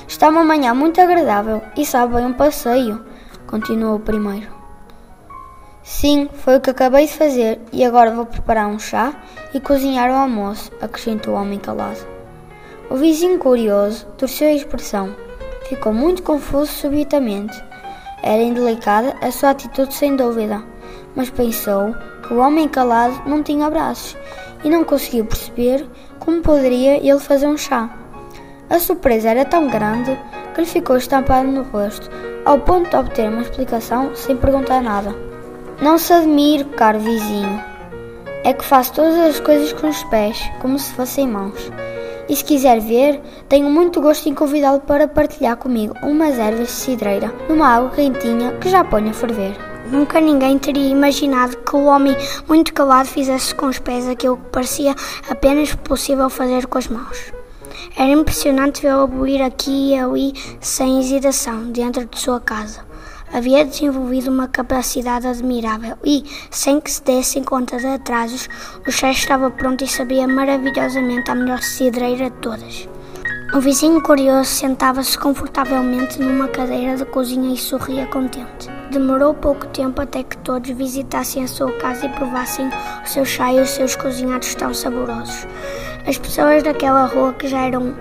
Está 0.06 0.28
uma 0.28 0.44
manhã 0.44 0.74
muito 0.74 1.00
agradável 1.00 1.62
e 1.76 1.84
sabe 1.84 2.14
bem 2.14 2.26
um 2.26 2.32
passeio, 2.32 3.04
continuou 3.46 3.96
o 3.96 4.00
primeiro. 4.00 4.46
Sim, 5.82 6.28
foi 6.32 6.58
o 6.58 6.60
que 6.60 6.70
acabei 6.70 7.06
de 7.06 7.12
fazer 7.12 7.60
e 7.72 7.84
agora 7.84 8.14
vou 8.14 8.24
preparar 8.24 8.68
um 8.68 8.78
chá 8.78 9.12
e 9.52 9.60
cozinhar 9.60 10.10
o 10.10 10.14
almoço, 10.14 10.70
acrescentou 10.80 11.34
o 11.34 11.36
homem 11.36 11.58
calado. 11.58 12.11
O 12.90 12.96
vizinho 12.96 13.38
curioso 13.38 14.06
torceu 14.18 14.48
a 14.48 14.52
expressão. 14.52 15.14
Ficou 15.68 15.92
muito 15.92 16.22
confuso 16.22 16.70
subitamente. 16.72 17.62
Era 18.22 18.42
indelicada 18.42 19.16
a 19.20 19.30
sua 19.30 19.50
atitude 19.50 19.94
sem 19.94 20.14
dúvida, 20.16 20.62
mas 21.16 21.30
pensou 21.30 21.94
que 22.26 22.34
o 22.34 22.38
homem 22.38 22.68
calado 22.68 23.22
não 23.26 23.42
tinha 23.42 23.70
braços 23.70 24.16
e 24.62 24.70
não 24.70 24.84
conseguiu 24.84 25.24
perceber 25.24 25.86
como 26.18 26.42
poderia 26.42 26.96
ele 26.98 27.18
fazer 27.18 27.46
um 27.46 27.56
chá. 27.56 27.90
A 28.70 28.78
surpresa 28.78 29.30
era 29.30 29.44
tão 29.44 29.68
grande 29.68 30.18
que 30.54 30.60
lhe 30.60 30.66
ficou 30.66 30.96
estampado 30.96 31.48
no 31.48 31.62
rosto, 31.62 32.10
ao 32.44 32.58
ponto 32.58 32.90
de 32.90 32.96
obter 32.96 33.28
uma 33.28 33.42
explicação 33.42 34.14
sem 34.14 34.36
perguntar 34.36 34.82
nada. 34.82 35.14
Não 35.80 35.98
se 35.98 36.12
admire, 36.12 36.64
caro 36.64 36.98
vizinho. 36.98 37.62
É 38.44 38.52
que 38.52 38.64
faço 38.64 38.92
todas 38.92 39.18
as 39.18 39.40
coisas 39.40 39.72
com 39.72 39.88
os 39.88 40.02
pés, 40.04 40.40
como 40.60 40.78
se 40.78 40.92
fossem 40.94 41.28
mãos. 41.28 41.70
E 42.32 42.36
se 42.36 42.42
quiser 42.42 42.80
ver, 42.80 43.20
tenho 43.46 43.68
muito 43.68 44.00
gosto 44.00 44.26
em 44.26 44.34
convidá-lo 44.34 44.80
para 44.80 45.06
partilhar 45.06 45.54
comigo 45.54 45.94
umas 46.02 46.38
ervas 46.38 46.68
de 46.68 46.72
cidreira 46.72 47.30
numa 47.46 47.68
água 47.68 47.90
quentinha 47.90 48.52
que 48.52 48.70
já 48.70 48.82
ponho 48.82 49.10
a 49.10 49.12
ferver. 49.12 49.54
Nunca 49.90 50.18
ninguém 50.18 50.58
teria 50.58 50.88
imaginado 50.88 51.58
que 51.58 51.76
o 51.76 51.84
homem 51.84 52.16
muito 52.48 52.72
calado 52.72 53.06
fizesse 53.06 53.54
com 53.54 53.66
os 53.66 53.78
pés 53.78 54.08
aquilo 54.08 54.38
que 54.38 54.48
parecia 54.48 54.94
apenas 55.28 55.74
possível 55.74 56.30
fazer 56.30 56.66
com 56.68 56.78
as 56.78 56.88
mãos. 56.88 57.34
Era 57.98 58.10
impressionante 58.10 58.80
vê-lo 58.80 59.26
ir 59.26 59.42
aqui 59.42 59.90
e 59.90 59.98
ali 59.98 60.32
sem 60.58 61.00
hesitação 61.00 61.70
dentro 61.70 62.06
de 62.06 62.18
sua 62.18 62.40
casa. 62.40 62.91
Havia 63.32 63.64
desenvolvido 63.64 64.30
uma 64.30 64.48
capacidade 64.48 65.26
admirável 65.26 65.96
e, 66.04 66.24
sem 66.50 66.80
que 66.80 66.90
se 66.90 67.02
dessem 67.02 67.42
conta 67.42 67.78
de 67.78 67.86
atrasos, 67.86 68.48
o 68.86 68.90
chefe 68.90 69.20
estava 69.20 69.50
pronto 69.50 69.82
e 69.82 69.88
sabia 69.88 70.28
maravilhosamente 70.28 71.30
a 71.30 71.34
melhor 71.34 71.62
cidreira 71.62 72.30
de 72.30 72.36
todas. 72.36 72.88
O 73.54 73.60
vizinho 73.60 74.00
curioso 74.00 74.48
sentava-se 74.48 75.18
confortavelmente 75.18 76.18
numa 76.18 76.48
cadeira 76.48 76.96
de 76.96 77.04
cozinha 77.04 77.52
e 77.52 77.58
sorria 77.58 78.06
contente. 78.06 78.70
Demorou 78.90 79.34
pouco 79.34 79.66
tempo 79.66 80.00
até 80.00 80.22
que 80.22 80.38
todos 80.38 80.70
visitassem 80.70 81.44
a 81.44 81.46
sua 81.46 81.70
casa 81.72 82.06
e 82.06 82.08
provassem 82.08 82.70
o 83.04 83.06
seu 83.06 83.26
chá 83.26 83.52
e 83.52 83.60
os 83.60 83.68
seus 83.68 83.94
cozinhados 83.94 84.54
tão 84.54 84.72
saborosos. 84.72 85.46
As 86.06 86.16
pessoas 86.16 86.62
daquela 86.62 87.04
rua, 87.04 87.34
que 87.34 87.46
já 87.46 87.60
eram 87.60 87.94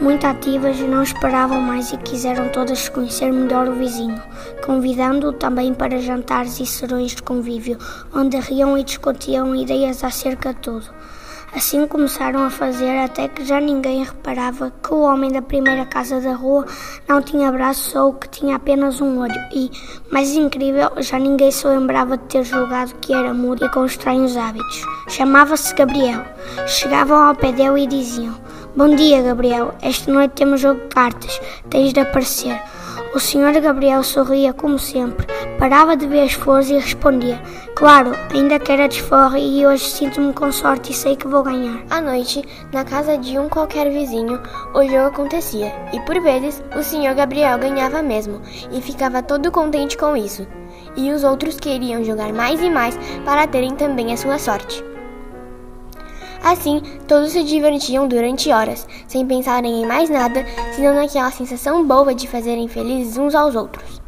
muito 0.00 0.26
ativas, 0.26 0.78
não 0.80 1.02
esperavam 1.02 1.60
mais 1.60 1.92
e 1.92 1.96
quiseram 1.98 2.48
todas 2.48 2.88
conhecer 2.88 3.32
melhor 3.32 3.68
o 3.68 3.74
vizinho, 3.74 4.20
convidando-o 4.64 5.32
também 5.32 5.72
para 5.72 5.98
jantares 5.98 6.58
e 6.60 6.66
serões 6.66 7.12
de 7.12 7.22
convívio, 7.22 7.78
onde 8.14 8.38
riam 8.38 8.76
e 8.76 8.84
discutiam 8.84 9.54
ideias 9.54 10.02
acerca 10.02 10.52
de 10.52 10.60
tudo. 10.60 10.86
Assim 11.54 11.86
começaram 11.86 12.42
a 12.42 12.50
fazer 12.50 12.98
até 12.98 13.28
que 13.28 13.44
já 13.44 13.60
ninguém 13.60 14.02
reparava 14.02 14.72
que 14.82 14.92
o 14.92 15.02
homem 15.02 15.30
da 15.30 15.40
primeira 15.40 15.86
casa 15.86 16.20
da 16.20 16.34
rua 16.34 16.66
não 17.08 17.22
tinha 17.22 17.52
braços 17.52 17.94
ou 17.94 18.12
que 18.12 18.28
tinha 18.28 18.56
apenas 18.56 19.00
um 19.00 19.20
olho 19.20 19.40
e, 19.52 19.70
mais 20.10 20.34
incrível, 20.34 20.90
já 20.98 21.16
ninguém 21.16 21.52
se 21.52 21.64
lembrava 21.68 22.16
de 22.18 22.24
ter 22.24 22.42
julgado 22.42 22.96
que 22.96 23.14
era 23.14 23.32
mudo 23.32 23.64
e 23.64 23.68
com 23.70 23.86
estranhos 23.86 24.36
hábitos. 24.36 24.82
Chamava-se 25.06 25.72
Gabriel. 25.76 26.24
Chegavam 26.66 27.22
ao 27.22 27.36
pé 27.36 27.52
dele 27.52 27.84
e 27.84 27.86
diziam: 27.86 28.34
Bom 28.76 28.96
dia, 28.96 29.22
Gabriel. 29.22 29.72
Esta 29.80 30.12
noite 30.12 30.32
temos 30.32 30.60
jogo 30.60 30.80
de 30.80 30.88
cartas. 30.88 31.40
Tens 31.70 31.92
de 31.92 32.00
aparecer. 32.00 32.60
O 33.14 33.20
senhor 33.20 33.52
Gabriel 33.60 34.02
sorria 34.02 34.52
como 34.52 34.80
sempre, 34.80 35.24
parava 35.60 35.96
de 35.96 36.08
ver 36.08 36.22
as 36.22 36.32
flores 36.32 36.70
e 36.70 36.74
respondia: 36.74 37.40
Claro, 37.76 38.10
ainda 38.34 38.58
que 38.58 38.72
era 38.72 38.88
desforre 38.88 39.38
e 39.38 39.64
hoje 39.64 39.88
sinto-me 39.88 40.32
com 40.32 40.50
sorte 40.50 40.90
e 40.90 40.94
sei 40.94 41.14
que 41.14 41.28
vou 41.28 41.44
ganhar. 41.44 41.84
À 41.88 42.00
noite, 42.00 42.42
na 42.72 42.84
casa 42.84 43.16
de 43.16 43.38
um 43.38 43.48
qualquer 43.48 43.88
vizinho, 43.92 44.42
o 44.74 44.82
jogo 44.82 45.06
acontecia 45.06 45.72
e 45.92 46.00
por 46.00 46.20
vezes 46.20 46.60
o 46.76 46.82
senhor 46.82 47.14
Gabriel 47.14 47.56
ganhava 47.56 48.02
mesmo 48.02 48.42
e 48.72 48.80
ficava 48.80 49.22
todo 49.22 49.52
contente 49.52 49.96
com 49.96 50.16
isso. 50.16 50.44
E 50.96 51.12
os 51.12 51.22
outros 51.22 51.60
queriam 51.60 52.02
jogar 52.02 52.32
mais 52.32 52.60
e 52.60 52.68
mais 52.68 52.98
para 53.24 53.46
terem 53.46 53.76
também 53.76 54.12
a 54.12 54.16
sua 54.16 54.36
sorte. 54.36 54.93
Assim, 56.44 56.82
todos 57.08 57.32
se 57.32 57.42
divertiam 57.42 58.06
durante 58.06 58.52
horas, 58.52 58.86
sem 59.08 59.26
pensarem 59.26 59.82
em 59.82 59.86
mais 59.86 60.10
nada, 60.10 60.44
senão 60.74 60.94
naquela 60.94 61.30
sensação 61.30 61.82
boa 61.86 62.14
de 62.14 62.28
fazerem 62.28 62.68
felizes 62.68 63.16
uns 63.16 63.34
aos 63.34 63.56
outros. 63.56 64.02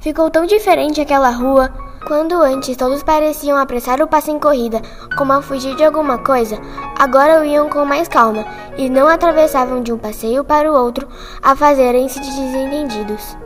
Ficou 0.00 0.30
tão 0.30 0.44
diferente 0.44 1.00
aquela 1.00 1.30
rua. 1.30 1.72
Quando 2.06 2.40
antes 2.40 2.76
todos 2.76 3.02
pareciam 3.02 3.56
apressar 3.58 4.02
o 4.02 4.06
passo 4.06 4.30
em 4.30 4.38
corrida, 4.38 4.82
como 5.16 5.32
a 5.32 5.40
fugir 5.40 5.74
de 5.76 5.84
alguma 5.84 6.18
coisa, 6.18 6.58
agora 6.98 7.40
o 7.40 7.44
iam 7.44 7.68
com 7.68 7.84
mais 7.84 8.08
calma 8.08 8.44
e 8.76 8.90
não 8.90 9.06
atravessavam 9.06 9.82
de 9.82 9.92
um 9.92 9.98
passeio 9.98 10.42
para 10.44 10.70
o 10.70 10.74
outro 10.74 11.08
a 11.42 11.54
fazerem-se 11.56 12.20
de 12.20 12.30
desentendidos. 12.30 13.36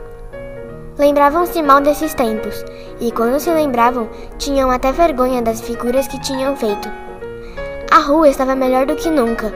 Lembravam-se 0.97 1.61
mal 1.61 1.81
desses 1.81 2.13
tempos, 2.13 2.63
e 2.99 3.11
quando 3.11 3.39
se 3.39 3.49
lembravam, 3.49 4.09
tinham 4.37 4.71
até 4.71 4.91
vergonha 4.93 5.41
das 5.41 5.59
figuras 5.59 6.07
que 6.07 6.21
tinham 6.21 6.55
feito. 6.55 7.04
A 7.95 7.99
rua 7.99 8.27
estava 8.27 8.57
melhor 8.57 8.85
do 8.85 8.97
que 8.97 9.09
nunca. 9.09 9.53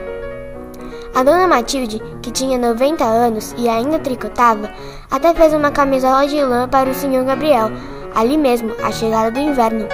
A 1.14 1.22
dona 1.22 1.46
Matilde, 1.46 2.00
que 2.22 2.30
tinha 2.30 2.56
90 2.56 3.04
anos 3.04 3.54
e 3.58 3.68
ainda 3.68 3.98
tricotava, 3.98 4.70
até 5.10 5.34
fez 5.34 5.52
uma 5.52 5.70
camisola 5.70 6.26
de 6.26 6.42
lã 6.42 6.66
para 6.66 6.88
o 6.88 6.94
senhor 6.94 7.22
Gabriel, 7.26 7.70
ali 8.14 8.38
mesmo, 8.38 8.72
à 8.82 8.90
chegada 8.90 9.30
do 9.30 9.38
inverno. 9.38 9.86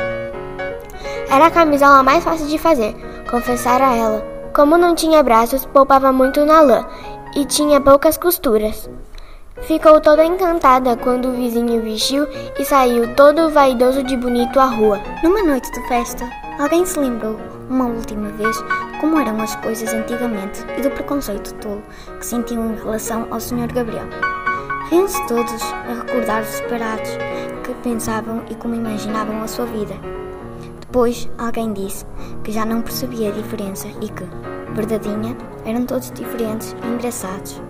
Era 1.29 1.47
a 1.47 1.51
camisola 1.51 2.05
mais 2.05 2.23
fácil 2.23 2.47
de 2.47 2.57
fazer, 2.57 2.95
confessara 3.29 3.97
ela. 3.97 4.25
Como 4.55 4.79
não 4.79 4.95
tinha 4.95 5.25
braços, 5.25 5.67
poupava 5.67 6.13
muito 6.13 6.45
na 6.45 6.61
lã 6.61 6.87
e 7.35 7.45
tinha 7.45 7.81
poucas 7.81 8.17
costuras. 8.17 8.89
Ficou 9.63 10.01
toda 10.01 10.25
encantada 10.25 10.97
quando 10.99 11.29
o 11.29 11.33
vizinho 11.33 11.83
vestiu 11.83 12.27
e 12.59 12.65
saiu 12.65 13.15
todo 13.15 13.51
vaidoso 13.51 14.03
de 14.05 14.15
bonito 14.15 14.61
à 14.61 14.67
rua. 14.67 15.01
Numa 15.25 15.43
noite 15.43 15.73
de 15.73 15.89
festa, 15.89 16.29
alguém 16.59 16.85
se 16.85 16.99
lembrou, 16.99 17.37
uma 17.69 17.87
última 17.87 18.29
vez, 18.29 18.55
como 19.01 19.19
eram 19.19 19.41
as 19.41 19.57
coisas 19.57 19.93
antigamente 19.95 20.63
e 20.77 20.83
do 20.83 20.91
preconceito 20.91 21.55
tolo 21.55 21.83
que 22.19 22.27
sentiam 22.27 22.71
em 22.71 22.77
relação 22.77 23.27
ao 23.31 23.41
Sr. 23.41 23.73
Gabriel. 23.73 24.07
Riam-se 24.91 25.27
todos 25.27 25.63
a 25.63 26.03
recordar 26.03 26.43
os 26.43 26.49
separados 26.49 27.11
que 27.65 27.75
pensavam 27.83 28.43
e 28.51 28.55
como 28.55 28.75
imaginavam 28.75 29.43
a 29.43 29.49
sua 29.49 29.65
vida. 29.67 29.95
Depois, 30.81 31.29
alguém 31.39 31.73
disse 31.73 32.05
que 32.45 32.53
já 32.53 32.65
não 32.65 32.83
percebia 32.83 33.31
a 33.31 33.33
diferença 33.33 33.89
e 34.01 34.09
que, 34.09 34.25
verdadeinha, 34.75 35.37
eram 35.65 35.87
todos 35.87 36.13
diferentes 36.13 36.77
e 36.85 36.87
engraçados. 36.87 37.61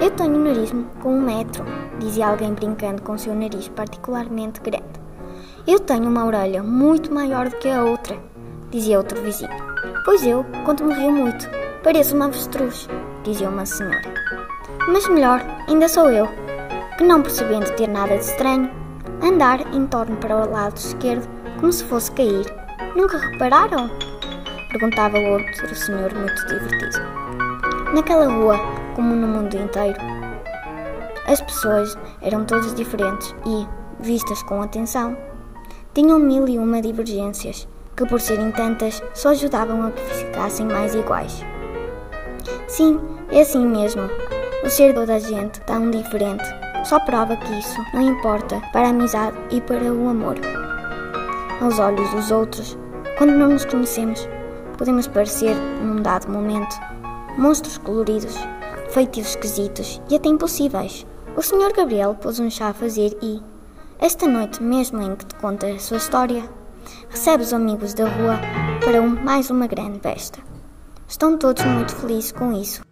Eu 0.00 0.10
tenho 0.10 0.34
um 0.34 0.44
nariz 0.44 0.72
com 1.00 1.14
um 1.14 1.20
metro, 1.20 1.64
dizia 1.98 2.28
alguém 2.28 2.54
brincando 2.54 3.02
com 3.02 3.16
seu 3.16 3.34
nariz 3.34 3.68
particularmente 3.68 4.60
grande. 4.60 5.00
Eu 5.66 5.78
tenho 5.78 6.08
uma 6.08 6.24
orelha 6.24 6.62
muito 6.62 7.12
maior 7.12 7.48
do 7.48 7.56
que 7.56 7.68
a 7.68 7.84
outra, 7.84 8.16
dizia 8.70 8.98
outro 8.98 9.20
vizinho. 9.22 9.50
Pois 10.04 10.26
eu, 10.26 10.44
quando 10.64 10.92
rio 10.92 11.12
muito, 11.12 11.48
pareço 11.84 12.16
uma 12.16 12.26
avestruz, 12.26 12.88
dizia 13.22 13.48
uma 13.48 13.64
senhora. 13.64 14.12
Mas 14.88 15.08
melhor, 15.08 15.40
ainda 15.68 15.88
sou 15.88 16.10
eu, 16.10 16.28
que 16.98 17.04
não 17.04 17.22
percebendo 17.22 17.70
ter 17.76 17.88
nada 17.88 18.16
de 18.16 18.24
estranho, 18.24 18.70
andar 19.22 19.60
em 19.72 19.86
torno 19.86 20.16
para 20.16 20.36
o 20.36 20.50
lado 20.50 20.76
esquerdo 20.76 21.28
como 21.60 21.72
se 21.72 21.84
fosse 21.84 22.10
cair. 22.10 22.44
Nunca 22.96 23.18
repararam? 23.18 23.88
Perguntava 24.70 25.18
o 25.18 25.32
outro 25.32 25.74
senhor 25.76 26.12
muito 26.12 26.46
divertido. 26.46 26.98
Naquela 27.94 28.26
rua, 28.26 28.58
como 28.94 29.14
no 29.14 29.26
mundo 29.26 29.56
inteiro, 29.56 29.98
as 31.26 31.40
pessoas 31.40 31.96
eram 32.20 32.44
todas 32.44 32.74
diferentes 32.74 33.34
e, 33.46 33.66
vistas 34.00 34.42
com 34.42 34.60
atenção, 34.60 35.16
tinham 35.94 36.18
mil 36.18 36.48
e 36.48 36.58
uma 36.58 36.82
divergências 36.82 37.68
que, 37.96 38.06
por 38.06 38.20
serem 38.20 38.50
tantas, 38.50 39.02
só 39.14 39.30
ajudavam 39.30 39.86
a 39.86 39.90
que 39.90 40.02
ficassem 40.02 40.66
mais 40.66 40.94
iguais. 40.94 41.44
Sim, 42.66 43.00
é 43.30 43.42
assim 43.42 43.66
mesmo. 43.66 44.02
O 44.64 44.70
ser 44.70 44.94
toda 44.94 45.14
a 45.14 45.18
gente 45.18 45.60
tão 45.62 45.90
diferente 45.90 46.44
só 46.84 46.98
prova 47.00 47.36
que 47.36 47.58
isso 47.58 47.80
não 47.94 48.02
importa 48.02 48.60
para 48.72 48.88
a 48.88 48.90
amizade 48.90 49.36
e 49.50 49.60
para 49.60 49.92
o 49.92 50.08
amor. 50.08 50.36
Aos 51.60 51.78
olhos 51.78 52.10
dos 52.10 52.30
outros, 52.30 52.76
quando 53.18 53.32
não 53.32 53.50
nos 53.50 53.64
conhecemos, 53.64 54.28
podemos 54.76 55.06
parecer, 55.06 55.54
num 55.80 56.02
dado 56.02 56.30
momento, 56.30 56.74
monstros 57.38 57.78
coloridos, 57.78 58.36
feitios 58.92 59.28
esquisitos 59.28 60.00
e 60.10 60.16
até 60.16 60.28
impossíveis. 60.28 61.06
O 61.34 61.42
Sr. 61.42 61.72
Gabriel 61.74 62.14
pôs 62.14 62.38
um 62.38 62.50
chá 62.50 62.68
a 62.68 62.74
fazer 62.74 63.16
e, 63.22 63.40
esta 63.98 64.26
noite 64.26 64.62
mesmo 64.62 65.00
em 65.00 65.16
que 65.16 65.24
te 65.24 65.34
conta 65.36 65.66
a 65.66 65.78
sua 65.78 65.96
história, 65.96 66.44
recebe 67.08 67.42
os 67.42 67.54
amigos 67.54 67.94
da 67.94 68.06
rua 68.06 68.38
para 68.84 69.00
um, 69.00 69.08
mais 69.08 69.48
uma 69.48 69.66
grande 69.66 69.98
festa. 70.00 70.40
Estão 71.08 71.38
todos 71.38 71.64
muito 71.64 71.96
felizes 71.96 72.32
com 72.32 72.52
isso. 72.52 72.82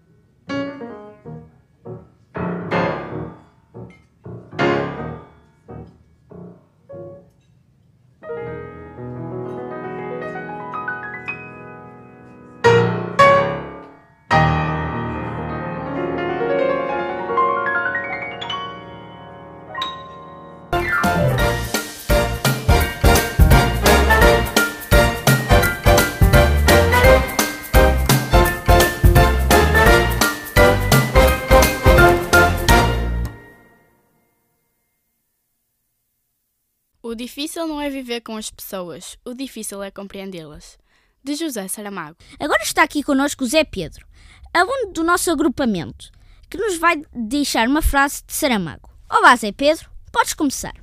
Difícil 37.21 37.67
não 37.67 37.79
é 37.79 37.91
viver 37.91 38.23
com 38.23 38.35
as 38.35 38.51
pessoas, 38.51 39.19
o 39.27 39.35
difícil 39.35 39.83
é 39.83 39.91
compreendê-las. 39.91 40.79
De 41.23 41.35
José 41.35 41.69
Saramago. 41.69 42.17
Agora 42.39 42.63
está 42.63 42.83
aqui 42.83 43.03
connosco 43.03 43.45
o 43.45 43.47
Zé 43.47 43.63
Pedro, 43.63 44.07
aluno 44.55 44.91
do 44.91 45.05
nosso 45.05 45.31
agrupamento, 45.31 46.11
que 46.49 46.57
nos 46.57 46.79
vai 46.79 47.03
deixar 47.15 47.69
uma 47.69 47.83
frase 47.83 48.23
de 48.27 48.33
Saramago. 48.33 48.89
Olá, 49.11 49.37
Zé 49.37 49.53
Pedro, 49.53 49.91
podes 50.11 50.33
começar. 50.33 50.75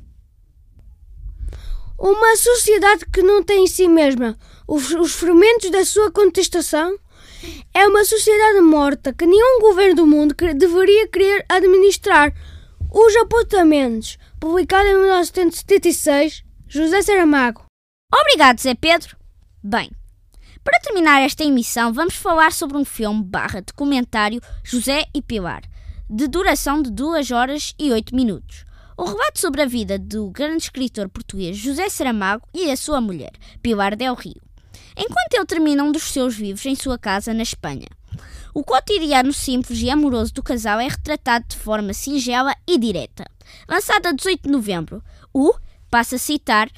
Uma 1.98 2.36
sociedade 2.36 3.04
que 3.12 3.24
não 3.24 3.42
tem 3.42 3.64
em 3.64 3.68
si 3.68 3.88
mesma 3.88 4.38
os, 4.68 4.92
os 4.92 5.16
fermentos 5.16 5.72
da 5.72 5.84
sua 5.84 6.12
contestação 6.12 7.00
é 7.74 7.88
uma 7.88 8.06
sociedade 8.06 8.62
morta 8.62 9.12
que 9.12 9.26
nenhum 9.26 9.60
governo 9.60 9.96
do 9.96 10.06
mundo 10.06 10.36
deveria 10.56 11.08
querer 11.08 11.44
administrar. 11.50 12.32
Os 12.92 13.16
apontamentos 13.16 14.20
publicado 14.40 14.88
em 14.88 14.96
1976, 14.96 16.44
José 16.68 17.02
Saramago. 17.02 17.66
Obrigado, 18.14 18.60
Zé 18.60 18.76
Pedro. 18.76 19.18
Bem, 19.64 19.92
para 20.64 20.80
terminar 20.82 21.22
esta 21.22 21.44
emissão, 21.44 21.92
vamos 21.92 22.16
falar 22.16 22.52
sobre 22.52 22.78
um 22.78 22.86
filme 22.86 23.24
barra 23.24 23.62
documentário 23.62 24.42
José 24.64 25.06
e 25.14 25.22
Pilar, 25.22 25.64
de 26.10 26.28
duração 26.28 26.82
de 26.82 26.92
2 26.92 27.32
horas 27.32 27.74
e 27.80 27.92
8 27.92 28.16
minutos. 28.16 28.66
O 28.96 29.06
relato 29.06 29.40
sobre 29.40 29.62
a 29.62 29.66
vida 29.66 29.98
do 30.00 30.30
grande 30.30 30.64
escritor 30.64 31.10
português 31.10 31.58
José 31.58 31.90
Saramago 31.90 32.48
e 32.54 32.72
a 32.72 32.78
sua 32.78 33.00
mulher, 33.02 33.32
Pilar 33.62 33.96
Del 33.96 34.16
Rio, 34.16 34.42
enquanto 34.96 35.34
ele 35.34 35.46
termina 35.46 35.84
um 35.84 35.92
dos 35.92 36.04
seus 36.04 36.36
vivos 36.36 36.66
em 36.66 36.76
sua 36.76 36.98
casa 36.98 37.34
na 37.34 37.44
Espanha. 37.44 37.88
O 38.54 38.64
cotidiano 38.64 39.32
simples 39.34 39.80
e 39.82 39.90
amoroso 39.90 40.34
do 40.34 40.42
casal 40.42 40.80
é 40.80 40.88
retratado 40.88 41.46
de 41.48 41.58
forma 41.58 41.94
singela 41.94 42.56
e 42.68 42.78
direta. 42.78 43.26
Lançado 43.68 44.08
a 44.08 44.12
18 44.12 44.44
de 44.44 44.50
novembro, 44.50 45.04
o, 45.34 45.54
passa 45.90 46.16
a 46.16 46.20
citar, 46.20 46.70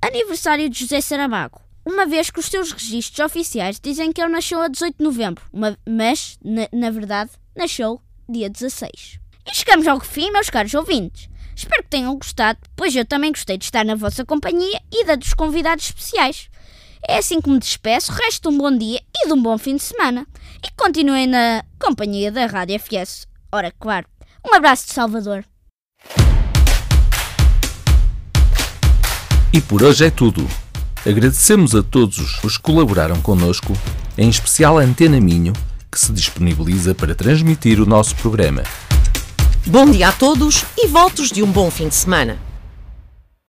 aniversário 0.00 0.68
de 0.68 0.80
José 0.80 1.00
Saramago, 1.00 1.60
uma 1.86 2.06
vez 2.06 2.30
que 2.30 2.40
os 2.40 2.46
seus 2.46 2.72
registros 2.72 3.24
oficiais 3.24 3.78
dizem 3.80 4.12
que 4.12 4.20
ele 4.20 4.32
nasceu 4.32 4.60
a 4.60 4.68
18 4.68 4.96
de 4.98 5.04
novembro, 5.04 5.44
mas, 5.86 6.38
na, 6.42 6.68
na 6.72 6.90
verdade, 6.90 7.30
nasceu 7.54 8.00
dia 8.28 8.48
16. 8.48 9.18
E 9.46 9.54
chegamos 9.54 9.86
ao 9.86 10.00
fim, 10.00 10.30
meus 10.30 10.48
caros 10.48 10.72
ouvintes. 10.74 11.28
Espero 11.54 11.82
que 11.82 11.90
tenham 11.90 12.16
gostado, 12.16 12.58
pois 12.74 12.96
eu 12.96 13.04
também 13.04 13.30
gostei 13.30 13.56
de 13.56 13.64
estar 13.64 13.84
na 13.84 13.94
vossa 13.94 14.24
companhia 14.24 14.80
e 14.90 15.04
da 15.04 15.14
dos 15.14 15.34
convidados 15.34 15.84
especiais. 15.84 16.48
É 17.06 17.18
assim 17.18 17.40
que 17.40 17.50
me 17.50 17.58
despeço, 17.58 18.12
resto 18.12 18.48
um 18.48 18.58
bom 18.58 18.76
dia 18.76 19.00
e 19.14 19.26
de 19.26 19.32
um 19.32 19.40
bom 19.40 19.56
fim 19.58 19.76
de 19.76 19.82
semana. 19.82 20.26
E 20.66 20.70
continuem 20.76 21.26
na 21.26 21.62
companhia 21.78 22.32
da 22.32 22.46
Rádio 22.46 22.80
FS. 22.80 23.28
Ora, 23.52 23.70
claro. 23.78 24.06
Um 24.44 24.54
abraço 24.54 24.86
de 24.86 24.94
Salvador. 24.94 25.44
E 29.52 29.60
por 29.60 29.82
hoje 29.82 30.04
é 30.04 30.10
tudo. 30.10 30.48
Agradecemos 31.06 31.74
a 31.74 31.82
todos 31.82 32.42
os 32.42 32.56
que 32.56 32.62
colaboraram 32.62 33.20
connosco, 33.20 33.72
em 34.18 34.28
especial 34.28 34.78
a 34.78 34.82
Antena 34.82 35.20
Minho, 35.20 35.52
que 35.90 36.00
se 36.00 36.12
disponibiliza 36.12 36.94
para 36.94 37.14
transmitir 37.14 37.80
o 37.80 37.86
nosso 37.86 38.16
programa. 38.16 38.64
Bom 39.66 39.88
dia 39.88 40.08
a 40.08 40.12
todos 40.12 40.64
e 40.76 40.88
votos 40.88 41.30
de 41.30 41.42
um 41.42 41.50
bom 41.52 41.70
fim 41.70 41.88
de 41.88 41.94
semana. 41.94 42.36